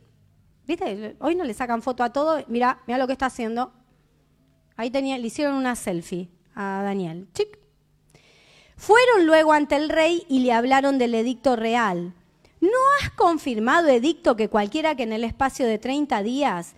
¿Viste? 0.66 1.16
Hoy 1.20 1.34
no 1.34 1.44
le 1.44 1.54
sacan 1.54 1.80
foto 1.80 2.04
a 2.04 2.12
todo. 2.12 2.44
Mira, 2.48 2.82
mira 2.86 2.98
lo 2.98 3.06
que 3.06 3.14
está 3.14 3.26
haciendo. 3.26 3.72
Ahí 4.76 4.90
tenía, 4.90 5.16
le 5.16 5.26
hicieron 5.26 5.54
una 5.54 5.74
selfie 5.74 6.28
a 6.54 6.82
Daniel. 6.84 7.26
Tic. 7.32 7.58
Fueron 8.76 9.26
luego 9.26 9.54
ante 9.54 9.76
el 9.76 9.88
rey 9.88 10.26
y 10.28 10.40
le 10.40 10.52
hablaron 10.52 10.98
del 10.98 11.14
edicto 11.14 11.56
real. 11.56 12.12
¿No 12.62 12.68
has 13.00 13.10
confirmado, 13.10 13.88
edicto, 13.88 14.36
que 14.36 14.48
cualquiera 14.48 14.94
que 14.94 15.02
en 15.02 15.12
el 15.12 15.24
espacio 15.24 15.66
de 15.66 15.78
30 15.78 16.22
días 16.22 16.74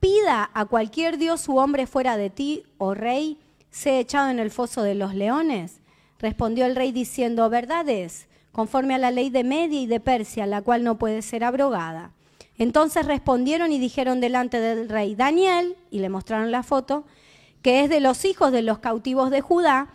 pida 0.00 0.50
a 0.54 0.64
cualquier 0.64 1.18
dios 1.18 1.46
u 1.50 1.58
hombre 1.58 1.86
fuera 1.86 2.16
de 2.16 2.30
ti, 2.30 2.62
oh 2.78 2.94
rey, 2.94 3.38
sea 3.70 4.00
echado 4.00 4.30
en 4.30 4.38
el 4.38 4.50
foso 4.50 4.82
de 4.82 4.94
los 4.94 5.14
leones? 5.14 5.80
Respondió 6.18 6.64
el 6.64 6.74
rey 6.74 6.90
diciendo, 6.90 7.50
verdad 7.50 7.86
es, 7.86 8.28
conforme 8.50 8.94
a 8.94 8.98
la 8.98 9.10
ley 9.10 9.28
de 9.28 9.44
Media 9.44 9.78
y 9.78 9.86
de 9.86 10.00
Persia, 10.00 10.46
la 10.46 10.62
cual 10.62 10.82
no 10.82 10.96
puede 10.96 11.20
ser 11.20 11.44
abrogada. 11.44 12.12
Entonces 12.56 13.04
respondieron 13.04 13.72
y 13.72 13.78
dijeron 13.78 14.22
delante 14.22 14.58
del 14.58 14.88
rey 14.88 15.14
Daniel, 15.14 15.76
y 15.90 15.98
le 15.98 16.08
mostraron 16.08 16.50
la 16.50 16.62
foto, 16.62 17.04
que 17.60 17.84
es 17.84 17.90
de 17.90 18.00
los 18.00 18.24
hijos 18.24 18.52
de 18.52 18.62
los 18.62 18.78
cautivos 18.78 19.30
de 19.30 19.42
Judá, 19.42 19.88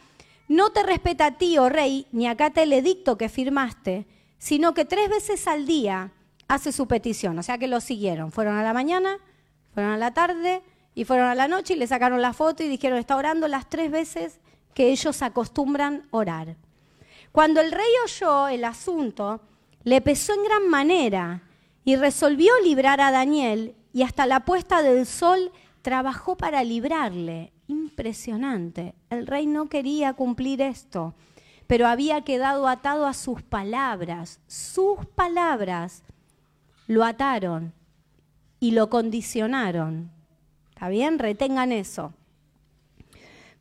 no 0.47 0.69
te 0.69 0.83
respeta 0.83 1.25
a 1.25 1.37
ti, 1.39 1.57
oh 1.57 1.67
rey, 1.67 2.05
ni 2.11 2.27
acata 2.27 2.61
el 2.61 2.73
edicto 2.73 3.17
que 3.17 3.27
firmaste, 3.27 4.05
sino 4.41 4.73
que 4.73 4.85
tres 4.85 5.07
veces 5.07 5.47
al 5.47 5.67
día 5.67 6.09
hace 6.47 6.71
su 6.71 6.87
petición. 6.87 7.37
O 7.37 7.43
sea 7.43 7.59
que 7.59 7.67
lo 7.67 7.79
siguieron. 7.79 8.31
Fueron 8.31 8.57
a 8.57 8.63
la 8.63 8.73
mañana, 8.73 9.19
fueron 9.71 9.91
a 9.91 9.97
la 9.97 10.15
tarde 10.15 10.63
y 10.95 11.05
fueron 11.05 11.27
a 11.27 11.35
la 11.35 11.47
noche 11.47 11.75
y 11.75 11.77
le 11.77 11.85
sacaron 11.85 12.23
la 12.23 12.33
foto 12.33 12.63
y 12.63 12.67
dijeron, 12.67 12.97
está 12.97 13.15
orando 13.15 13.47
las 13.47 13.69
tres 13.69 13.91
veces 13.91 14.39
que 14.73 14.89
ellos 14.89 15.21
acostumbran 15.21 16.07
orar. 16.09 16.55
Cuando 17.31 17.61
el 17.61 17.71
rey 17.71 17.85
oyó 18.03 18.47
el 18.47 18.65
asunto, 18.65 19.41
le 19.83 20.01
pesó 20.01 20.33
en 20.33 20.43
gran 20.43 20.67
manera 20.67 21.43
y 21.85 21.95
resolvió 21.95 22.51
librar 22.63 22.99
a 22.99 23.11
Daniel 23.11 23.75
y 23.93 24.01
hasta 24.01 24.25
la 24.25 24.43
puesta 24.43 24.81
del 24.81 25.05
sol 25.05 25.51
trabajó 25.83 26.35
para 26.35 26.63
librarle. 26.63 27.53
Impresionante. 27.67 28.95
El 29.11 29.27
rey 29.27 29.45
no 29.45 29.67
quería 29.67 30.13
cumplir 30.13 30.63
esto, 30.63 31.13
pero 31.71 31.87
había 31.87 32.19
quedado 32.19 32.67
atado 32.67 33.07
a 33.07 33.13
sus 33.13 33.41
palabras. 33.43 34.41
Sus 34.45 35.05
palabras 35.15 36.03
lo 36.85 37.05
ataron 37.05 37.71
y 38.59 38.71
lo 38.71 38.89
condicionaron. 38.89 40.11
¿Está 40.71 40.89
bien? 40.89 41.17
Retengan 41.17 41.71
eso. 41.71 42.11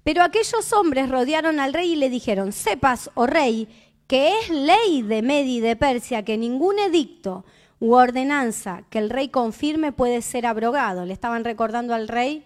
Pero 0.02 0.24
aquellos 0.24 0.72
hombres 0.72 1.08
rodearon 1.08 1.60
al 1.60 1.72
rey 1.72 1.92
y 1.92 1.94
le 1.94 2.10
dijeron, 2.10 2.50
sepas, 2.50 3.12
oh 3.14 3.28
rey, 3.28 3.68
que 4.08 4.40
es 4.40 4.50
ley 4.50 5.02
de 5.02 5.22
Medi 5.22 5.60
de 5.60 5.76
Persia 5.76 6.24
que 6.24 6.36
ningún 6.36 6.80
edicto 6.80 7.44
u 7.78 7.94
ordenanza 7.94 8.82
que 8.90 8.98
el 8.98 9.08
rey 9.08 9.28
confirme 9.28 9.92
puede 9.92 10.20
ser 10.20 10.46
abrogado. 10.46 11.06
Le 11.06 11.12
estaban 11.12 11.44
recordando 11.44 11.94
al 11.94 12.08
rey 12.08 12.44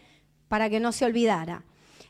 para 0.48 0.68
que 0.68 0.78
no 0.78 0.92
se 0.92 1.06
olvidara. 1.06 1.62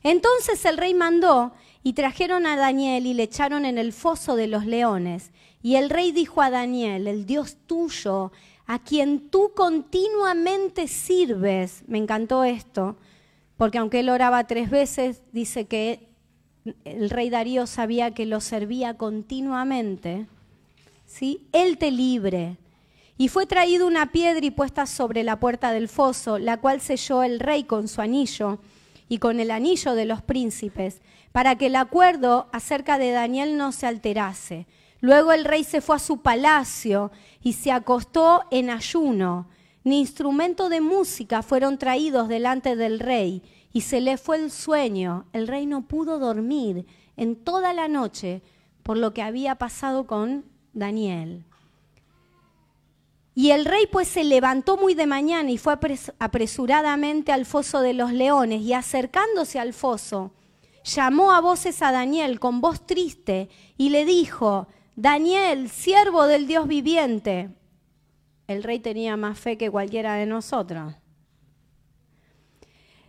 Entonces 0.03 0.65
el 0.65 0.77
rey 0.77 0.93
mandó 0.93 1.53
y 1.85 1.93
trajeron 1.93 2.47
a 2.47 2.57
Daniel 2.57 3.07
y 3.07 3.13
le 3.13 3.25
echaron 3.25 3.67
en 3.67 3.77
el 3.77 3.93
foso 3.93 4.35
de 4.35 4.47
los 4.49 4.65
leones. 4.65 5.31
Y 5.63 5.77
el 5.77 5.91
rey 5.91 6.13
dijo 6.13 6.41
a 6.41 6.51
Daniel, 6.51 7.07
el 7.07 7.27
Dios 7.27 7.59
tuyo, 7.67 8.33
a 8.67 8.79
quien 8.79 9.29
tú 9.29 9.53
continuamente 9.55 10.89
sirves, 10.89 11.85
me 11.87 11.99
encantó 11.99 12.43
esto, 12.43 12.97
porque 13.59 13.79
aunque 13.79 14.01
él 14.01 14.09
oraba 14.09 14.47
tres 14.47 14.71
veces, 14.71 15.23
dice 15.33 15.67
que 15.67 16.09
el 16.85 17.11
rey 17.11 17.29
Darío 17.29 17.67
sabía 17.67 18.13
que 18.13 18.25
lo 18.25 18.41
servía 18.41 18.97
continuamente, 18.97 20.27
¿sí? 21.05 21.47
Él 21.53 21.77
te 21.77 21.91
libre. 21.91 22.57
Y 23.19 23.29
fue 23.29 23.45
traído 23.45 23.87
una 23.87 24.11
piedra 24.11 24.45
y 24.45 24.51
puesta 24.51 24.87
sobre 24.87 25.23
la 25.23 25.39
puerta 25.39 25.71
del 25.71 25.89
foso, 25.89 26.39
la 26.39 26.57
cual 26.57 26.81
selló 26.81 27.23
el 27.23 27.41
rey 27.41 27.65
con 27.65 27.89
su 27.89 28.01
anillo 28.01 28.59
y 29.09 29.19
con 29.19 29.39
el 29.39 29.51
anillo 29.51 29.95
de 29.95 30.07
los 30.07 30.23
príncipes, 30.23 31.03
para 31.35 31.59
que 31.59 31.67
el 31.67 31.75
acuerdo 31.75 32.47
acerca 32.53 32.97
de 32.97 33.11
Daniel 33.11 33.57
no 33.57 33.73
se 33.73 33.89
alterase. 33.89 34.69
Luego 35.01 35.33
el 35.33 35.45
rey 35.45 35.65
se 35.65 35.81
fue 35.81 35.97
a 35.97 35.99
su 35.99 36.23
palacio 36.23 37.11
y 37.43 37.55
se 37.55 37.73
acostó 37.73 38.45
en 38.53 38.71
ayuno 38.71 39.49
ni 39.85 40.01
instrumento 40.01 40.71
de 40.71 40.81
música 40.81 41.43
fueron 41.43 41.77
traídos 41.77 42.29
delante 42.29 42.75
del 42.75 42.99
rey, 42.99 43.43
y 43.73 43.83
se 43.83 44.01
le 44.01 44.17
fue 44.17 44.37
el 44.39 44.51
sueño. 44.51 45.27
El 45.33 45.47
rey 45.47 45.67
no 45.67 45.83
pudo 45.83 46.19
dormir 46.19 46.87
en 47.17 47.37
toda 47.37 47.73
la 47.75 47.87
noche 47.87 48.43
por 48.83 48.97
lo 48.97 49.13
que 49.13 49.23
había 49.23 49.57
pasado 49.57 50.07
con 50.07 50.45
Daniel. 50.73 51.45
Y 53.35 53.51
el 53.51 53.65
rey 53.65 53.87
pues 53.91 54.09
se 54.09 54.25
levantó 54.25 54.77
muy 54.77 54.95
de 54.95 55.07
mañana 55.07 55.51
y 55.51 55.59
fue 55.59 55.77
apresuradamente 56.19 57.33
al 57.33 57.47
foso 57.47 57.81
de 57.81 57.93
los 57.93 58.13
leones 58.13 58.63
y 58.63 58.73
acercándose 58.73 59.59
al 59.59 59.73
foso, 59.73 60.31
llamó 60.85 61.33
a 61.33 61.41
voces 61.41 61.83
a 61.83 61.91
Daniel 61.91 62.39
con 62.39 62.61
voz 62.61 62.87
triste 62.87 63.49
y 63.77 63.89
le 63.91 64.05
dijo, 64.05 64.69
Daniel, 64.95 65.69
siervo 65.71 66.27
del 66.27 66.47
Dios 66.47 66.69
viviente, 66.69 67.51
el 68.47 68.63
rey 68.63 68.79
tenía 68.79 69.17
más 69.17 69.39
fe 69.39 69.57
que 69.57 69.71
cualquiera 69.71 70.15
de 70.15 70.27
nosotros. 70.27 70.95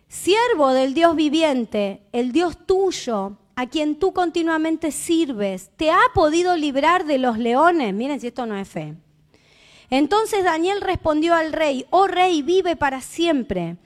Siervo 0.08 0.72
del 0.72 0.94
Dios 0.94 1.14
viviente, 1.14 2.02
el 2.12 2.32
Dios 2.32 2.66
tuyo, 2.66 3.38
a 3.54 3.66
quien 3.66 3.98
tú 3.98 4.12
continuamente 4.12 4.90
sirves, 4.90 5.70
¿te 5.76 5.90
ha 5.90 6.00
podido 6.14 6.56
librar 6.56 7.06
de 7.06 7.18
los 7.18 7.38
leones? 7.38 7.94
Miren 7.94 8.20
si 8.20 8.26
esto 8.26 8.46
no 8.46 8.56
es 8.56 8.68
fe. 8.68 8.94
Entonces 9.88 10.44
Daniel 10.44 10.80
respondió 10.80 11.34
al 11.34 11.52
rey, 11.52 11.86
oh 11.90 12.06
rey, 12.06 12.42
vive 12.42 12.76
para 12.76 13.00
siempre. 13.00 13.76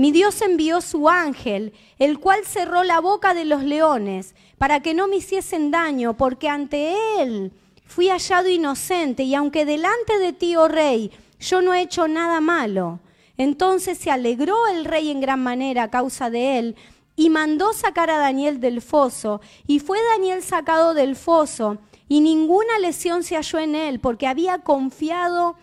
Mi 0.00 0.12
Dios 0.12 0.40
envió 0.40 0.80
su 0.80 1.10
ángel, 1.10 1.74
el 1.98 2.18
cual 2.20 2.46
cerró 2.46 2.84
la 2.84 3.00
boca 3.00 3.34
de 3.34 3.44
los 3.44 3.62
leones, 3.62 4.34
para 4.56 4.80
que 4.80 4.94
no 4.94 5.08
me 5.08 5.16
hiciesen 5.16 5.70
daño, 5.70 6.16
porque 6.16 6.48
ante 6.48 6.94
él 7.20 7.52
fui 7.84 8.08
hallado 8.08 8.48
inocente, 8.48 9.24
y 9.24 9.34
aunque 9.34 9.66
delante 9.66 10.18
de 10.18 10.32
ti, 10.32 10.56
oh 10.56 10.68
rey, 10.68 11.10
yo 11.38 11.60
no 11.60 11.74
he 11.74 11.82
hecho 11.82 12.08
nada 12.08 12.40
malo. 12.40 13.00
Entonces 13.36 13.98
se 13.98 14.10
alegró 14.10 14.68
el 14.68 14.86
rey 14.86 15.10
en 15.10 15.20
gran 15.20 15.42
manera 15.42 15.82
a 15.82 15.90
causa 15.90 16.30
de 16.30 16.58
él, 16.58 16.76
y 17.14 17.28
mandó 17.28 17.74
sacar 17.74 18.08
a 18.08 18.16
Daniel 18.16 18.58
del 18.58 18.80
foso, 18.80 19.42
y 19.66 19.80
fue 19.80 19.98
Daniel 20.16 20.42
sacado 20.42 20.94
del 20.94 21.14
foso, 21.14 21.76
y 22.08 22.22
ninguna 22.22 22.78
lesión 22.78 23.22
se 23.22 23.36
halló 23.36 23.58
en 23.58 23.74
él, 23.74 24.00
porque 24.00 24.26
había 24.26 24.60
confiado 24.60 25.56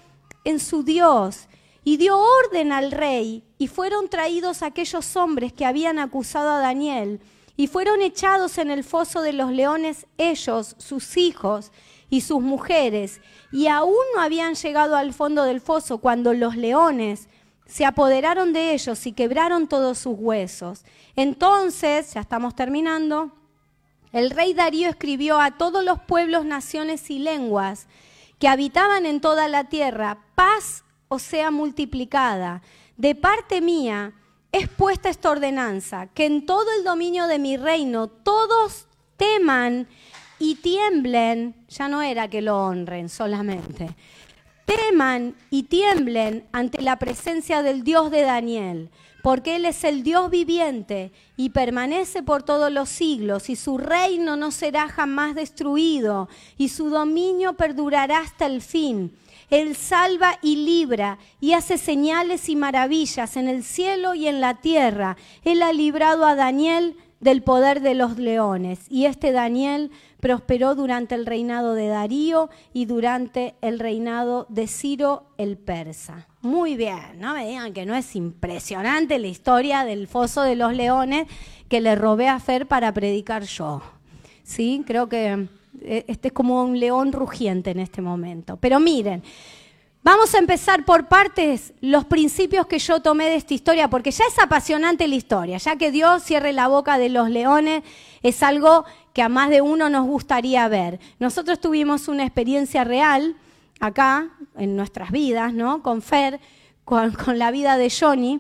en 0.44 0.60
su 0.60 0.84
Dios. 0.84 1.48
Y 1.84 1.98
dio 1.98 2.20
orden 2.20 2.72
al 2.72 2.92
rey, 2.92 3.44
y 3.58 3.68
fueron 3.68 4.10
traídos 4.10 4.62
aquellos 4.62 5.16
hombres 5.16 5.54
que 5.54 5.66
habían 5.66 6.00
acusado 6.00 6.52
a 6.52 6.60
Daniel, 6.60 7.20
y 7.56 7.68
fueron 7.68 8.02
echados 8.02 8.60
en 8.60 8.70
el 8.70 8.84
foso 8.84 9.22
de 9.22 9.34
los 9.34 9.52
leones 9.52 10.06
ellos, 10.18 10.76
sus 10.78 11.18
hijos, 11.18 11.72
y 12.10 12.22
sus 12.22 12.42
mujeres, 12.42 13.22
y 13.52 13.68
aún 13.68 13.96
no 14.16 14.22
habían 14.22 14.56
llegado 14.56 14.96
al 14.96 15.14
fondo 15.14 15.44
del 15.44 15.60
foso 15.60 15.98
cuando 15.98 16.34
los 16.34 16.56
leones 16.56 17.28
se 17.66 17.86
apoderaron 17.86 18.54
de 18.54 18.74
ellos 18.74 19.06
y 19.06 19.12
quebraron 19.12 19.68
todos 19.68 19.98
sus 19.98 20.16
huesos. 20.18 20.86
Entonces, 21.16 22.14
ya 22.14 22.22
estamos 22.22 22.56
terminando, 22.56 23.34
el 24.14 24.30
rey 24.30 24.54
Darío 24.54 24.90
escribió 24.90 25.40
a 25.40 25.58
todos 25.58 25.84
los 25.84 26.00
pueblos, 26.00 26.46
naciones 26.46 27.10
y 27.10 27.20
lenguas 27.20 27.88
que 28.40 28.48
habitaban 28.48 29.06
en 29.06 29.20
toda 29.20 29.48
la 29.50 29.66
tierra, 29.66 30.20
paz 30.36 30.86
o 31.10 31.20
sea 31.20 31.52
multiplicada. 31.52 32.62
De 32.98 33.14
parte 33.14 33.62
mía 33.62 34.14
es 34.52 34.68
puesta 34.68 35.10
esta 35.10 35.30
ordenanza, 35.30 36.08
que 36.08 36.26
en 36.26 36.48
todo 36.48 36.66
el 36.78 36.84
dominio 36.84 37.28
de 37.28 37.38
mi 37.38 37.56
reino 37.56 38.08
todos 38.08 38.88
teman 39.18 39.88
y 40.40 40.56
tiemblen, 40.56 41.56
ya 41.70 41.90
no 41.90 42.02
era 42.02 42.28
que 42.28 42.42
lo 42.42 42.58
honren 42.58 43.10
solamente, 43.10 43.96
teman 44.66 45.36
y 45.52 45.64
tiemblen 45.64 46.48
ante 46.52 46.82
la 46.82 46.98
presencia 46.98 47.62
del 47.62 47.84
Dios 47.84 48.10
de 48.10 48.22
Daniel, 48.22 48.90
porque 49.22 49.58
Él 49.58 49.66
es 49.66 49.84
el 49.84 50.02
Dios 50.02 50.32
viviente 50.32 51.12
y 51.36 51.50
permanece 51.50 52.24
por 52.24 52.42
todos 52.42 52.72
los 52.72 52.90
siglos, 52.90 53.52
y 53.52 53.56
su 53.56 53.78
reino 53.78 54.38
no 54.38 54.50
será 54.50 54.88
jamás 54.88 55.36
destruido, 55.36 56.30
y 56.58 56.70
su 56.70 56.90
dominio 56.90 57.54
perdurará 57.54 58.22
hasta 58.22 58.48
el 58.48 58.62
fin. 58.64 59.16
Él 59.50 59.76
salva 59.76 60.38
y 60.42 60.58
libra 60.58 61.18
y 61.40 61.54
hace 61.54 61.78
señales 61.78 62.50
y 62.50 62.56
maravillas 62.56 63.38
en 63.38 63.48
el 63.48 63.64
cielo 63.64 64.14
y 64.14 64.28
en 64.28 64.42
la 64.42 64.56
tierra. 64.56 65.18
Él 65.44 65.62
ha 65.62 65.72
librado 65.72 66.26
a 66.26 66.36
Daniel 66.36 66.96
del 67.20 67.42
poder 67.42 67.82
de 67.82 67.96
los 67.96 68.18
leones. 68.18 68.86
Y 68.90 69.06
este 69.06 69.32
Daniel 69.32 69.92
prosperó 70.20 70.76
durante 70.76 71.16
el 71.16 71.26
reinado 71.26 71.74
de 71.74 71.88
Darío 71.88 72.50
y 72.74 72.86
durante 72.86 73.56
el 73.62 73.80
reinado 73.80 74.46
de 74.50 74.68
Ciro 74.68 75.32
el 75.38 75.58
persa. 75.58 76.28
Muy 76.42 76.76
bien, 76.76 77.20
no 77.20 77.34
me 77.34 77.48
digan 77.48 77.74
que 77.74 77.86
no 77.86 77.96
es 77.96 78.16
impresionante 78.16 79.20
la 79.20 79.28
historia 79.28 79.84
del 79.84 80.08
foso 80.08 80.42
de 80.42 80.56
los 80.56 80.74
leones 80.74 81.28
que 81.70 81.82
le 81.82 81.96
robé 81.96 82.28
a 82.28 82.40
Fer 82.40 82.68
para 82.68 82.94
predicar 82.94 83.44
yo. 83.44 83.82
Sí, 84.44 84.84
creo 84.86 85.10
que 85.10 85.48
este 85.82 86.30
es 86.30 86.34
como 86.34 86.64
un 86.64 86.80
león 86.80 87.12
rugiente 87.12 87.72
en 87.72 87.80
este 87.80 88.02
momento. 88.02 88.58
Pero 88.58 88.80
miren, 88.80 89.24
Vamos 90.08 90.34
a 90.36 90.38
empezar 90.38 90.86
por 90.86 91.10
partes 91.10 91.74
los 91.82 92.06
principios 92.06 92.66
que 92.66 92.80
yo 92.80 93.02
tomé 93.02 93.26
de 93.26 93.36
esta 93.36 93.54
historia, 93.54 93.90
porque 93.90 94.12
ya 94.12 94.24
es 94.26 94.40
apasionante 94.40 95.06
la 95.06 95.16
historia, 95.16 95.58
ya 95.58 95.76
que 95.76 95.92
Dios 95.92 96.24
cierre 96.24 96.54
la 96.54 96.70
boca 96.70 96.98
de 96.98 97.10
los 97.10 97.30
leones, 97.30 97.84
es 98.24 98.42
algo 98.42 98.86
que 99.12 99.22
a 99.22 99.28
más 99.28 99.50
de 99.50 99.60
uno 99.60 99.90
nos 99.90 100.08
gustaría 100.08 100.66
ver. 100.70 101.02
Nosotros 101.20 101.60
tuvimos 101.60 102.08
una 102.08 102.24
experiencia 102.24 102.86
real 102.86 103.36
acá, 103.82 104.30
en 104.56 104.78
nuestras 104.78 105.12
vidas, 105.12 105.54
¿no? 105.54 105.84
Con 105.84 106.02
Fer, 106.02 106.40
con, 106.86 107.12
con 107.12 107.38
la 107.38 107.52
vida 107.52 107.78
de 107.78 107.90
Johnny, 107.92 108.40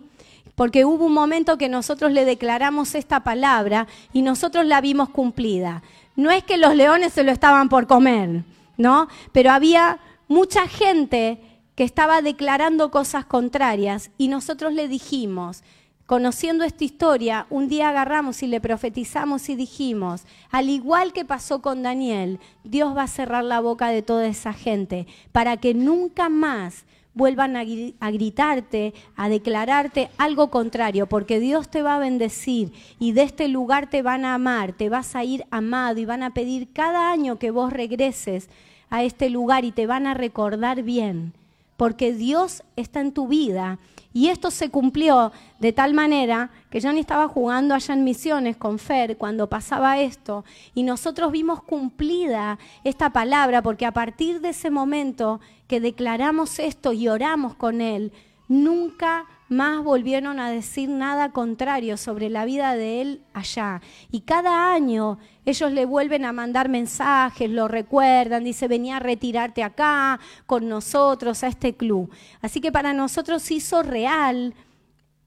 porque 0.55 0.85
hubo 0.85 1.03
un 1.03 1.13
momento 1.13 1.57
que 1.57 1.67
nosotros 1.67 2.13
le 2.13 2.23
declaramos 2.23 2.95
esta 2.95 3.25
palabra 3.25 3.87
y 4.13 4.21
nosotros 4.21 4.65
la 4.65 4.79
vimos 4.79 5.09
cumplida. 5.09 5.83
No 6.17 6.31
es 6.31 6.43
que 6.43 6.57
los 6.57 6.75
leones 6.75 7.13
se 7.13 7.23
lo 7.23 7.31
estaban 7.31 7.69
por 7.69 7.85
comer, 7.85 8.43
¿no? 8.75 9.07
Pero 9.31 9.51
había 9.51 9.99
mucha 10.27 10.67
gente 10.67 11.39
que 11.75 11.83
estaba 11.83 12.23
declarando 12.23 12.89
cosas 12.89 13.23
contrarias 13.23 14.09
y 14.17 14.27
nosotros 14.27 14.73
le 14.73 14.87
dijimos, 14.87 15.63
conociendo 16.07 16.63
esta 16.63 16.83
historia, 16.83 17.45
un 17.51 17.67
día 17.67 17.89
agarramos 17.89 18.41
y 18.41 18.47
le 18.47 18.59
profetizamos 18.59 19.47
y 19.49 19.55
dijimos, 19.55 20.23
al 20.49 20.69
igual 20.69 21.13
que 21.13 21.23
pasó 21.23 21.61
con 21.61 21.83
Daniel, 21.83 22.39
Dios 22.63 22.97
va 22.97 23.03
a 23.03 23.07
cerrar 23.07 23.43
la 23.43 23.59
boca 23.59 23.89
de 23.89 24.01
toda 24.01 24.25
esa 24.25 24.53
gente 24.53 25.05
para 25.31 25.57
que 25.57 25.75
nunca 25.75 26.29
más 26.29 26.86
vuelvan 27.17 27.57
a, 27.57 27.63
gritarte, 28.11 28.93
a 29.15 29.27
declararte 29.27 30.09
algo 30.17 30.49
contrario, 30.49 31.07
porque 31.07 31.39
Dios 31.39 31.69
te 31.69 31.81
va 31.81 31.95
a 31.95 31.99
bendecir 31.99 32.71
y 32.99 33.11
de 33.11 33.23
este 33.23 33.47
lugar 33.47 33.89
te 33.89 34.01
van 34.01 34.23
a 34.23 34.35
amar, 34.35 34.73
te 34.73 34.89
vas 34.89 35.15
a 35.15 35.23
ir 35.23 35.45
amado 35.51 35.99
y 35.99 36.05
van 36.05 36.23
a 36.23 36.33
pedir 36.33 36.71
cada 36.71 37.11
año 37.11 37.37
que 37.37 37.51
vos 37.51 37.73
regreses 37.73 38.49
a 38.89 39.03
este 39.03 39.29
lugar 39.29 39.65
y 39.65 39.71
te 39.71 39.87
van 39.87 40.07
a 40.07 40.13
recordar 40.13 40.83
bien 40.83 41.33
porque 41.77 42.11
Dios 42.11 42.63
está 42.75 42.99
en 42.99 43.13
tu 43.13 43.27
vida. 43.27 43.77
Y 44.17 44.29
esto 44.29 44.49
se 44.49 44.71
cumplió 44.71 45.31
de 45.59 45.73
tal 45.73 45.93
manera 45.93 46.49
que 46.71 46.81
ni 46.91 47.01
estaba 47.01 47.27
jugando 47.27 47.75
allá 47.75 47.93
en 47.93 48.03
Misiones 48.03 48.57
con 48.57 48.79
Fer 48.79 49.15
cuando 49.15 49.47
pasaba 49.47 49.99
esto. 49.99 50.43
Y 50.73 50.81
nosotros 50.81 51.31
vimos 51.31 51.61
cumplida 51.61 52.57
esta 52.83 53.11
palabra 53.11 53.61
porque 53.61 53.85
a 53.85 53.91
partir 53.91 54.41
de 54.41 54.49
ese 54.49 54.71
momento 54.71 55.39
que 55.67 55.79
declaramos 55.79 56.57
esto 56.57 56.93
y 56.93 57.07
oramos 57.07 57.53
con 57.53 57.79
Él, 57.79 58.11
nunca 58.47 59.27
más 59.49 59.83
volvieron 59.83 60.39
a 60.39 60.51
decir 60.51 60.89
nada 60.89 61.31
contrario 61.31 61.97
sobre 61.97 62.29
la 62.29 62.45
vida 62.45 62.75
de 62.75 63.01
Él 63.01 63.21
allá. 63.33 63.81
Y 64.11 64.21
cada 64.21 64.73
año 64.73 65.19
ellos 65.45 65.71
le 65.71 65.85
vuelven 65.85 66.25
a 66.25 66.33
mandar 66.33 66.69
mensajes, 66.69 67.49
lo 67.49 67.67
recuerdan, 67.67 68.43
dice, 68.43 68.67
venía 68.67 68.97
a 68.97 68.99
retirarte 68.99 69.63
acá 69.63 70.19
con 70.45 70.67
nosotros, 70.67 71.43
a 71.43 71.47
este 71.47 71.75
club. 71.75 72.09
Así 72.41 72.59
que 72.59 72.71
para 72.71 72.93
nosotros 72.93 73.49
hizo 73.51 73.83
real 73.83 74.53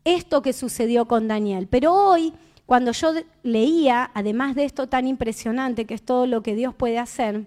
esto 0.04 0.42
que 0.42 0.52
sucedió 0.52 1.06
con 1.06 1.28
Daniel. 1.28 1.66
Pero 1.68 1.94
hoy, 1.94 2.34
cuando 2.66 2.92
yo 2.92 3.12
leía, 3.42 4.10
además 4.14 4.54
de 4.54 4.64
esto 4.64 4.88
tan 4.88 5.06
impresionante, 5.06 5.86
que 5.86 5.94
es 5.94 6.02
todo 6.02 6.26
lo 6.26 6.42
que 6.42 6.54
Dios 6.54 6.74
puede 6.74 6.98
hacer, 6.98 7.46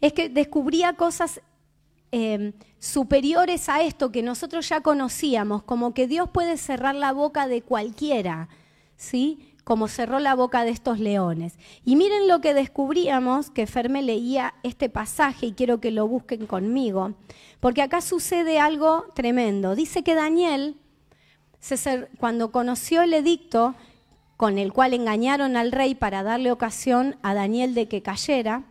es 0.00 0.12
que 0.12 0.28
descubría 0.28 0.94
cosas 0.94 1.40
em, 2.10 2.52
superiores 2.80 3.68
a 3.68 3.82
esto 3.82 4.10
que 4.10 4.22
nosotros 4.22 4.68
ya 4.68 4.80
conocíamos, 4.80 5.62
como 5.62 5.94
que 5.94 6.08
Dios 6.08 6.28
puede 6.30 6.56
cerrar 6.56 6.96
la 6.96 7.12
boca 7.12 7.46
de 7.46 7.62
cualquiera, 7.62 8.48
¿sí? 8.96 9.46
como 9.62 9.86
cerró 9.86 10.18
la 10.18 10.34
boca 10.34 10.64
de 10.64 10.70
estos 10.70 10.98
leones. 10.98 11.56
Y 11.84 11.94
miren 11.94 12.26
lo 12.26 12.40
que 12.40 12.54
descubríamos, 12.54 13.50
que 13.50 13.68
Ferme 13.68 14.02
leía 14.02 14.54
este 14.64 14.88
pasaje 14.88 15.46
y 15.46 15.52
quiero 15.52 15.80
que 15.80 15.92
lo 15.92 16.08
busquen 16.08 16.46
conmigo, 16.46 17.14
porque 17.60 17.82
acá 17.82 18.00
sucede 18.00 18.58
algo 18.58 19.04
tremendo. 19.14 19.76
Dice 19.76 20.02
que 20.02 20.16
Daniel, 20.16 20.76
cuando 22.18 22.50
conoció 22.50 23.02
el 23.02 23.14
edicto 23.14 23.76
con 24.36 24.58
el 24.58 24.72
cual 24.72 24.94
engañaron 24.94 25.56
al 25.56 25.70
rey 25.70 25.94
para 25.94 26.22
darle 26.22 26.50
ocasión 26.50 27.16
a 27.22 27.34
Daniel 27.34 27.74
de 27.74 27.86
que 27.86 28.02
cayera, 28.02 28.64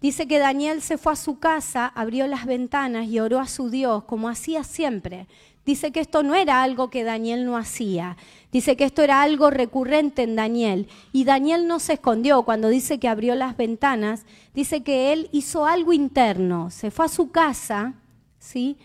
dice 0.00 0.26
que 0.26 0.38
Daniel 0.38 0.82
se 0.82 0.98
fue 0.98 1.12
a 1.12 1.16
su 1.16 1.38
casa, 1.38 1.86
abrió 1.86 2.26
las 2.26 2.46
ventanas 2.46 3.06
y 3.06 3.20
oró 3.20 3.40
a 3.40 3.46
su 3.46 3.70
Dios, 3.70 4.04
como 4.04 4.28
hacía 4.28 4.64
siempre. 4.64 5.26
Dice 5.64 5.92
que 5.92 6.00
esto 6.00 6.22
no 6.22 6.34
era 6.34 6.62
algo 6.62 6.90
que 6.90 7.04
Daniel 7.04 7.44
no 7.44 7.56
hacía, 7.56 8.16
Dice 8.52 8.76
que 8.76 8.84
esto 8.84 9.02
era 9.02 9.22
algo 9.22 9.50
recurrente 9.50 10.22
en 10.22 10.34
Daniel. 10.34 10.88
Y 11.12 11.24
Daniel 11.24 11.68
no 11.68 11.78
se 11.78 11.94
escondió 11.94 12.42
cuando 12.42 12.68
dice 12.68 12.98
que 12.98 13.08
abrió 13.08 13.34
las 13.36 13.56
ventanas. 13.56 14.24
Dice 14.54 14.82
que 14.82 15.12
él 15.12 15.28
hizo 15.30 15.66
algo 15.66 15.92
interno. 15.92 16.70
Se 16.70 16.90
fue 16.90 17.06
a 17.06 17.08
su 17.08 17.30
casa, 17.30 17.94
¿sí? 18.40 18.76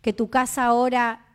Que 0.00 0.14
tu 0.14 0.30
casa 0.30 0.64
ahora 0.64 1.26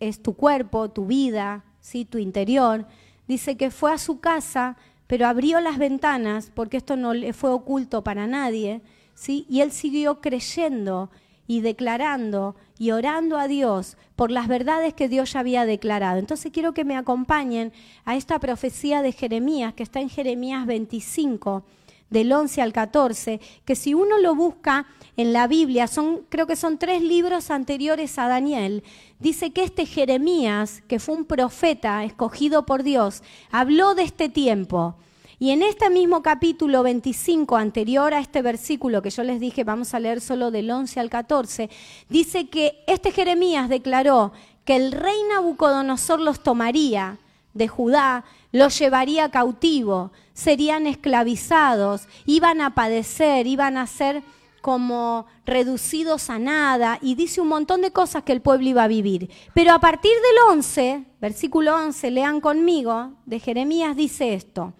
es 0.00 0.22
tu 0.22 0.34
cuerpo, 0.34 0.90
tu 0.90 1.06
vida, 1.06 1.64
¿sí? 1.80 2.04
Tu 2.04 2.18
interior. 2.18 2.86
Dice 3.26 3.56
que 3.56 3.70
fue 3.70 3.92
a 3.92 3.98
su 3.98 4.20
casa, 4.20 4.76
pero 5.10 5.26
abrió 5.26 5.58
las 5.58 5.76
ventanas 5.76 6.52
porque 6.54 6.76
esto 6.76 6.94
no 6.94 7.14
le 7.14 7.32
fue 7.32 7.50
oculto 7.50 8.04
para 8.04 8.28
nadie, 8.28 8.80
¿sí? 9.12 9.44
Y 9.48 9.60
él 9.60 9.72
siguió 9.72 10.20
creyendo 10.20 11.10
y 11.48 11.62
declarando 11.62 12.54
y 12.78 12.92
orando 12.92 13.36
a 13.36 13.48
Dios 13.48 13.96
por 14.14 14.30
las 14.30 14.46
verdades 14.46 14.94
que 14.94 15.08
Dios 15.08 15.32
ya 15.32 15.40
había 15.40 15.66
declarado. 15.66 16.20
Entonces 16.20 16.52
quiero 16.52 16.74
que 16.74 16.84
me 16.84 16.96
acompañen 16.96 17.72
a 18.04 18.14
esta 18.14 18.38
profecía 18.38 19.02
de 19.02 19.10
Jeremías, 19.10 19.74
que 19.74 19.82
está 19.82 20.00
en 20.00 20.10
Jeremías 20.10 20.64
25, 20.64 21.64
del 22.10 22.32
11 22.32 22.60
al 22.60 22.72
14, 22.72 23.40
que 23.64 23.76
si 23.76 23.94
uno 23.94 24.18
lo 24.18 24.34
busca 24.34 24.86
en 25.16 25.32
la 25.32 25.46
Biblia, 25.46 25.86
son, 25.86 26.22
creo 26.28 26.46
que 26.46 26.56
son 26.56 26.78
tres 26.78 27.02
libros 27.02 27.50
anteriores 27.50 28.18
a 28.18 28.28
Daniel, 28.28 28.82
dice 29.18 29.52
que 29.52 29.62
este 29.62 29.86
Jeremías, 29.86 30.82
que 30.88 30.98
fue 30.98 31.14
un 31.14 31.24
profeta 31.24 32.04
escogido 32.04 32.66
por 32.66 32.82
Dios, 32.82 33.22
habló 33.50 33.94
de 33.94 34.02
este 34.02 34.28
tiempo. 34.28 34.96
Y 35.38 35.52
en 35.52 35.62
este 35.62 35.88
mismo 35.88 36.22
capítulo 36.22 36.82
25, 36.82 37.56
anterior 37.56 38.12
a 38.12 38.20
este 38.20 38.42
versículo 38.42 39.00
que 39.00 39.08
yo 39.08 39.22
les 39.24 39.40
dije, 39.40 39.64
vamos 39.64 39.94
a 39.94 40.00
leer 40.00 40.20
solo 40.20 40.50
del 40.50 40.70
11 40.70 41.00
al 41.00 41.08
14, 41.08 41.70
dice 42.10 42.48
que 42.48 42.84
este 42.86 43.10
Jeremías 43.10 43.70
declaró 43.70 44.32
que 44.66 44.76
el 44.76 44.92
rey 44.92 45.16
Nabucodonosor 45.30 46.20
los 46.20 46.42
tomaría 46.42 47.18
de 47.54 47.68
Judá, 47.68 48.24
los 48.52 48.78
llevaría 48.78 49.30
cautivo, 49.30 50.12
serían 50.32 50.86
esclavizados, 50.86 52.06
iban 52.26 52.60
a 52.60 52.74
padecer, 52.74 53.46
iban 53.46 53.76
a 53.76 53.86
ser 53.86 54.22
como 54.60 55.26
reducidos 55.46 56.30
a 56.30 56.38
nada 56.38 56.98
y 57.00 57.14
dice 57.14 57.40
un 57.40 57.48
montón 57.48 57.80
de 57.80 57.92
cosas 57.92 58.24
que 58.24 58.32
el 58.32 58.42
pueblo 58.42 58.68
iba 58.68 58.84
a 58.84 58.88
vivir. 58.88 59.30
Pero 59.54 59.72
a 59.72 59.80
partir 59.80 60.12
del 60.12 60.56
11, 60.56 61.04
versículo 61.20 61.76
11, 61.76 62.10
lean 62.10 62.40
conmigo, 62.40 63.12
de 63.26 63.40
Jeremías 63.40 63.96
dice 63.96 64.34
esto. 64.34 64.74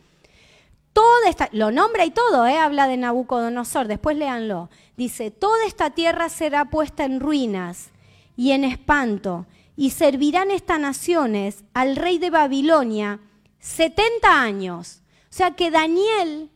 Toda 0.92 1.28
esta, 1.28 1.48
lo 1.52 1.70
nombra 1.70 2.04
y 2.04 2.10
todo, 2.10 2.46
¿eh? 2.46 2.58
habla 2.58 2.88
de 2.88 2.96
Nabucodonosor, 2.96 3.86
después 3.86 4.16
léanlo. 4.16 4.70
Dice, 4.96 5.30
toda 5.30 5.64
esta 5.66 5.90
tierra 5.90 6.28
será 6.28 6.66
puesta 6.66 7.04
en 7.04 7.20
ruinas 7.20 7.90
y 8.36 8.50
en 8.50 8.64
espanto, 8.64 9.46
y 9.80 9.92
servirán 9.92 10.50
estas 10.50 10.78
naciones 10.78 11.64
al 11.72 11.96
rey 11.96 12.18
de 12.18 12.28
Babilonia 12.28 13.18
70 13.60 14.42
años. 14.42 15.00
O 15.30 15.32
sea 15.32 15.52
que 15.52 15.70
Daniel 15.70 16.50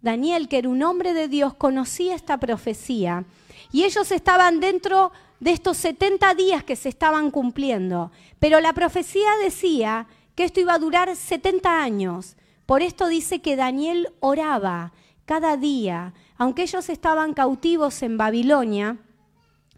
Daniel, 0.00 0.46
que 0.46 0.58
era 0.58 0.68
un 0.68 0.84
hombre 0.84 1.12
de 1.12 1.26
Dios, 1.26 1.54
conocía 1.54 2.14
esta 2.14 2.38
profecía 2.38 3.24
y 3.72 3.82
ellos 3.82 4.12
estaban 4.12 4.60
dentro 4.60 5.10
de 5.40 5.50
estos 5.50 5.76
70 5.78 6.34
días 6.34 6.62
que 6.62 6.76
se 6.76 6.88
estaban 6.88 7.32
cumpliendo. 7.32 8.12
Pero 8.38 8.60
la 8.60 8.72
profecía 8.74 9.30
decía 9.42 10.06
que 10.36 10.44
esto 10.44 10.60
iba 10.60 10.74
a 10.74 10.78
durar 10.78 11.16
70 11.16 11.82
años. 11.82 12.36
Por 12.64 12.80
esto 12.82 13.08
dice 13.08 13.40
que 13.40 13.56
Daniel 13.56 14.12
oraba 14.20 14.92
cada 15.24 15.56
día, 15.56 16.14
aunque 16.36 16.62
ellos 16.62 16.88
estaban 16.90 17.34
cautivos 17.34 18.04
en 18.04 18.16
Babilonia, 18.16 18.98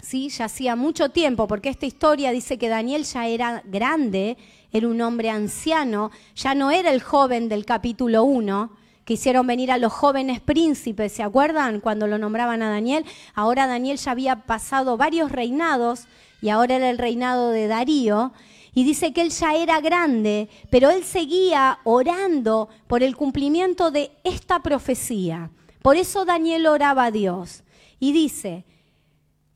¿sí? 0.04 0.28
ya 0.28 0.44
hacía 0.44 0.76
mucho 0.76 1.08
tiempo, 1.08 1.48
porque 1.48 1.68
esta 1.68 1.86
historia 1.86 2.30
dice 2.30 2.58
que 2.58 2.68
Daniel 2.68 3.04
ya 3.04 3.26
era 3.26 3.62
grande, 3.64 4.36
era 4.72 4.88
un 4.88 5.00
hombre 5.00 5.30
anciano, 5.30 6.10
ya 6.36 6.54
no 6.54 6.70
era 6.70 6.90
el 6.90 7.02
joven 7.02 7.48
del 7.48 7.64
capítulo 7.64 8.24
1, 8.24 8.84
Quisieron 9.04 9.46
venir 9.46 9.70
a 9.70 9.76
los 9.76 9.92
jóvenes 9.92 10.40
príncipes, 10.40 11.12
¿se 11.12 11.22
acuerdan 11.22 11.80
cuando 11.80 12.06
lo 12.06 12.16
nombraban 12.16 12.62
a 12.62 12.70
Daniel? 12.70 13.04
Ahora 13.34 13.66
Daniel 13.66 13.98
ya 13.98 14.12
había 14.12 14.46
pasado 14.46 14.96
varios 14.96 15.30
reinados 15.30 16.06
y 16.40 16.48
ahora 16.48 16.76
era 16.76 16.88
el 16.88 16.96
reinado 16.96 17.50
de 17.50 17.66
Darío. 17.66 18.32
Y 18.72 18.84
dice 18.84 19.12
que 19.12 19.20
él 19.20 19.28
ya 19.28 19.54
era 19.54 19.80
grande, 19.80 20.48
pero 20.70 20.88
él 20.88 21.04
seguía 21.04 21.80
orando 21.84 22.70
por 22.86 23.02
el 23.02 23.14
cumplimiento 23.14 23.90
de 23.90 24.10
esta 24.24 24.62
profecía. 24.62 25.50
Por 25.82 25.96
eso 25.96 26.24
Daniel 26.24 26.66
oraba 26.66 27.04
a 27.04 27.10
Dios. 27.10 27.62
Y 28.00 28.12
dice 28.12 28.64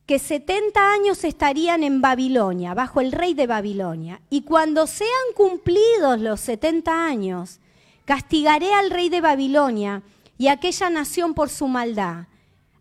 que 0.08 0.18
70 0.18 0.92
años 0.92 1.22
estarían 1.22 1.84
en 1.84 2.00
Babilonia, 2.00 2.74
bajo 2.74 3.00
el 3.00 3.12
rey 3.12 3.34
de 3.34 3.46
Babilonia. 3.46 4.20
Y 4.28 4.42
cuando 4.42 4.88
sean 4.88 5.08
cumplidos 5.36 6.18
los 6.18 6.40
70 6.40 7.06
años, 7.06 7.60
Castigaré 8.08 8.72
al 8.72 8.88
rey 8.88 9.10
de 9.10 9.20
Babilonia 9.20 10.02
y 10.38 10.46
a 10.46 10.52
aquella 10.52 10.88
nación 10.88 11.34
por 11.34 11.50
su 11.50 11.68
maldad, 11.68 12.24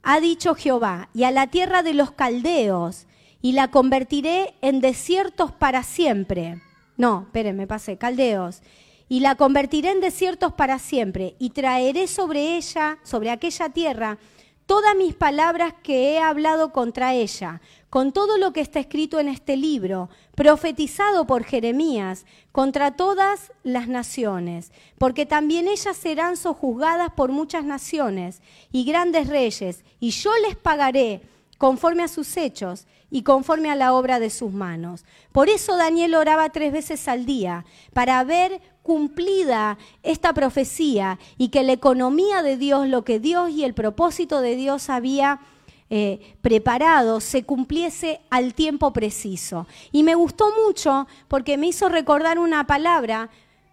ha 0.01 0.21
dicho 0.21 0.55
Jehová, 0.55 1.09
y 1.13 1.25
a 1.25 1.31
la 1.31 1.47
tierra 1.47 1.83
de 1.83 1.93
los 1.93 2.11
caldeos, 2.11 3.07
y 3.41 3.51
la 3.51 3.67
convertiré 3.67 4.53
en 4.61 4.79
desiertos 4.79 5.51
para 5.51 5.83
siempre. 5.83 6.61
No, 6.95 7.23
esperen, 7.23 7.57
me 7.57 7.67
pasé, 7.67 7.97
caldeos. 7.97 8.61
Y 9.09 9.19
la 9.19 9.35
convertiré 9.35 9.91
en 9.91 9.99
desiertos 9.99 10.53
para 10.53 10.79
siempre, 10.79 11.35
y 11.39 11.49
traeré 11.49 12.07
sobre 12.07 12.55
ella, 12.55 12.97
sobre 13.03 13.29
aquella 13.29 13.67
tierra, 13.67 14.19
todas 14.67 14.95
mis 14.95 15.15
palabras 15.15 15.73
que 15.81 16.11
he 16.11 16.19
hablado 16.19 16.71
contra 16.71 17.13
ella, 17.15 17.61
con 17.89 18.11
todo 18.11 18.37
lo 18.37 18.51
que 18.51 18.61
está 18.61 18.79
escrito 18.79 19.19
en 19.19 19.29
este 19.29 19.55
libro, 19.55 20.09
profetizado 20.35 21.25
por 21.25 21.45
Jeremías, 21.45 22.25
contra 22.51 22.91
todas 22.91 23.53
las 23.63 23.87
naciones, 23.87 24.71
porque 24.97 25.25
también 25.25 25.67
ellas 25.67 25.95
serán 25.95 26.37
sojuzgadas 26.37 27.11
por 27.13 27.31
muchas 27.31 27.63
naciones 27.63 28.41
y 28.71 28.83
grandes 28.83 29.27
reyes, 29.27 29.83
y 29.99 30.11
yo 30.11 30.31
les 30.45 30.57
pagaré 30.57 31.21
conforme 31.57 32.03
a 32.03 32.07
sus 32.07 32.37
hechos 32.37 32.85
y 33.09 33.23
conforme 33.23 33.71
a 33.71 33.75
la 33.75 33.93
obra 33.93 34.19
de 34.19 34.29
sus 34.29 34.51
manos. 34.51 35.05
Por 35.31 35.49
eso 35.49 35.77
Daniel 35.77 36.13
oraba 36.15 36.49
tres 36.49 36.73
veces 36.73 37.07
al 37.07 37.25
día, 37.25 37.65
para 37.93 38.21
ver 38.25 38.61
cumplida 38.87 39.77
esta 40.01 40.33
profecía 40.33 41.19
y 41.37 41.49
que 41.49 41.63
la 41.63 41.73
economía 41.73 42.41
de 42.41 42.55
Dios, 42.55 42.87
lo 42.87 43.03
que 43.03 43.19
Dios 43.19 43.49
y 43.51 43.65
el 43.65 43.73
propósito 43.73 44.39
de 44.39 44.55
Dios 44.55 44.89
había 44.89 45.41
eh, 45.89 46.37
preparado 46.41 47.19
se 47.19 47.43
cumpliese 47.43 48.21
al 48.29 48.53
tiempo 48.53 48.93
preciso. 48.93 49.67
Y 49.91 50.03
me 50.03 50.15
gustó 50.15 50.53
mucho 50.65 51.05
porque 51.27 51.57
me 51.57 51.67
hizo 51.67 51.89
recordar 51.89 52.39
una 52.39 52.65
palabra 52.65 53.29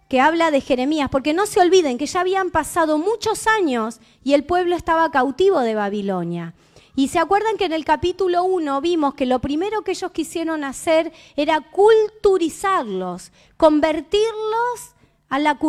que 0.09 0.19
habla 0.19 0.51
de 0.51 0.59
Jeremías, 0.59 1.07
porque 1.09 1.33
no 1.33 1.45
se 1.45 1.61
olviden 1.61 1.97
que 1.97 2.07
ya 2.07 2.19
habían 2.19 2.51
pasado 2.51 2.97
muchos 2.97 3.47
años 3.47 4.01
y 4.21 4.33
el 4.33 4.43
pueblo 4.43 4.75
estaba 4.75 5.11
cautivo 5.11 5.61
de 5.61 5.75
Babilonia. 5.75 6.53
Y 6.97 7.07
se 7.07 7.19
acuerdan 7.19 7.55
que 7.55 7.65
en 7.65 7.73
el 7.73 7.85
capítulo 7.85 8.43
1 8.43 8.81
vimos 8.81 9.13
que 9.13 9.25
lo 9.25 9.39
primero 9.39 9.83
que 9.83 9.91
ellos 9.91 10.11
quisieron 10.11 10.65
hacer 10.65 11.13
era 11.37 11.61
culturizarlos, 11.61 13.31
convertirlos 13.55 14.94
a 15.29 15.39
la, 15.39 15.59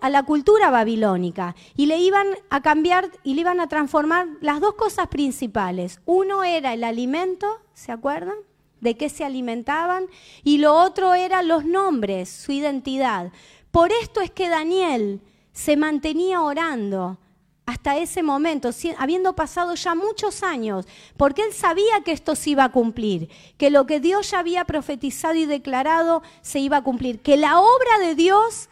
a 0.00 0.10
la 0.10 0.22
cultura 0.22 0.70
babilónica 0.70 1.54
y 1.76 1.86
le 1.86 1.98
iban 1.98 2.26
a 2.48 2.60
cambiar 2.62 3.10
y 3.22 3.34
le 3.34 3.42
iban 3.42 3.60
a 3.60 3.68
transformar 3.68 4.28
las 4.40 4.60
dos 4.60 4.74
cosas 4.74 5.08
principales. 5.08 6.00
Uno 6.06 6.44
era 6.44 6.72
el 6.72 6.84
alimento, 6.84 7.60
¿se 7.74 7.92
acuerdan? 7.92 8.36
De 8.80 8.96
qué 8.96 9.08
se 9.08 9.24
alimentaban. 9.24 10.06
Y 10.42 10.58
lo 10.58 10.74
otro 10.74 11.14
era 11.14 11.42
los 11.42 11.64
nombres, 11.64 12.28
su 12.28 12.52
identidad. 12.52 13.32
Por 13.70 13.92
esto 13.92 14.20
es 14.20 14.30
que 14.30 14.48
Daniel 14.48 15.20
se 15.52 15.76
mantenía 15.76 16.40
orando 16.40 17.18
hasta 17.66 17.98
ese 17.98 18.22
momento, 18.24 18.70
habiendo 18.98 19.36
pasado 19.36 19.76
ya 19.76 19.94
muchos 19.94 20.42
años, 20.42 20.86
porque 21.16 21.42
él 21.42 21.52
sabía 21.52 22.00
que 22.04 22.10
esto 22.10 22.34
se 22.34 22.50
iba 22.50 22.64
a 22.64 22.72
cumplir, 22.72 23.30
que 23.58 23.70
lo 23.70 23.86
que 23.86 24.00
Dios 24.00 24.32
ya 24.32 24.40
había 24.40 24.64
profetizado 24.64 25.34
y 25.34 25.46
declarado 25.46 26.22
se 26.40 26.58
iba 26.58 26.78
a 26.78 26.82
cumplir, 26.82 27.20
que 27.20 27.36
la 27.36 27.60
obra 27.60 27.98
de 28.00 28.16
Dios 28.16 28.69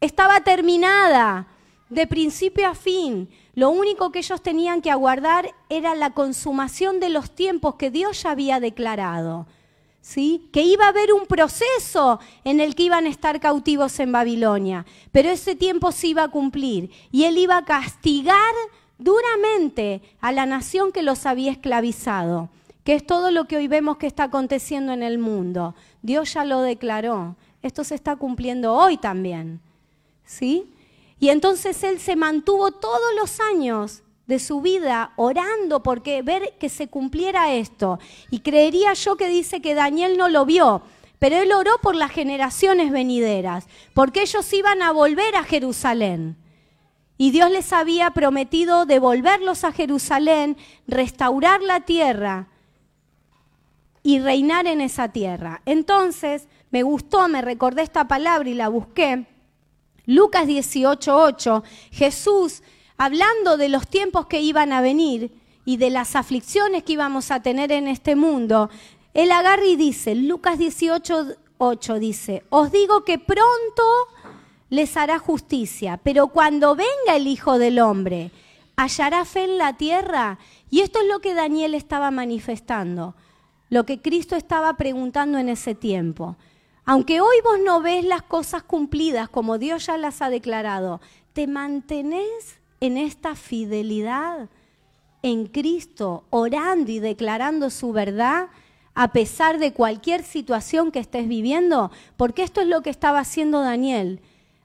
estaba 0.00 0.40
terminada 0.40 1.46
de 1.90 2.06
principio 2.06 2.68
a 2.68 2.74
fin. 2.74 3.28
Lo 3.54 3.70
único 3.70 4.10
que 4.10 4.20
ellos 4.20 4.42
tenían 4.42 4.80
que 4.80 4.90
aguardar 4.90 5.54
era 5.68 5.94
la 5.94 6.10
consumación 6.10 7.00
de 7.00 7.10
los 7.10 7.34
tiempos 7.34 7.74
que 7.74 7.90
Dios 7.90 8.22
ya 8.22 8.30
había 8.30 8.60
declarado. 8.60 9.46
¿Sí? 10.00 10.48
Que 10.50 10.62
iba 10.62 10.86
a 10.86 10.88
haber 10.88 11.12
un 11.12 11.26
proceso 11.26 12.20
en 12.44 12.60
el 12.60 12.74
que 12.74 12.84
iban 12.84 13.04
a 13.04 13.10
estar 13.10 13.38
cautivos 13.38 14.00
en 14.00 14.12
Babilonia, 14.12 14.86
pero 15.12 15.28
ese 15.28 15.54
tiempo 15.54 15.92
se 15.92 16.06
iba 16.06 16.22
a 16.22 16.30
cumplir 16.30 16.90
y 17.12 17.24
él 17.24 17.36
iba 17.36 17.58
a 17.58 17.66
castigar 17.66 18.54
duramente 18.96 20.00
a 20.22 20.32
la 20.32 20.46
nación 20.46 20.90
que 20.92 21.02
los 21.02 21.26
había 21.26 21.52
esclavizado, 21.52 22.48
que 22.82 22.94
es 22.94 23.06
todo 23.06 23.30
lo 23.30 23.44
que 23.44 23.58
hoy 23.58 23.68
vemos 23.68 23.98
que 23.98 24.06
está 24.06 24.24
aconteciendo 24.24 24.92
en 24.92 25.02
el 25.02 25.18
mundo. 25.18 25.74
Dios 26.00 26.32
ya 26.32 26.44
lo 26.46 26.62
declaró. 26.62 27.36
Esto 27.60 27.84
se 27.84 27.94
está 27.94 28.16
cumpliendo 28.16 28.72
hoy 28.72 28.96
también. 28.96 29.60
¿Sí? 30.30 30.72
Y 31.18 31.28
entonces 31.30 31.82
él 31.82 31.98
se 31.98 32.16
mantuvo 32.16 32.70
todos 32.70 33.14
los 33.18 33.40
años 33.40 34.02
de 34.26 34.38
su 34.38 34.60
vida 34.60 35.12
orando 35.16 35.82
porque 35.82 36.22
ver 36.22 36.54
que 36.58 36.68
se 36.68 36.86
cumpliera 36.86 37.52
esto. 37.52 37.98
Y 38.30 38.40
creería 38.40 38.94
yo 38.94 39.16
que 39.16 39.28
dice 39.28 39.60
que 39.60 39.74
Daniel 39.74 40.16
no 40.16 40.28
lo 40.28 40.46
vio, 40.46 40.82
pero 41.18 41.36
él 41.36 41.52
oró 41.52 41.72
por 41.82 41.96
las 41.96 42.12
generaciones 42.12 42.92
venideras, 42.92 43.66
porque 43.92 44.22
ellos 44.22 44.50
iban 44.52 44.82
a 44.82 44.92
volver 44.92 45.34
a 45.34 45.42
Jerusalén. 45.42 46.36
Y 47.18 47.32
Dios 47.32 47.50
les 47.50 47.72
había 47.72 48.12
prometido 48.12 48.86
devolverlos 48.86 49.64
a 49.64 49.72
Jerusalén, 49.72 50.56
restaurar 50.86 51.60
la 51.60 51.80
tierra 51.80 52.46
y 54.02 54.20
reinar 54.20 54.66
en 54.66 54.80
esa 54.80 55.08
tierra. 55.08 55.60
Entonces, 55.66 56.46
me 56.70 56.82
gustó, 56.82 57.28
me 57.28 57.42
recordé 57.42 57.82
esta 57.82 58.06
palabra 58.06 58.48
y 58.48 58.54
la 58.54 58.68
busqué 58.68 59.26
Lucas 60.10 60.48
18:8, 60.48 61.62
Jesús, 61.92 62.64
hablando 62.96 63.56
de 63.56 63.68
los 63.68 63.86
tiempos 63.86 64.26
que 64.26 64.40
iban 64.40 64.72
a 64.72 64.80
venir 64.80 65.30
y 65.64 65.76
de 65.76 65.88
las 65.90 66.16
aflicciones 66.16 66.82
que 66.82 66.94
íbamos 66.94 67.30
a 67.30 67.42
tener 67.42 67.70
en 67.70 67.86
este 67.86 68.16
mundo, 68.16 68.70
él 69.14 69.30
agarra 69.30 69.64
y 69.66 69.76
dice, 69.76 70.16
Lucas 70.16 70.58
18:8 70.58 71.98
dice, 72.00 72.42
os 72.50 72.72
digo 72.72 73.04
que 73.04 73.20
pronto 73.20 73.84
les 74.68 74.96
hará 74.96 75.20
justicia, 75.20 76.00
pero 76.02 76.26
cuando 76.26 76.74
venga 76.74 77.14
el 77.14 77.28
Hijo 77.28 77.58
del 77.58 77.78
Hombre, 77.78 78.32
hallará 78.74 79.24
fe 79.24 79.44
en 79.44 79.58
la 79.58 79.76
tierra. 79.76 80.40
Y 80.70 80.80
esto 80.80 80.98
es 80.98 81.06
lo 81.06 81.20
que 81.20 81.34
Daniel 81.34 81.76
estaba 81.76 82.10
manifestando, 82.10 83.14
lo 83.68 83.86
que 83.86 84.02
Cristo 84.02 84.34
estaba 84.34 84.76
preguntando 84.76 85.38
en 85.38 85.48
ese 85.48 85.76
tiempo. 85.76 86.36
Aunque 86.84 87.20
hoy 87.20 87.36
vos 87.44 87.58
no 87.64 87.82
ves 87.82 88.04
las 88.04 88.22
cosas 88.22 88.62
cumplidas 88.62 89.28
como 89.28 89.58
Dios 89.58 89.86
ya 89.86 89.96
las 89.96 90.22
ha 90.22 90.30
declarado, 90.30 91.00
¿te 91.32 91.46
mantenés 91.46 92.58
en 92.80 92.96
esta 92.96 93.34
fidelidad 93.34 94.48
en 95.22 95.46
Cristo, 95.46 96.24
orando 96.30 96.90
y 96.90 96.98
declarando 96.98 97.70
su 97.70 97.92
verdad? 97.92 98.48
a 98.92 99.12
pesar 99.12 99.58
de 99.58 99.72
cualquier 99.72 100.24
situación 100.24 100.90
que 100.90 100.98
estés 100.98 101.28
viviendo, 101.28 101.90
porque 102.16 102.42
esto 102.42 102.60
es 102.60 102.66
lo 102.66 102.82
que 102.82 102.90
estaba 102.90 103.20
haciendo 103.20 103.60
Daniel 103.60 104.20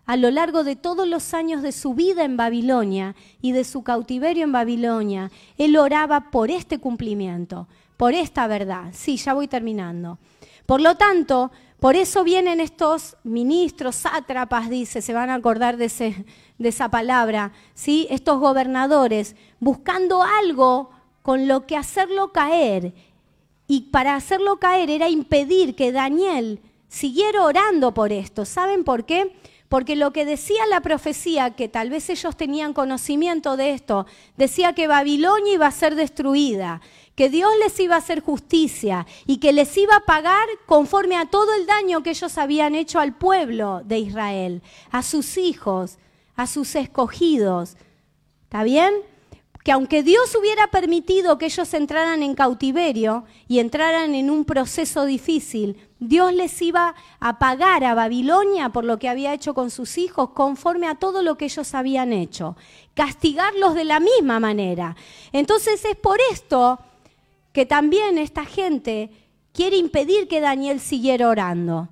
a 0.06 0.18
lo 0.18 0.30
largo 0.30 0.64
de 0.64 0.76
todos 0.76 1.08
los 1.08 1.34
años 1.34 1.62
de 1.62 1.72
su 1.72 1.94
vida 1.94 2.24
en 2.24 2.38
Babilonia 2.38 3.16
y 3.42 3.54
de 3.54 3.64
su 3.64 3.84
cautiverio 3.84 4.44
en 4.44 4.52
Babilonia. 4.52 5.32
Él 5.58 5.78
oraba 5.78 6.32
por 6.32 6.52
este 6.52 6.80
cumplimiento, 6.80 7.68
por 7.98 8.14
esta 8.14 8.48
verdad. 8.48 8.90
Sí, 8.94 9.18
ya 9.18 9.34
voy 9.34 9.48
terminando. 9.48 10.20
Por 10.66 10.82
lo 10.82 10.96
tanto, 10.96 11.52
por 11.80 11.96
eso 11.96 12.24
vienen 12.24 12.60
estos 12.60 13.18
ministros, 13.24 13.96
sátrapas, 13.96 14.70
dice, 14.70 15.02
se 15.02 15.14
van 15.14 15.30
a 15.30 15.36
acordar 15.36 15.78
de, 15.78 16.26
de 16.58 16.70
esa 16.70 16.90
palabra, 16.90 17.52
¿sí? 17.74 18.08
estos 18.10 18.40
gobernadores, 18.40 19.36
buscando 19.60 20.24
algo 20.24 20.90
con 21.22 21.48
lo 21.48 21.66
que 21.66 21.76
hacerlo 21.76 22.32
caer 22.32 22.94
y 23.68 23.82
para 23.92 24.16
hacerlo 24.16 24.58
caer 24.58 24.90
era 24.90 25.10
impedir 25.10 25.76
que 25.76 25.92
Daniel 25.92 26.60
siguiera 26.88 27.44
orando 27.44 27.94
por 27.94 28.12
esto. 28.12 28.46
¿Saben 28.46 28.84
por 28.84 29.06
qué? 29.06 29.36
Porque 29.68 29.96
lo 29.96 30.14
que 30.14 30.26
decía 30.26 30.66
la 30.70 30.82
profecía, 30.82 31.56
que 31.56 31.68
tal 31.68 31.90
vez 31.90 32.10
ellos 32.10 32.38
tenían 32.38 32.74
conocimiento 32.74 33.58
de 33.58 33.72
esto, 33.72 34.06
decía 34.38 34.74
que 34.74 34.88
Babilonia 34.88 35.56
iba 35.56 35.68
a 35.68 35.72
ser 35.72 35.96
destruida, 35.96 36.82
que 37.16 37.30
Dios 37.30 37.52
les 37.64 37.80
iba 37.80 37.96
a 37.96 38.00
hacer 38.00 38.22
justicia 38.22 39.08
y 39.26 39.38
que 39.38 39.54
les 39.54 39.76
iba 39.78 39.96
a 39.96 40.06
pagar 40.06 40.48
conforme 40.66 41.16
a 41.16 41.26
todo 41.26 41.54
el 41.56 41.66
daño 41.66 42.04
que 42.04 42.12
ellos 42.12 42.38
habían 42.38 42.76
hecho 42.76 43.00
al 43.00 43.16
pueblo 43.16 43.82
de 43.86 44.00
Israel, 44.00 44.62
a 44.92 45.02
sus 45.02 45.38
hijos, 45.38 45.98
a 46.36 46.46
sus 46.48 46.76
escogidos. 46.76 47.78
¿Está 48.44 48.64
bien? 48.64 48.94
que 49.66 49.72
aunque 49.72 50.04
Dios 50.04 50.36
hubiera 50.36 50.68
permitido 50.68 51.40
que 51.40 51.48
ellos 51.48 51.74
entraran 51.74 52.22
en 52.22 52.36
cautiverio 52.36 53.24
y 53.48 53.58
entraran 53.58 54.14
en 54.14 54.30
un 54.30 54.46
proceso 54.46 55.06
difícil, 55.06 55.90
Dios 55.98 56.34
les 56.34 56.62
iba 56.62 56.94
a 57.20 57.40
pagar 57.40 57.84
a 57.84 57.96
Babilonia 57.96 58.70
por 58.70 58.84
lo 58.84 59.00
que 59.00 59.10
había 59.10 59.34
hecho 59.34 59.56
con 59.56 59.72
sus 59.72 59.98
hijos 59.98 60.30
conforme 60.36 60.86
a 60.86 60.94
todo 60.94 61.24
lo 61.24 61.36
que 61.36 61.46
ellos 61.46 61.74
habían 61.74 62.14
hecho, 62.14 62.56
castigarlos 62.94 63.74
de 63.74 63.86
la 63.86 64.00
misma 64.00 64.40
manera. 64.40 64.96
Entonces 65.32 65.84
es 65.84 65.96
por 65.96 66.20
esto 66.32 66.78
que 67.56 67.66
también 67.66 68.18
esta 68.18 68.44
gente 68.44 69.10
quiere 69.54 69.78
impedir 69.78 70.28
que 70.28 70.42
Daniel 70.42 70.82
siguiera 70.82 71.30
orando. 71.30 71.88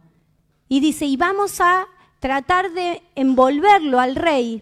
Y 0.68 0.82
dice, 0.82 1.06
y 1.06 1.16
vamos 1.16 1.62
a 1.62 1.88
tratar 2.20 2.74
de 2.74 3.02
envolverlo 3.16 4.02
al 4.02 4.18
rey 4.18 4.62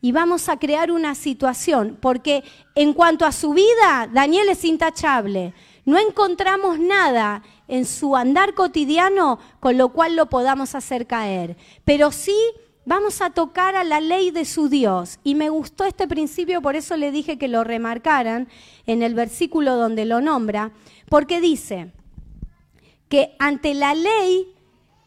y 0.00 0.10
vamos 0.10 0.48
a 0.48 0.58
crear 0.58 0.90
una 0.90 1.14
situación, 1.14 1.96
porque 2.00 2.42
en 2.74 2.94
cuanto 2.94 3.24
a 3.24 3.30
su 3.30 3.54
vida, 3.54 4.10
Daniel 4.12 4.48
es 4.48 4.64
intachable. 4.64 5.54
No 5.84 6.00
encontramos 6.00 6.80
nada 6.80 7.44
en 7.68 7.86
su 7.86 8.16
andar 8.16 8.54
cotidiano 8.54 9.38
con 9.60 9.78
lo 9.78 9.90
cual 9.90 10.16
lo 10.16 10.26
podamos 10.26 10.74
hacer 10.74 11.06
caer, 11.06 11.56
pero 11.84 12.10
sí 12.10 12.36
vamos 12.84 13.20
a 13.20 13.30
tocar 13.30 13.76
a 13.76 13.84
la 13.84 14.00
ley 14.00 14.30
de 14.30 14.44
su 14.44 14.68
Dios. 14.68 15.18
Y 15.24 15.34
me 15.34 15.48
gustó 15.48 15.84
este 15.84 16.06
principio, 16.08 16.62
por 16.62 16.76
eso 16.76 16.96
le 16.96 17.10
dije 17.12 17.38
que 17.38 17.48
lo 17.48 17.64
remarcaran 17.64 18.48
en 18.86 19.02
el 19.02 19.14
versículo 19.14 19.76
donde 19.76 20.04
lo 20.04 20.20
nombra, 20.20 20.72
porque 21.08 21.40
dice 21.40 21.92
que 23.08 23.34
ante 23.38 23.74
la 23.74 23.94
ley 23.94 24.48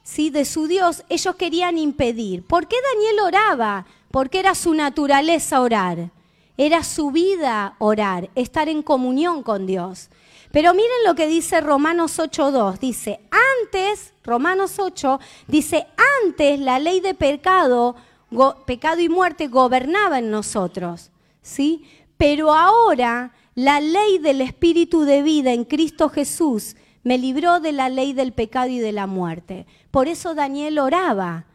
¿sí? 0.04 0.30
de 0.30 0.46
su 0.46 0.68
Dios 0.68 1.04
ellos 1.10 1.36
querían 1.36 1.78
impedir. 1.78 2.44
¿Por 2.44 2.68
qué 2.68 2.76
Daniel 2.94 3.20
oraba? 3.26 3.86
porque 4.12 4.40
era 4.40 4.56
su 4.56 4.74
naturaleza 4.74 5.62
orar, 5.62 6.12
era 6.58 6.84
su 6.84 7.12
vida 7.12 7.76
orar, 7.80 8.30
estar 8.36 8.70
en 8.70 8.82
comunión 8.82 9.44
con 9.44 9.66
Dios. 9.66 10.10
Pero 10.52 10.74
miren 10.74 11.04
lo 11.06 11.16
que 11.16 11.28
dice 11.28 11.62
Romanos 11.62 12.20
8.2, 12.20 12.80
dice, 12.80 13.20
antes, 13.64 14.14
Romanos 14.24 14.80
8, 14.80 15.20
dice, 15.48 15.88
antes 16.26 16.60
la 16.60 16.80
ley 16.80 17.00
de 17.00 17.14
pecado, 17.14 17.96
pecado 18.66 19.02
y 19.02 19.10
muerte 19.10 19.48
gobernaba 19.48 20.20
en 20.20 20.32
nosotros, 20.32 21.12
¿sí? 21.42 21.84
Pero 22.18 22.54
ahora 22.54 23.34
la 23.56 23.80
ley 23.80 24.20
del 24.20 24.42
Espíritu 24.42 25.02
de 25.02 25.22
vida 25.22 25.52
en 25.52 25.66
Cristo 25.66 26.10
Jesús 26.10 26.76
me 27.04 27.18
libró 27.18 27.60
de 27.60 27.72
la 27.72 27.90
ley 27.90 28.14
del 28.14 28.34
pecado 28.34 28.70
y 28.70 28.80
de 28.80 28.92
la 28.92 29.08
muerte. 29.08 29.66
Por 29.92 30.08
eso 30.08 30.36
Daniel 30.36 30.80
oraba, 30.80 31.46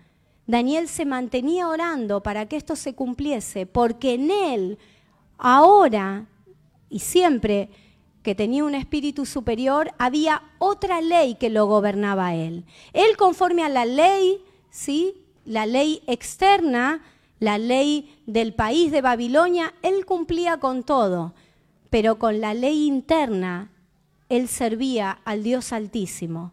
Daniel 0.47 0.89
se 0.89 1.05
mantenía 1.05 1.69
orando 1.69 2.23
para 2.23 2.47
que 2.47 2.57
esto 2.57 2.77
se 2.77 2.95
cumpliese, 2.95 3.67
porque 3.67 4.15
en 4.15 4.31
él, 4.31 4.79
ahora 5.39 6.27
y 6.89 6.99
siempre 6.99 7.71
que 8.23 8.35
tenía 8.35 8.65
un 8.65 8.75
espíritu 8.75 9.27
superior, 9.27 9.93
había 9.99 10.43
otra 10.59 11.01
ley 11.01 11.35
que 11.35 11.51
lo 11.51 11.67
gobernaba 11.67 12.29
a 12.29 12.35
él. 12.35 12.65
Él 12.93 13.17
conforme 13.17 13.63
a 13.65 13.69
la 13.69 13.85
ley, 13.85 14.43
¿sí? 14.71 15.15
La 15.45 15.67
ley 15.67 16.03
externa, 16.07 17.03
la 17.39 17.59
ley 17.59 18.23
del 18.27 18.55
país 18.55 18.93
de 18.93 19.01
Babilonia, 19.01 19.75
él 19.83 20.07
cumplía 20.07 20.59
con 20.59 20.85
todo, 20.85 21.35
pero 21.91 22.19
con 22.19 22.41
la 22.41 22.55
ley 22.55 22.87
interna, 22.87 23.73
él 24.29 24.49
servía 24.49 25.11
al 25.25 25.43
Dios 25.43 25.73
Altísimo 25.73 26.53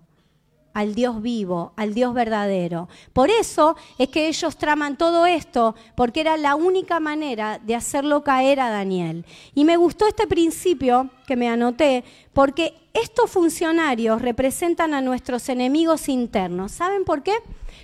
al 0.79 0.95
Dios 0.95 1.21
vivo, 1.21 1.73
al 1.75 1.93
Dios 1.93 2.13
verdadero. 2.13 2.87
Por 3.11 3.29
eso 3.29 3.75
es 3.97 4.07
que 4.07 4.29
ellos 4.29 4.55
traman 4.55 4.97
todo 4.97 5.25
esto, 5.25 5.75
porque 5.95 6.21
era 6.21 6.37
la 6.37 6.55
única 6.55 7.01
manera 7.01 7.59
de 7.59 7.75
hacerlo 7.75 8.23
caer 8.23 8.61
a 8.61 8.69
Daniel. 8.69 9.25
Y 9.53 9.65
me 9.65 9.75
gustó 9.75 10.07
este 10.07 10.25
principio 10.25 11.09
que 11.27 11.35
me 11.35 11.49
anoté, 11.49 12.05
porque 12.31 12.75
estos 12.93 13.29
funcionarios 13.29 14.21
representan 14.21 14.93
a 14.93 15.01
nuestros 15.01 15.49
enemigos 15.49 16.07
internos. 16.07 16.71
¿Saben 16.71 17.03
por 17.03 17.23
qué? 17.23 17.33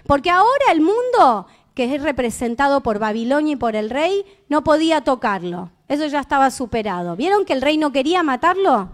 Porque 0.07 0.29
ahora 0.29 0.71
el 0.71 0.79
mundo, 0.79 1.47
que 1.73 1.93
es 1.93 2.01
representado 2.01 2.81
por 2.81 2.97
Babilonia 2.97 3.53
y 3.53 3.57
por 3.57 3.75
el 3.75 3.89
rey, 3.89 4.23
no 4.47 4.63
podía 4.63 5.01
tocarlo. 5.01 5.69
Eso 5.89 6.07
ya 6.07 6.21
estaba 6.21 6.49
superado. 6.49 7.17
¿Vieron 7.17 7.43
que 7.43 7.51
el 7.51 7.61
rey 7.61 7.77
no 7.77 7.91
quería 7.91 8.23
matarlo? 8.23 8.89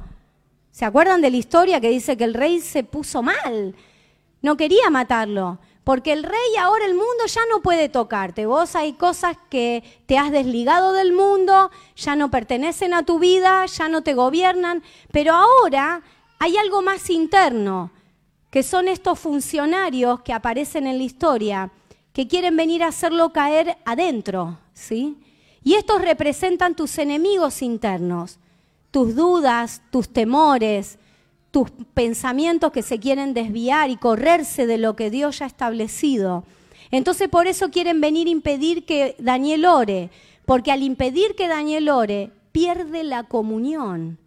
¿Se 0.71 0.85
acuerdan 0.85 1.21
de 1.21 1.29
la 1.29 1.37
historia 1.37 1.79
que 1.79 1.89
dice 1.89 2.17
que 2.17 2.23
el 2.23 2.33
rey 2.33 2.61
se 2.61 2.83
puso 2.83 3.21
mal? 3.21 3.75
No 4.41 4.57
quería 4.57 4.89
matarlo, 4.89 5.59
porque 5.83 6.13
el 6.13 6.23
rey 6.23 6.55
ahora 6.59 6.85
el 6.85 6.93
mundo 6.93 7.25
ya 7.27 7.41
no 7.49 7.61
puede 7.61 7.89
tocarte. 7.89 8.45
Vos 8.45 8.75
hay 8.75 8.93
cosas 8.93 9.37
que 9.49 9.83
te 10.05 10.17
has 10.17 10.31
desligado 10.31 10.93
del 10.93 11.13
mundo, 11.13 11.71
ya 11.95 12.15
no 12.15 12.31
pertenecen 12.31 12.93
a 12.93 13.03
tu 13.03 13.19
vida, 13.19 13.65
ya 13.65 13.87
no 13.87 14.01
te 14.01 14.13
gobiernan, 14.13 14.83
pero 15.11 15.33
ahora 15.33 16.01
hay 16.39 16.57
algo 16.57 16.81
más 16.81 17.09
interno, 17.09 17.91
que 18.49 18.63
son 18.63 18.87
estos 18.87 19.19
funcionarios 19.19 20.21
que 20.21 20.33
aparecen 20.33 20.87
en 20.87 20.97
la 20.97 21.03
historia, 21.03 21.71
que 22.13 22.27
quieren 22.27 22.57
venir 22.57 22.83
a 22.83 22.87
hacerlo 22.87 23.31
caer 23.31 23.77
adentro, 23.85 24.57
¿sí? 24.73 25.17
Y 25.63 25.75
estos 25.75 26.01
representan 26.01 26.75
tus 26.75 26.97
enemigos 26.97 27.61
internos 27.61 28.39
tus 28.91 29.15
dudas, 29.15 29.81
tus 29.89 30.09
temores, 30.09 30.99
tus 31.51 31.69
pensamientos 31.93 32.71
que 32.71 32.81
se 32.81 32.99
quieren 32.99 33.33
desviar 33.33 33.89
y 33.89 33.97
correrse 33.97 34.65
de 34.65 34.77
lo 34.77 34.95
que 34.95 35.09
Dios 35.09 35.39
ya 35.39 35.45
ha 35.45 35.47
establecido. 35.47 36.45
Entonces 36.89 37.29
por 37.29 37.47
eso 37.47 37.69
quieren 37.69 38.01
venir 38.01 38.27
a 38.27 38.31
impedir 38.31 38.85
que 38.85 39.15
Daniel 39.19 39.65
ore, 39.65 40.09
porque 40.45 40.71
al 40.71 40.81
impedir 40.81 41.35
que 41.35 41.47
Daniel 41.47 41.89
ore, 41.89 42.31
pierde 42.51 43.03
la 43.03 43.23
comunión. 43.23 44.17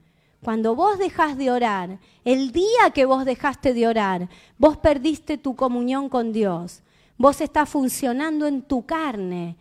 Cuando 0.43 0.75
vos 0.75 0.99
dejas 0.99 1.39
de 1.39 1.51
orar, 1.51 1.99
el 2.25 2.53
día 2.53 2.91
que 2.95 3.07
vos 3.07 3.25
dejaste 3.25 3.73
de 3.73 3.87
orar, 3.87 4.29
vos 4.59 4.77
perdiste 4.77 5.39
tu 5.39 5.57
comunión 5.57 6.11
con 6.11 6.33
Dios. 6.33 6.83
Vos 7.17 7.41
estás 7.41 7.69
funcionando 7.69 8.47
en 8.47 8.63
tu 8.63 8.85
carne 8.85 9.57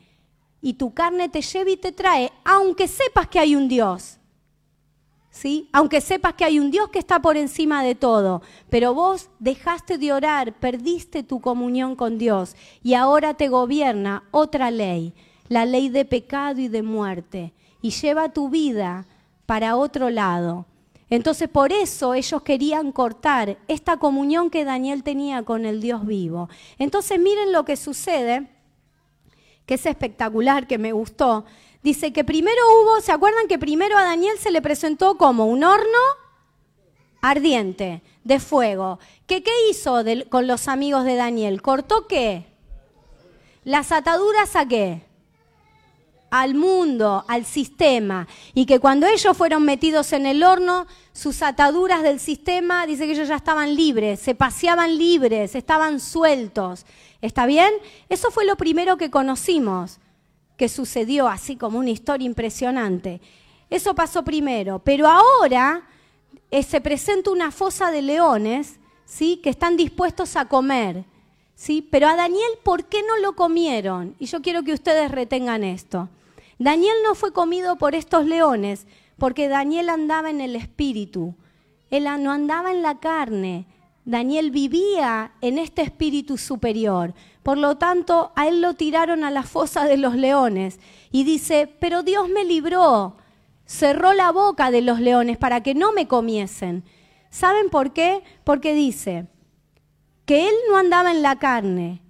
y 0.61 0.73
tu 0.73 0.93
carne 0.93 1.29
te 1.29 1.41
lleva 1.41 1.69
y 1.69 1.77
te 1.77 1.91
trae, 1.91 2.31
aunque 2.43 2.87
sepas 2.87 3.27
que 3.27 3.39
hay 3.39 3.55
un 3.55 3.67
Dios. 3.67 4.17
Aunque 5.71 5.99
sepas 5.99 6.33
que 6.35 6.45
hay 6.45 6.59
un 6.59 6.71
Dios 6.71 6.89
que 6.89 6.99
está 6.99 7.21
por 7.21 7.37
encima 7.37 7.83
de 7.83 7.95
todo, 7.95 8.41
pero 8.69 8.93
vos 8.93 9.29
dejaste 9.39 9.97
de 9.97 10.13
orar, 10.13 10.53
perdiste 10.53 11.23
tu 11.23 11.41
comunión 11.41 11.95
con 11.95 12.17
Dios 12.17 12.55
y 12.83 12.93
ahora 12.93 13.33
te 13.33 13.49
gobierna 13.49 14.23
otra 14.31 14.71
ley, 14.71 15.13
la 15.49 15.65
ley 15.65 15.89
de 15.89 16.05
pecado 16.05 16.61
y 16.61 16.67
de 16.67 16.83
muerte, 16.83 17.53
y 17.81 17.89
lleva 17.89 18.29
tu 18.29 18.49
vida 18.49 19.05
para 19.45 19.75
otro 19.75 20.09
lado. 20.09 20.65
Entonces 21.09 21.49
por 21.49 21.73
eso 21.73 22.13
ellos 22.13 22.41
querían 22.43 22.91
cortar 22.91 23.57
esta 23.67 23.97
comunión 23.97 24.49
que 24.49 24.65
Daniel 24.65 25.03
tenía 25.03 25.43
con 25.43 25.65
el 25.65 25.81
Dios 25.81 26.05
vivo. 26.05 26.47
Entonces 26.77 27.19
miren 27.19 27.51
lo 27.51 27.65
que 27.65 27.75
sucede, 27.75 28.47
que 29.65 29.75
es 29.75 29.85
espectacular, 29.85 30.67
que 30.67 30.77
me 30.77 30.91
gustó. 30.91 31.45
Dice 31.83 32.13
que 32.13 32.23
primero 32.23 32.61
hubo, 32.79 33.01
¿se 33.01 33.11
acuerdan 33.11 33.47
que 33.47 33.59
primero 33.59 33.97
a 33.97 34.03
Daniel 34.03 34.37
se 34.39 34.51
le 34.51 34.61
presentó 34.61 35.17
como 35.17 35.45
un 35.47 35.65
horno 35.65 35.99
ardiente 37.21 38.01
de 38.23 38.39
fuego? 38.39 38.99
¿Qué, 39.27 39.43
qué 39.43 39.51
hizo 39.69 40.01
con 40.29 40.47
los 40.47 40.69
amigos 40.69 41.03
de 41.03 41.15
Daniel? 41.15 41.61
¿Cortó 41.61 42.07
qué? 42.07 42.45
Las 43.65 43.91
ataduras 43.91 44.55
a 44.55 44.65
qué? 44.65 45.01
Al 46.31 46.55
mundo, 46.55 47.25
al 47.27 47.45
sistema. 47.45 48.27
Y 48.53 48.65
que 48.65 48.79
cuando 48.79 49.05
ellos 49.05 49.35
fueron 49.35 49.65
metidos 49.65 50.13
en 50.13 50.25
el 50.25 50.41
horno, 50.41 50.87
sus 51.11 51.41
ataduras 51.41 52.01
del 52.01 52.21
sistema, 52.21 52.87
dice 52.87 53.05
que 53.05 53.11
ellos 53.11 53.27
ya 53.27 53.35
estaban 53.35 53.75
libres, 53.75 54.21
se 54.21 54.35
paseaban 54.35 54.97
libres, 54.97 55.53
estaban 55.53 55.99
sueltos. 55.99 56.85
¿Está 57.21 57.45
bien? 57.45 57.73
Eso 58.07 58.31
fue 58.31 58.45
lo 58.45 58.55
primero 58.55 58.97
que 58.97 59.11
conocimos, 59.11 59.99
que 60.57 60.69
sucedió 60.69 61.27
así 61.27 61.55
como 61.55 61.79
una 61.79 61.89
historia 61.89 62.25
impresionante. 62.25 63.21
Eso 63.69 63.95
pasó 63.95 64.23
primero, 64.23 64.79
pero 64.79 65.07
ahora 65.07 65.87
eh, 66.51 66.63
se 66.63 66.81
presenta 66.81 67.31
una 67.31 67.51
fosa 67.51 67.91
de 67.91 68.01
leones, 68.01 68.79
¿sí? 69.05 69.37
Que 69.37 69.49
están 69.49 69.77
dispuestos 69.77 70.35
a 70.35 70.47
comer, 70.47 71.05
¿sí? 71.55 71.87
Pero 71.89 72.07
a 72.07 72.15
Daniel, 72.15 72.51
¿por 72.63 72.85
qué 72.85 73.01
no 73.01 73.17
lo 73.17 73.33
comieron? 73.33 74.15
Y 74.19 74.27
yo 74.27 74.41
quiero 74.41 74.63
que 74.63 74.73
ustedes 74.73 75.09
retengan 75.09 75.63
esto. 75.63 76.09
Daniel 76.59 76.95
no 77.03 77.15
fue 77.15 77.33
comido 77.33 77.77
por 77.77 77.95
estos 77.95 78.25
leones 78.25 78.85
porque 79.17 79.47
Daniel 79.47 79.89
andaba 79.89 80.29
en 80.29 80.41
el 80.41 80.55
espíritu, 80.55 81.35
él 81.89 82.05
no 82.19 82.31
andaba 82.31 82.71
en 82.71 82.81
la 82.81 82.99
carne. 82.99 83.65
Daniel 84.05 84.51
vivía 84.51 85.31
en 85.41 85.57
este 85.57 85.81
espíritu 85.81 86.37
superior. 86.37 87.13
Por 87.43 87.57
lo 87.57 87.75
tanto, 87.75 88.31
a 88.35 88.47
él 88.47 88.61
lo 88.61 88.73
tiraron 88.73 89.23
a 89.23 89.31
la 89.31 89.43
fosa 89.43 89.85
de 89.85 89.97
los 89.97 90.15
leones. 90.15 90.79
Y 91.11 91.25
dice, 91.25 91.69
pero 91.79 92.01
Dios 92.01 92.29
me 92.29 92.45
libró, 92.45 93.17
cerró 93.65 94.13
la 94.13 94.31
boca 94.31 94.71
de 94.71 94.81
los 94.81 94.99
leones 94.99 95.37
para 95.37 95.61
que 95.61 95.75
no 95.75 95.91
me 95.91 96.07
comiesen. 96.07 96.83
¿Saben 97.29 97.69
por 97.69 97.91
qué? 97.91 98.23
Porque 98.43 98.73
dice 98.73 99.27
que 100.25 100.47
él 100.47 100.55
no 100.69 100.77
andaba 100.77 101.11
en 101.11 101.21
la 101.21 101.37
carne. 101.37 102.01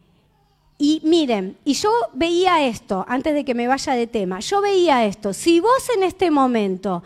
Y 0.77 1.01
miren, 1.03 1.57
y 1.63 1.73
yo 1.73 1.91
veía 2.13 2.67
esto, 2.67 3.05
antes 3.07 3.33
de 3.33 3.45
que 3.45 3.55
me 3.55 3.67
vaya 3.67 3.93
de 3.93 4.07
tema, 4.07 4.39
yo 4.39 4.61
veía 4.61 5.05
esto, 5.05 5.33
si 5.33 5.59
vos 5.59 5.89
en 5.95 6.03
este 6.03 6.29
momento 6.29 7.03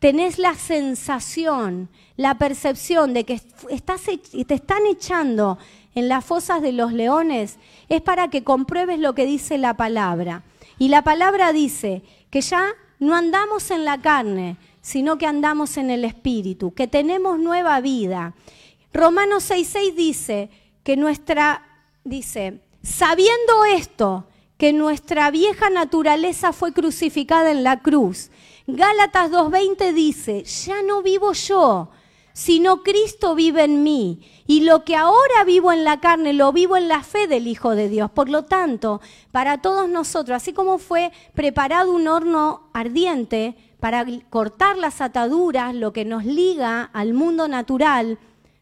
tenés 0.00 0.38
la 0.38 0.54
sensación, 0.54 1.88
la 2.16 2.38
percepción 2.38 3.14
de 3.14 3.24
que 3.24 3.40
estás, 3.68 4.02
te 4.02 4.54
están 4.54 4.86
echando 4.86 5.58
en 5.94 6.08
las 6.08 6.24
fosas 6.24 6.62
de 6.62 6.72
los 6.72 6.92
leones, 6.92 7.58
es 7.88 8.00
para 8.00 8.28
que 8.28 8.44
compruebes 8.44 8.98
lo 8.98 9.14
que 9.14 9.26
dice 9.26 9.58
la 9.58 9.76
palabra. 9.76 10.44
Y 10.78 10.88
la 10.88 11.02
palabra 11.02 11.52
dice 11.52 12.02
que 12.30 12.40
ya 12.40 12.68
no 12.98 13.14
andamos 13.14 13.70
en 13.70 13.84
la 13.84 14.00
carne, 14.00 14.56
sino 14.80 15.18
que 15.18 15.26
andamos 15.26 15.76
en 15.76 15.90
el 15.90 16.04
Espíritu, 16.04 16.72
que 16.72 16.86
tenemos 16.86 17.38
nueva 17.38 17.80
vida. 17.80 18.34
Romanos 18.92 19.50
6.6 19.50 19.94
dice 19.94 20.50
que 20.82 20.96
nuestra, 20.96 21.62
dice, 22.04 22.60
sabiendo 22.82 23.64
esto, 23.64 24.26
que 24.56 24.72
nuestra 24.72 25.30
vieja 25.30 25.70
naturaleza 25.70 26.52
fue 26.52 26.72
crucificada 26.72 27.50
en 27.50 27.64
la 27.64 27.80
cruz. 27.80 28.30
Gálatas 28.66 29.30
2.20 29.30 29.92
dice, 29.94 30.44
ya 30.44 30.82
no 30.82 31.02
vivo 31.02 31.32
yo, 31.32 31.90
sino 32.32 32.82
Cristo 32.82 33.34
vive 33.34 33.64
en 33.64 33.82
mí. 33.82 34.20
Y 34.46 34.60
lo 34.60 34.84
que 34.84 34.96
ahora 34.96 35.44
vivo 35.44 35.72
en 35.72 35.84
la 35.84 36.00
carne, 36.00 36.32
lo 36.32 36.52
vivo 36.52 36.76
en 36.76 36.88
la 36.88 37.02
fe 37.02 37.26
del 37.26 37.46
Hijo 37.46 37.74
de 37.74 37.88
Dios. 37.88 38.10
Por 38.10 38.28
lo 38.28 38.44
tanto, 38.44 39.00
para 39.32 39.62
todos 39.62 39.88
nosotros, 39.88 40.36
así 40.36 40.52
como 40.52 40.78
fue 40.78 41.12
preparado 41.34 41.92
un 41.92 42.08
horno 42.08 42.70
ardiente 42.72 43.56
para 43.78 44.04
cortar 44.28 44.76
las 44.76 45.00
ataduras, 45.00 45.74
lo 45.74 45.92
que 45.92 46.04
nos 46.04 46.24
liga 46.24 46.90
al 46.92 47.14
mundo 47.14 47.48
natural, 47.48 48.18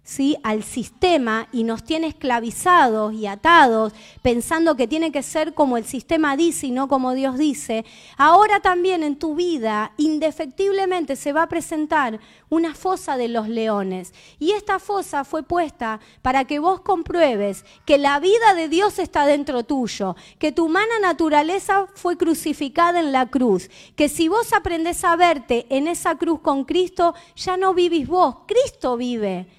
¿sí? 0.08 0.38
al 0.42 0.62
sistema 0.62 1.48
y 1.52 1.64
nos 1.64 1.84
tiene 1.84 2.06
esclavizados 2.06 3.12
y 3.12 3.26
atados, 3.26 3.92
pensando 4.22 4.74
que 4.74 4.88
tiene 4.88 5.12
que 5.12 5.22
ser 5.22 5.52
como 5.52 5.76
el 5.76 5.84
sistema 5.84 6.34
dice 6.34 6.68
y 6.68 6.70
no 6.70 6.88
como 6.88 7.12
Dios 7.12 7.36
dice, 7.36 7.84
ahora 8.16 8.60
también 8.60 9.02
en 9.02 9.16
tu 9.16 9.34
vida 9.34 9.92
indefectiblemente 9.98 11.14
se 11.14 11.34
va 11.34 11.42
a 11.42 11.48
presentar 11.50 12.20
una 12.48 12.74
fosa 12.74 13.18
de 13.18 13.28
los 13.28 13.50
leones. 13.50 14.14
Y 14.38 14.52
esta 14.52 14.78
fosa 14.78 15.24
fue 15.24 15.42
puesta 15.42 16.00
para 16.22 16.46
que 16.46 16.58
vos 16.58 16.80
compruebes 16.80 17.66
que 17.84 17.98
la 17.98 18.18
vida 18.18 18.54
de 18.54 18.70
Dios 18.70 18.98
está 18.98 19.26
dentro 19.26 19.64
tuyo, 19.64 20.16
que 20.38 20.52
tu 20.52 20.64
humana 20.64 21.00
naturaleza 21.02 21.86
fue 21.94 22.16
crucificada 22.16 22.98
en 22.98 23.12
la 23.12 23.26
cruz, 23.26 23.68
que 23.94 24.08
si 24.08 24.28
vos 24.28 24.54
aprendés 24.54 25.04
a 25.04 25.16
verte 25.16 25.66
en 25.68 25.86
esa 25.86 26.14
cruz 26.14 26.40
con 26.40 26.64
Cristo, 26.64 27.14
ya 27.36 27.58
no 27.58 27.74
vivís 27.74 28.08
vos, 28.08 28.36
Cristo 28.46 28.96
vive 28.96 29.57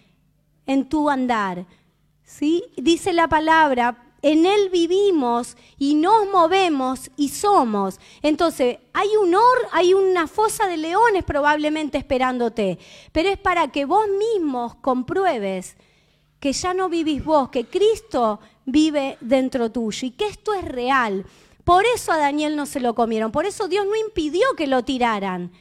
en 0.70 0.88
tu 0.88 1.10
andar. 1.10 1.66
¿sí? 2.24 2.64
Dice 2.78 3.12
la 3.12 3.28
palabra, 3.28 4.14
en 4.22 4.46
Él 4.46 4.70
vivimos 4.70 5.58
y 5.80 5.96
nos 5.96 6.30
movemos 6.32 7.10
y 7.18 7.30
somos. 7.30 8.00
Entonces, 8.22 8.78
hay 8.94 9.10
un 9.20 9.34
or, 9.34 9.68
hay 9.72 9.96
una 9.96 10.28
fosa 10.28 10.68
de 10.68 10.78
leones 10.78 11.24
probablemente 11.24 11.98
esperándote, 11.98 12.78
pero 13.12 13.30
es 13.30 13.38
para 13.40 13.70
que 13.70 13.86
vos 13.86 14.06
mismos 14.08 14.76
compruebes 14.76 15.76
que 16.40 16.54
ya 16.54 16.76
no 16.76 16.88
vivís 16.88 17.26
vos, 17.26 17.50
que 17.50 17.66
Cristo 17.66 18.40
vive 18.66 19.18
dentro 19.22 19.72
tuyo 19.72 20.08
y 20.08 20.12
que 20.12 20.28
esto 20.28 20.54
es 20.54 20.64
real. 20.64 21.26
Por 21.64 21.86
eso 21.96 22.12
a 22.12 22.18
Daniel 22.18 22.56
no 22.56 22.68
se 22.68 22.80
lo 22.80 22.94
comieron, 22.94 23.32
por 23.32 23.48
eso 23.48 23.68
Dios 23.68 23.88
no 23.88 23.96
impidió 23.96 24.46
que 24.56 24.68
lo 24.68 24.84
tiraran, 24.84 25.52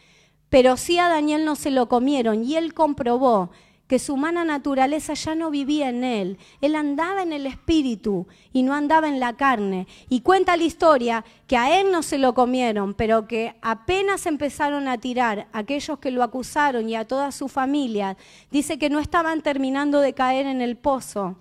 pero 0.51 0.77
sí 0.77 0.99
a 0.99 1.09
Daniel 1.09 1.47
no 1.47 1.57
se 1.57 1.71
lo 1.71 1.89
comieron 1.89 2.45
y 2.45 2.57
él 2.57 2.75
comprobó 2.75 3.51
que 3.89 3.99
su 3.99 4.15
humana 4.15 4.45
naturaleza 4.45 5.15
ya 5.15 5.35
no 5.35 5.51
vivía 5.51 5.89
en 5.89 6.05
él. 6.05 6.39
Él 6.61 6.77
andaba 6.77 7.23
en 7.23 7.33
el 7.33 7.47
espíritu 7.47 8.27
y 8.53 8.63
no 8.63 8.75
andaba 8.75 9.09
en 9.09 9.19
la 9.19 9.37
carne. 9.37 9.87
Y 10.11 10.21
cuenta 10.21 10.59
la 10.59 10.65
historia 10.65 11.25
que 11.47 11.57
a 11.57 11.81
él 11.81 11.91
no 11.91 12.03
se 12.03 12.19
lo 12.19 12.35
comieron, 12.35 12.93
pero 12.93 13.27
que 13.27 13.57
apenas 13.63 14.27
empezaron 14.27 14.89
a 14.89 14.99
tirar 14.99 15.49
aquellos 15.53 15.99
que 15.99 16.11
lo 16.11 16.23
acusaron 16.23 16.89
y 16.89 16.97
a 16.97 17.07
toda 17.07 17.33
su 17.33 17.49
familia, 17.49 18.19
dice 18.51 18.79
que 18.79 18.91
no 18.91 19.01
estaban 19.01 19.41
terminando 19.41 20.01
de 20.01 20.13
caer 20.13 20.47
en 20.47 20.61
el 20.61 20.77
pozo. 20.77 21.37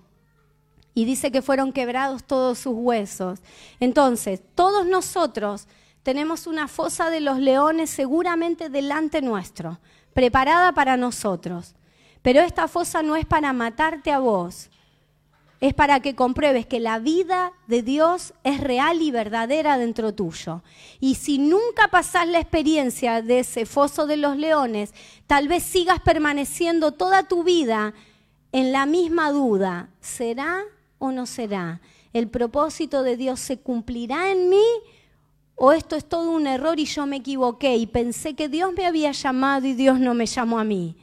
Y 0.94 1.04
dice 1.04 1.30
que 1.30 1.42
fueron 1.42 1.72
quebrados 1.72 2.24
todos 2.24 2.58
sus 2.58 2.72
huesos. 2.74 3.40
Entonces, 3.78 4.40
todos 4.54 4.86
nosotros 4.86 5.68
tenemos 6.02 6.46
una 6.46 6.66
fosa 6.66 7.10
de 7.10 7.20
los 7.20 7.38
leones 7.38 7.90
seguramente 7.90 8.70
delante 8.70 9.20
nuestro, 9.20 9.78
preparada 10.14 10.72
para 10.72 10.96
nosotros. 10.96 11.74
Pero 12.22 12.40
esta 12.40 12.68
fosa 12.68 13.02
no 13.02 13.16
es 13.16 13.26
para 13.26 13.52
matarte 13.52 14.10
a 14.10 14.18
vos, 14.18 14.70
es 15.60 15.74
para 15.74 16.00
que 16.00 16.14
compruebes 16.14 16.66
que 16.66 16.78
la 16.78 17.00
vida 17.00 17.52
de 17.66 17.82
Dios 17.82 18.32
es 18.44 18.60
real 18.60 19.02
y 19.02 19.10
verdadera 19.10 19.76
dentro 19.76 20.14
tuyo. 20.14 20.62
Y 21.00 21.16
si 21.16 21.38
nunca 21.38 21.88
pasás 21.90 22.28
la 22.28 22.38
experiencia 22.38 23.22
de 23.22 23.40
ese 23.40 23.66
foso 23.66 24.06
de 24.06 24.16
los 24.16 24.36
leones, 24.36 24.94
tal 25.26 25.48
vez 25.48 25.64
sigas 25.64 26.00
permaneciendo 26.00 26.92
toda 26.92 27.24
tu 27.24 27.42
vida 27.42 27.92
en 28.52 28.72
la 28.72 28.86
misma 28.86 29.32
duda, 29.32 29.90
¿será 30.00 30.62
o 30.98 31.10
no 31.10 31.26
será? 31.26 31.80
¿El 32.12 32.28
propósito 32.28 33.02
de 33.02 33.16
Dios 33.16 33.40
se 33.40 33.58
cumplirá 33.58 34.30
en 34.30 34.48
mí? 34.48 34.64
¿O 35.56 35.72
esto 35.72 35.96
es 35.96 36.08
todo 36.08 36.30
un 36.30 36.46
error 36.46 36.78
y 36.78 36.84
yo 36.84 37.04
me 37.04 37.16
equivoqué 37.16 37.76
y 37.76 37.86
pensé 37.88 38.34
que 38.34 38.48
Dios 38.48 38.72
me 38.76 38.86
había 38.86 39.10
llamado 39.10 39.66
y 39.66 39.74
Dios 39.74 39.98
no 39.98 40.14
me 40.14 40.26
llamó 40.26 40.60
a 40.60 40.64
mí? 40.64 40.96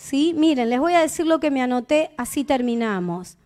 ¿Sí? 0.00 0.32
Miren, 0.34 0.70
les 0.70 0.80
voy 0.80 0.94
a 0.94 1.02
decir 1.02 1.26
lo 1.26 1.40
que 1.40 1.50
me 1.50 1.60
anoté, 1.60 2.10
así 2.16 2.42
terminamos. 2.42 3.36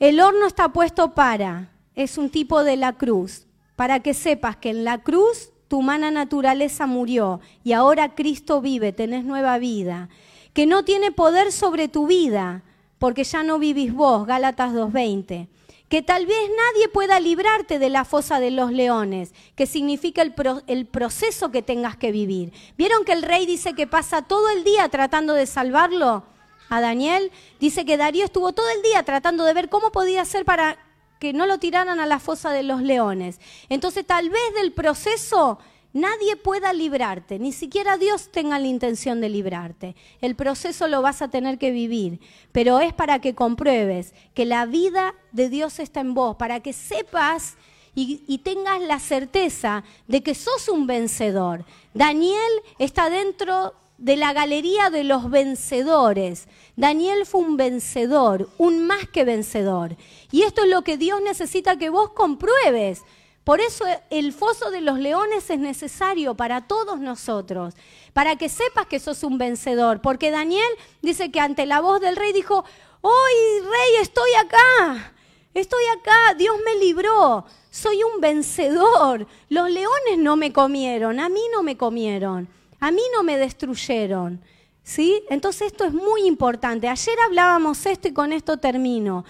El 0.00 0.20
horno 0.20 0.48
está 0.48 0.70
puesto 0.72 1.14
para, 1.14 1.70
es 1.94 2.18
un 2.18 2.28
tipo 2.28 2.64
de 2.64 2.76
la 2.76 2.94
cruz, 2.94 3.46
para 3.76 4.00
que 4.00 4.14
sepas 4.14 4.56
que 4.56 4.70
en 4.70 4.82
la 4.82 4.98
cruz 4.98 5.52
tu 5.68 5.78
humana 5.78 6.10
naturaleza 6.10 6.88
murió 6.88 7.38
y 7.62 7.72
ahora 7.72 8.16
Cristo 8.16 8.60
vive, 8.60 8.92
tenés 8.92 9.24
nueva 9.24 9.58
vida, 9.58 10.08
que 10.54 10.66
no 10.66 10.84
tiene 10.84 11.12
poder 11.12 11.52
sobre 11.52 11.86
tu 11.86 12.08
vida, 12.08 12.64
porque 12.98 13.22
ya 13.22 13.44
no 13.44 13.60
vivís 13.60 13.94
vos, 13.94 14.26
Gálatas 14.26 14.72
2.20 14.72 15.46
que 15.92 16.00
tal 16.00 16.24
vez 16.24 16.48
nadie 16.56 16.88
pueda 16.88 17.20
librarte 17.20 17.78
de 17.78 17.90
la 17.90 18.06
fosa 18.06 18.40
de 18.40 18.50
los 18.50 18.72
leones, 18.72 19.34
que 19.54 19.66
significa 19.66 20.22
el, 20.22 20.32
el, 20.66 20.86
proceso 20.86 21.50
que 21.50 21.60
tengas 21.60 21.98
que 21.98 22.12
vivir. 22.12 22.50
¿Vieron 22.78 23.04
que 23.04 23.12
el 23.12 23.20
rey 23.20 23.44
dice 23.44 23.74
que 23.74 23.86
pasa 23.86 24.22
todo 24.22 24.48
el 24.48 24.64
día 24.64 24.88
tratando 24.88 25.34
de 25.34 25.44
salvarlo 25.44 26.24
a 26.70 26.80
Daniel? 26.80 27.30
Dice 27.60 27.84
que 27.84 27.98
Darío 27.98 28.24
estuvo 28.24 28.54
todo 28.54 28.70
el 28.70 28.80
día 28.80 29.02
tratando 29.02 29.44
de 29.44 29.52
ver 29.52 29.68
cómo 29.68 29.92
podía 29.92 30.22
hacer 30.22 30.46
para 30.46 30.78
que 31.18 31.34
no 31.34 31.44
lo 31.44 31.58
tiraran 31.58 32.00
a 32.00 32.06
la 32.06 32.20
fosa 32.20 32.52
de 32.52 32.62
los 32.62 32.80
leones. 32.80 33.38
Entonces 33.68 34.06
tal 34.06 34.30
vez 34.30 34.54
del 34.54 34.72
proceso 34.72 35.58
nadie 35.92 36.36
pueda 36.36 36.72
librarte, 36.72 37.38
ni 37.38 37.52
siquiera 37.52 37.96
Dios 37.96 38.30
tenga 38.30 38.58
la 38.58 38.66
intención 38.66 39.20
de 39.20 39.28
librarte. 39.28 39.94
El 40.20 40.34
proceso 40.34 40.88
lo 40.88 41.02
vas 41.02 41.22
a 41.22 41.28
tener 41.28 41.58
que 41.58 41.70
vivir, 41.70 42.20
pero 42.52 42.80
es 42.80 42.92
para 42.92 43.20
que 43.20 43.34
compruebes 43.34 44.14
que 44.34 44.44
la 44.44 44.66
vida 44.66 45.14
de 45.32 45.48
Dios 45.48 45.78
está 45.78 46.00
en 46.00 46.14
vos, 46.14 46.36
para 46.36 46.60
que 46.60 46.72
sepas 46.72 47.56
y, 47.94 48.38
tengas 48.38 48.80
la 48.80 48.98
certeza 48.98 49.84
de 50.08 50.22
que 50.22 50.34
sos 50.34 50.68
un 50.68 50.86
vencedor. 50.86 51.64
Daniel 51.92 52.52
está 52.78 53.10
dentro 53.10 53.74
de 53.98 54.16
la 54.16 54.32
galería 54.32 54.88
de 54.88 55.04
los 55.04 55.30
vencedores. 55.30 56.48
Daniel 56.74 57.26
fue 57.26 57.42
un 57.42 57.56
vencedor, 57.56 58.48
un 58.56 58.86
más 58.86 59.06
que 59.08 59.24
vencedor. 59.24 59.96
Y 60.30 60.42
esto 60.42 60.62
es 60.62 60.70
lo 60.70 60.82
que 60.82 60.96
Dios 60.96 61.20
necesita 61.22 61.76
que 61.76 61.90
vos 61.90 62.10
compruebes. 62.10 63.02
Por 63.44 63.60
eso 63.60 63.84
el 64.10 64.32
foso 64.32 64.70
de 64.70 64.80
los 64.80 64.98
leones 64.98 65.50
es 65.50 65.58
necesario 65.58 66.34
para 66.34 66.60
todos 66.68 67.00
nosotros, 67.00 67.74
para 68.12 68.36
que 68.36 68.48
sepas 68.48 68.86
que 68.86 69.00
sos 69.00 69.24
un 69.24 69.36
vencedor. 69.36 70.00
Porque 70.00 70.30
Daniel 70.30 70.68
dice 71.00 71.32
que 71.32 71.40
ante 71.40 71.66
la 71.66 71.80
voz 71.80 72.00
del 72.00 72.14
rey 72.14 72.32
dijo, 72.32 72.64
hoy 73.00 73.60
rey 73.60 74.00
estoy 74.00 74.30
acá, 74.34 75.12
estoy 75.54 75.82
acá, 75.98 76.34
Dios 76.34 76.56
me 76.64 76.76
libró, 76.76 77.44
soy 77.70 78.00
un 78.04 78.20
vencedor. 78.20 79.26
Los 79.48 79.68
leones 79.70 80.18
no 80.18 80.36
me 80.36 80.52
comieron, 80.52 81.18
a 81.18 81.28
mí 81.28 81.42
no 81.52 81.64
me 81.64 81.76
comieron, 81.76 82.48
a 82.78 82.92
mí 82.92 83.02
no 83.12 83.24
me 83.24 83.38
destruyeron. 83.38 84.40
¿Sí? 84.84 85.22
Entonces 85.30 85.68
esto 85.68 85.84
es 85.84 85.92
muy 85.92 86.26
importante. 86.26 86.88
Ayer 86.88 87.16
hablábamos 87.26 87.86
esto 87.86 88.08
y 88.08 88.12
con 88.12 88.32
esto 88.32 88.56
termino. 88.56 89.24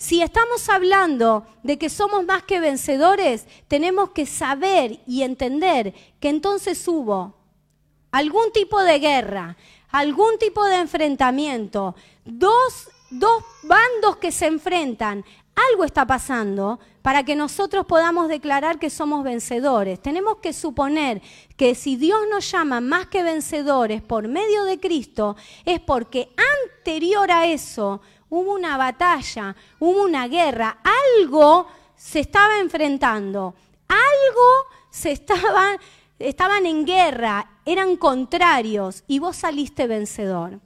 Si 0.00 0.22
estamos 0.22 0.66
hablando 0.70 1.44
de 1.62 1.78
que 1.78 1.90
somos 1.90 2.24
más 2.24 2.42
que 2.44 2.58
vencedores, 2.58 3.46
tenemos 3.68 4.12
que 4.12 4.24
saber 4.24 5.00
y 5.06 5.20
entender 5.20 5.92
que 6.18 6.30
entonces 6.30 6.88
hubo 6.88 7.34
algún 8.10 8.50
tipo 8.50 8.80
de 8.80 8.98
guerra, 8.98 9.58
algún 9.90 10.38
tipo 10.38 10.64
de 10.64 10.76
enfrentamiento, 10.76 11.94
dos, 12.24 12.88
dos 13.10 13.44
bandos 13.62 14.16
que 14.16 14.32
se 14.32 14.46
enfrentan, 14.46 15.22
algo 15.70 15.84
está 15.84 16.06
pasando 16.06 16.80
para 17.02 17.22
que 17.22 17.36
nosotros 17.36 17.84
podamos 17.84 18.28
declarar 18.28 18.78
que 18.78 18.88
somos 18.88 19.22
vencedores. 19.22 20.00
Tenemos 20.00 20.38
que 20.38 20.54
suponer 20.54 21.20
que 21.58 21.74
si 21.74 21.96
Dios 21.96 22.22
nos 22.30 22.50
llama 22.50 22.80
más 22.80 23.08
que 23.08 23.22
vencedores 23.22 24.00
por 24.00 24.28
medio 24.28 24.64
de 24.64 24.80
Cristo, 24.80 25.36
es 25.66 25.78
porque 25.78 26.30
anterior 26.80 27.30
a 27.30 27.46
eso 27.48 28.00
hubo 28.30 28.54
una 28.54 28.76
batalla, 28.76 29.54
hubo 29.78 30.02
una 30.04 30.26
guerra, 30.28 30.78
algo 31.18 31.66
se 31.96 32.20
estaba 32.20 32.58
enfrentando, 32.58 33.54
algo 33.88 34.50
se 34.90 35.12
estaban, 35.12 35.78
estaban 36.18 36.64
en 36.64 36.86
guerra, 36.86 37.50
eran 37.66 37.96
contrarios 37.96 39.04
y 39.06 39.18
vos 39.18 39.36
saliste 39.36 39.86
vencedor. 39.86 40.60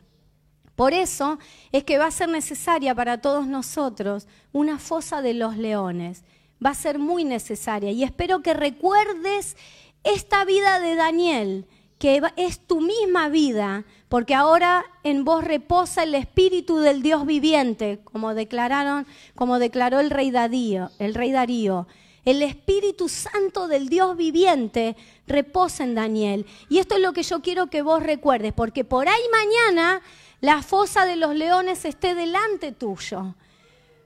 Por 0.77 0.93
eso 0.93 1.39
es 1.73 1.85
que 1.85 1.99
va 1.99 2.07
a 2.07 2.11
ser 2.11 2.29
necesaria 2.29 2.95
para 2.95 3.21
todos 3.21 3.47
nosotros 3.47 4.27
una 4.53 4.79
fosa 4.79 5.23
de 5.23 5.35
los 5.35 5.57
leones. 5.57 6.25
Va 6.65 6.71
a 6.71 6.75
ser 6.75 6.99
muy 6.99 7.25
necesaria 7.25 7.91
y 7.91 8.03
espero 8.03 8.43
que 8.43 8.55
recuerdes 8.55 9.57
esta 10.03 10.45
vida 10.45 10.81
de 10.81 10.97
Daniel, 10.97 11.67
que 12.05 12.21
es 12.37 12.59
tu 12.59 12.83
misma 12.83 13.31
vida, 13.31 13.85
porque 14.11 14.35
ahora 14.35 14.85
en 15.05 15.25
vos 15.25 15.43
reposa 15.43 16.03
el 16.03 16.15
espíritu 16.15 16.77
del 16.77 17.01
Dios 17.01 17.25
viviente, 17.25 17.99
como 18.05 18.35
declararon, 18.35 19.07
como 19.35 19.59
declaró 19.59 20.01
el 20.01 20.11
rey 20.11 20.31
Darío, 20.31 20.91
el 20.99 21.15
rey 21.15 21.33
Darío. 21.33 21.87
El 22.27 22.43
Espíritu 22.43 23.09
Santo 23.09 23.69
del 23.69 23.89
Dios 23.89 24.19
viviente 24.19 24.97
reposa 25.27 25.83
en 25.85 25.95
Daniel. 25.95 26.45
Y 26.69 26.79
esto 26.79 26.97
es 26.97 27.01
lo 27.01 27.15
que 27.15 27.23
yo 27.23 27.41
quiero 27.41 27.69
que 27.69 27.81
vos 27.81 28.03
recuerdes, 28.03 28.53
porque 28.53 28.85
por 28.85 29.09
ahí 29.09 29.23
mañana 29.33 30.03
la 30.43 30.61
fosa 30.61 31.07
de 31.07 31.17
los 31.17 31.35
leones 31.35 31.87
esté 31.87 32.15
delante 32.15 32.73
tuyo. 32.73 33.35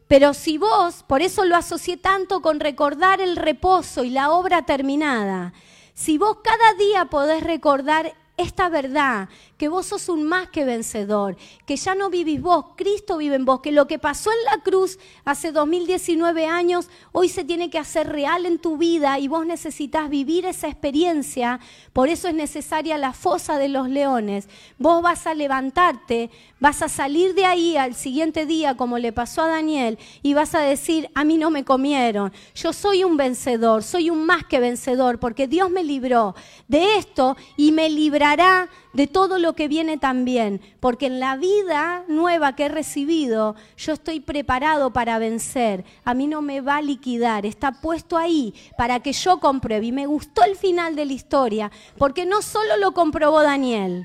Pero 0.06 0.34
si 0.34 0.56
vos, 0.56 1.02
por 1.04 1.20
eso 1.20 1.44
lo 1.44 1.56
asocié 1.56 1.96
tanto 1.96 2.42
con 2.42 2.60
recordar 2.60 3.20
el 3.20 3.34
reposo 3.34 4.04
y 4.04 4.10
la 4.10 4.30
obra 4.30 4.62
terminada, 4.62 5.52
si 5.98 6.16
vos 6.16 6.38
cada 6.44 6.74
día 6.74 7.06
podés 7.06 7.42
recordar 7.42 8.14
esta 8.36 8.68
verdad, 8.68 9.28
que 9.58 9.68
vos 9.68 9.86
sos 9.86 10.08
un 10.08 10.22
más 10.22 10.48
que 10.48 10.64
vencedor, 10.64 11.36
que 11.66 11.76
ya 11.76 11.96
no 11.96 12.10
vivís 12.10 12.40
vos, 12.40 12.66
Cristo 12.76 13.18
vive 13.18 13.34
en 13.34 13.44
vos, 13.44 13.60
que 13.60 13.72
lo 13.72 13.88
que 13.88 13.98
pasó 13.98 14.30
en 14.30 14.44
la 14.44 14.62
cruz 14.62 14.98
hace 15.24 15.50
2019 15.50 16.46
años, 16.46 16.88
hoy 17.10 17.28
se 17.28 17.42
tiene 17.42 17.68
que 17.68 17.78
hacer 17.78 18.08
real 18.08 18.46
en 18.46 18.58
tu 18.58 18.76
vida 18.76 19.18
y 19.18 19.26
vos 19.26 19.44
necesitas 19.44 20.08
vivir 20.08 20.46
esa 20.46 20.68
experiencia, 20.68 21.58
por 21.92 22.08
eso 22.08 22.28
es 22.28 22.34
necesaria 22.34 22.96
la 22.98 23.12
fosa 23.12 23.58
de 23.58 23.68
los 23.68 23.88
leones. 23.88 24.48
Vos 24.78 25.02
vas 25.02 25.26
a 25.26 25.34
levantarte, 25.34 26.30
vas 26.60 26.80
a 26.82 26.88
salir 26.88 27.34
de 27.34 27.44
ahí 27.44 27.76
al 27.76 27.96
siguiente 27.96 28.46
día, 28.46 28.76
como 28.76 28.98
le 28.98 29.12
pasó 29.12 29.42
a 29.42 29.48
Daniel, 29.48 29.98
y 30.22 30.34
vas 30.34 30.54
a 30.54 30.60
decir, 30.60 31.10
a 31.16 31.24
mí 31.24 31.36
no 31.36 31.50
me 31.50 31.64
comieron, 31.64 32.32
yo 32.54 32.72
soy 32.72 33.02
un 33.02 33.16
vencedor, 33.16 33.82
soy 33.82 34.10
un 34.10 34.24
más 34.24 34.44
que 34.44 34.60
vencedor, 34.60 35.18
porque 35.18 35.48
Dios 35.48 35.68
me 35.68 35.82
libró 35.82 36.36
de 36.68 36.96
esto 36.96 37.36
y 37.56 37.72
me 37.72 37.90
librará 37.90 38.68
de 38.98 39.06
todo 39.06 39.38
lo 39.38 39.52
que 39.52 39.68
viene 39.68 39.96
también, 39.96 40.60
porque 40.80 41.06
en 41.06 41.20
la 41.20 41.36
vida 41.36 42.02
nueva 42.08 42.56
que 42.56 42.64
he 42.64 42.68
recibido, 42.68 43.54
yo 43.76 43.92
estoy 43.92 44.18
preparado 44.18 44.92
para 44.92 45.20
vencer. 45.20 45.84
A 46.04 46.14
mí 46.14 46.26
no 46.26 46.42
me 46.42 46.60
va 46.60 46.78
a 46.78 46.82
liquidar, 46.82 47.46
está 47.46 47.80
puesto 47.80 48.16
ahí 48.16 48.52
para 48.76 48.98
que 48.98 49.12
yo 49.12 49.38
compruebe. 49.38 49.86
Y 49.86 49.92
me 49.92 50.06
gustó 50.06 50.42
el 50.42 50.56
final 50.56 50.96
de 50.96 51.06
la 51.06 51.12
historia, 51.12 51.70
porque 51.96 52.26
no 52.26 52.42
solo 52.42 52.76
lo 52.76 52.90
comprobó 52.90 53.40
Daniel, 53.40 54.04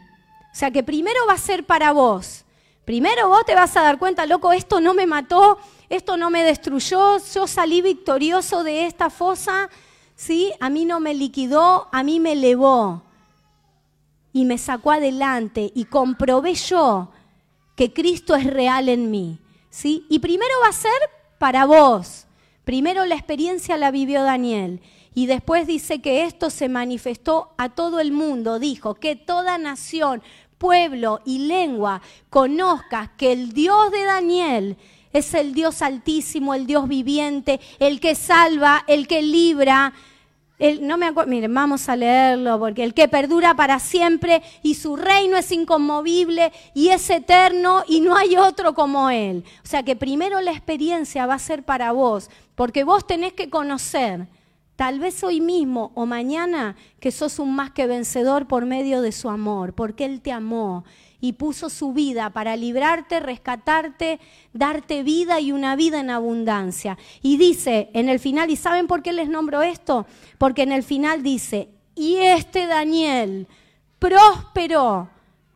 o 0.53 0.55
sea 0.55 0.69
que 0.69 0.83
primero 0.83 1.25
va 1.27 1.33
a 1.33 1.37
ser 1.39 1.65
para 1.65 1.91
vos. 1.91 2.45
Primero 2.85 3.29
vos 3.29 3.43
te 3.47 3.55
vas 3.55 3.75
a 3.75 3.81
dar 3.81 3.97
cuenta, 3.97 4.27
loco, 4.27 4.51
esto 4.51 4.79
no 4.79 4.93
me 4.93 5.07
mató, 5.07 5.57
esto 5.89 6.17
no 6.17 6.29
me 6.29 6.43
destruyó, 6.43 7.17
yo 7.33 7.47
salí 7.47 7.81
victorioso 7.81 8.63
de 8.63 8.85
esta 8.85 9.09
fosa, 9.09 9.71
¿sí? 10.15 10.53
A 10.59 10.69
mí 10.69 10.85
no 10.85 10.99
me 10.99 11.15
liquidó, 11.15 11.87
a 11.91 12.03
mí 12.03 12.19
me 12.19 12.33
elevó 12.33 13.01
y 14.33 14.45
me 14.45 14.57
sacó 14.57 14.91
adelante 14.91 15.71
y 15.75 15.85
comprobé 15.85 16.55
yo 16.55 17.11
que 17.75 17.93
Cristo 17.93 18.35
es 18.35 18.45
real 18.45 18.89
en 18.89 19.11
mí. 19.11 19.39
¿sí? 19.69 20.05
Y 20.09 20.19
primero 20.19 20.53
va 20.63 20.69
a 20.69 20.73
ser 20.73 20.91
para 21.37 21.65
vos. 21.65 22.25
Primero 22.63 23.05
la 23.05 23.15
experiencia 23.15 23.77
la 23.77 23.91
vivió 23.91 24.23
Daniel 24.23 24.81
y 25.13 25.25
después 25.25 25.67
dice 25.67 26.01
que 26.01 26.25
esto 26.25 26.49
se 26.49 26.69
manifestó 26.69 27.53
a 27.57 27.69
todo 27.69 27.99
el 27.99 28.11
mundo. 28.11 28.59
Dijo 28.59 28.95
que 28.95 29.15
toda 29.15 29.57
nación, 29.57 30.23
pueblo 30.57 31.21
y 31.25 31.39
lengua 31.39 32.01
conozca 32.29 33.11
que 33.17 33.31
el 33.33 33.51
Dios 33.51 33.91
de 33.91 34.03
Daniel 34.03 34.77
es 35.11 35.33
el 35.33 35.53
Dios 35.53 35.81
altísimo, 35.81 36.53
el 36.53 36.65
Dios 36.65 36.87
viviente, 36.87 37.59
el 37.79 37.99
que 37.99 38.15
salva, 38.15 38.83
el 38.87 39.07
que 39.07 39.21
libra, 39.21 39.93
no 40.81 40.97
me 40.97 41.11
miren, 41.27 41.53
vamos 41.53 41.89
a 41.89 41.95
leerlo, 41.95 42.59
porque 42.59 42.83
el 42.83 42.93
que 42.93 43.07
perdura 43.07 43.55
para 43.55 43.79
siempre 43.79 44.41
y 44.61 44.75
su 44.75 44.95
reino 44.95 45.35
es 45.35 45.51
inconmovible 45.51 46.51
y 46.73 46.89
es 46.89 47.09
eterno 47.09 47.83
y 47.87 47.99
no 47.99 48.15
hay 48.15 48.37
otro 48.37 48.73
como 48.73 49.09
él. 49.09 49.43
O 49.63 49.67
sea 49.67 49.83
que 49.83 49.95
primero 49.95 50.39
la 50.41 50.51
experiencia 50.51 51.25
va 51.25 51.35
a 51.35 51.39
ser 51.39 51.63
para 51.63 51.91
vos, 51.91 52.29
porque 52.55 52.83
vos 52.83 53.05
tenés 53.05 53.33
que 53.33 53.49
conocer, 53.49 54.27
tal 54.75 54.99
vez 54.99 55.23
hoy 55.23 55.41
mismo 55.41 55.91
o 55.95 56.05
mañana, 56.05 56.75
que 56.99 57.11
sos 57.11 57.39
un 57.39 57.55
más 57.55 57.71
que 57.71 57.87
vencedor 57.87 58.47
por 58.47 58.65
medio 58.65 59.01
de 59.01 59.11
su 59.11 59.29
amor, 59.29 59.73
porque 59.73 60.05
Él 60.05 60.21
te 60.21 60.31
amó 60.31 60.85
y 61.23 61.31
puso 61.31 61.69
su 61.69 61.93
vida 61.93 62.31
para 62.31 62.57
librarte, 62.57 63.21
rescatarte, 63.21 64.19
darte 64.51 65.03
vida 65.03 65.39
y 65.39 65.53
una 65.53 65.77
vida 65.77 66.01
en 66.01 66.09
abundancia. 66.09 66.97
Y 67.21 67.37
dice 67.37 67.89
en 67.93 68.09
el 68.09 68.19
final, 68.19 68.49
¿y 68.49 68.57
saben 68.57 68.87
por 68.87 69.01
qué 69.01 69.13
les 69.13 69.29
nombro 69.29 69.61
esto? 69.61 70.05
Porque 70.37 70.63
en 70.63 70.73
el 70.73 70.83
final 70.83 71.23
dice, 71.23 71.69
y 71.95 72.17
este 72.17 72.67
Daniel 72.67 73.47
prosperó 73.99 75.11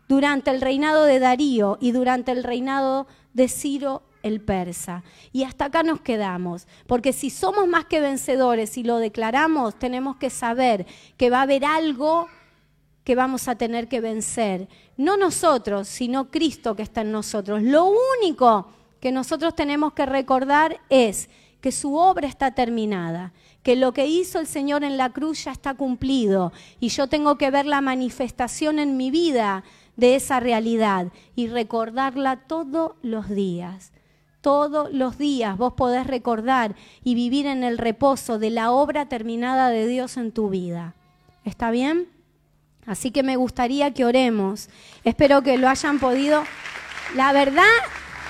durante 0.07 0.51
el 0.51 0.61
reinado 0.61 1.03
de 1.03 1.19
Darío 1.19 1.77
y 1.81 1.91
durante 1.91 2.31
el 2.31 2.45
reinado 2.45 3.05
de 3.33 3.49
Ciro 3.49 4.03
el 4.23 4.39
persa. 4.39 5.03
Y 5.33 5.43
hasta 5.43 5.65
acá 5.65 5.83
nos 5.83 5.99
quedamos, 5.99 6.65
porque 6.87 7.11
si 7.11 7.29
somos 7.29 7.67
más 7.67 7.83
que 7.83 7.99
vencedores 7.99 8.77
y 8.77 8.83
lo 8.83 8.99
declaramos, 8.99 9.77
tenemos 9.77 10.15
que 10.15 10.29
saber 10.29 10.85
que 11.17 11.29
va 11.29 11.39
a 11.39 11.41
haber 11.41 11.65
algo 11.65 12.29
que 13.07 13.15
vamos 13.15 13.47
a 13.47 13.55
tener 13.55 13.87
que 13.87 14.01
vencer. 14.01 14.67
No 14.97 15.15
nosotros, 15.15 15.87
sino 15.87 16.29
Cristo 16.29 16.75
que 16.75 16.83
está 16.83 16.99
en 17.03 17.13
nosotros. 17.13 17.63
Lo 17.63 17.89
único 18.19 18.67
que 18.99 19.13
nosotros 19.13 19.55
tenemos 19.55 19.93
que 19.93 20.05
recordar 20.05 20.81
es 20.89 21.29
que 21.61 21.71
su 21.71 21.95
obra 21.95 22.27
está 22.27 22.51
terminada, 22.51 23.31
que 23.63 23.77
lo 23.77 23.93
que 23.93 24.07
hizo 24.07 24.39
el 24.39 24.45
Señor 24.45 24.83
en 24.83 24.97
la 24.97 25.13
cruz 25.13 25.45
ya 25.45 25.53
está 25.53 25.75
cumplido 25.75 26.51
y 26.81 26.89
yo 26.89 27.07
tengo 27.07 27.37
que 27.37 27.49
ver 27.49 27.65
la 27.65 27.79
manifestación 27.79 28.77
en 28.77 28.97
mi 28.97 29.09
vida 29.09 29.63
de 29.95 30.15
esa 30.15 30.41
realidad 30.41 31.07
y 31.33 31.47
recordarla 31.47 32.41
todos 32.45 32.95
los 33.03 33.29
días. 33.29 33.93
Todos 34.41 34.91
los 34.91 35.17
días 35.17 35.57
vos 35.57 35.75
podés 35.77 36.07
recordar 36.07 36.75
y 37.05 37.15
vivir 37.15 37.45
en 37.45 37.63
el 37.63 37.77
reposo 37.77 38.37
de 38.37 38.49
la 38.49 38.71
obra 38.71 39.07
terminada 39.07 39.69
de 39.69 39.87
Dios 39.87 40.17
en 40.17 40.33
tu 40.33 40.49
vida. 40.49 40.93
¿Está 41.45 41.71
bien? 41.71 42.16
Así 42.87 43.11
que 43.11 43.21
me 43.21 43.35
gustaría 43.35 43.93
que 43.93 44.05
oremos. 44.05 44.69
Espero 45.03 45.43
que 45.43 45.57
lo 45.57 45.67
hayan 45.67 45.99
podido, 45.99 46.43
la 47.15 47.33
verdad, 47.33 47.65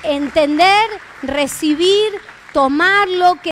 entender, 0.03 0.89
recibir, 1.21 2.11
tomar 2.53 3.07
lo 3.07 3.35
que 3.35 3.45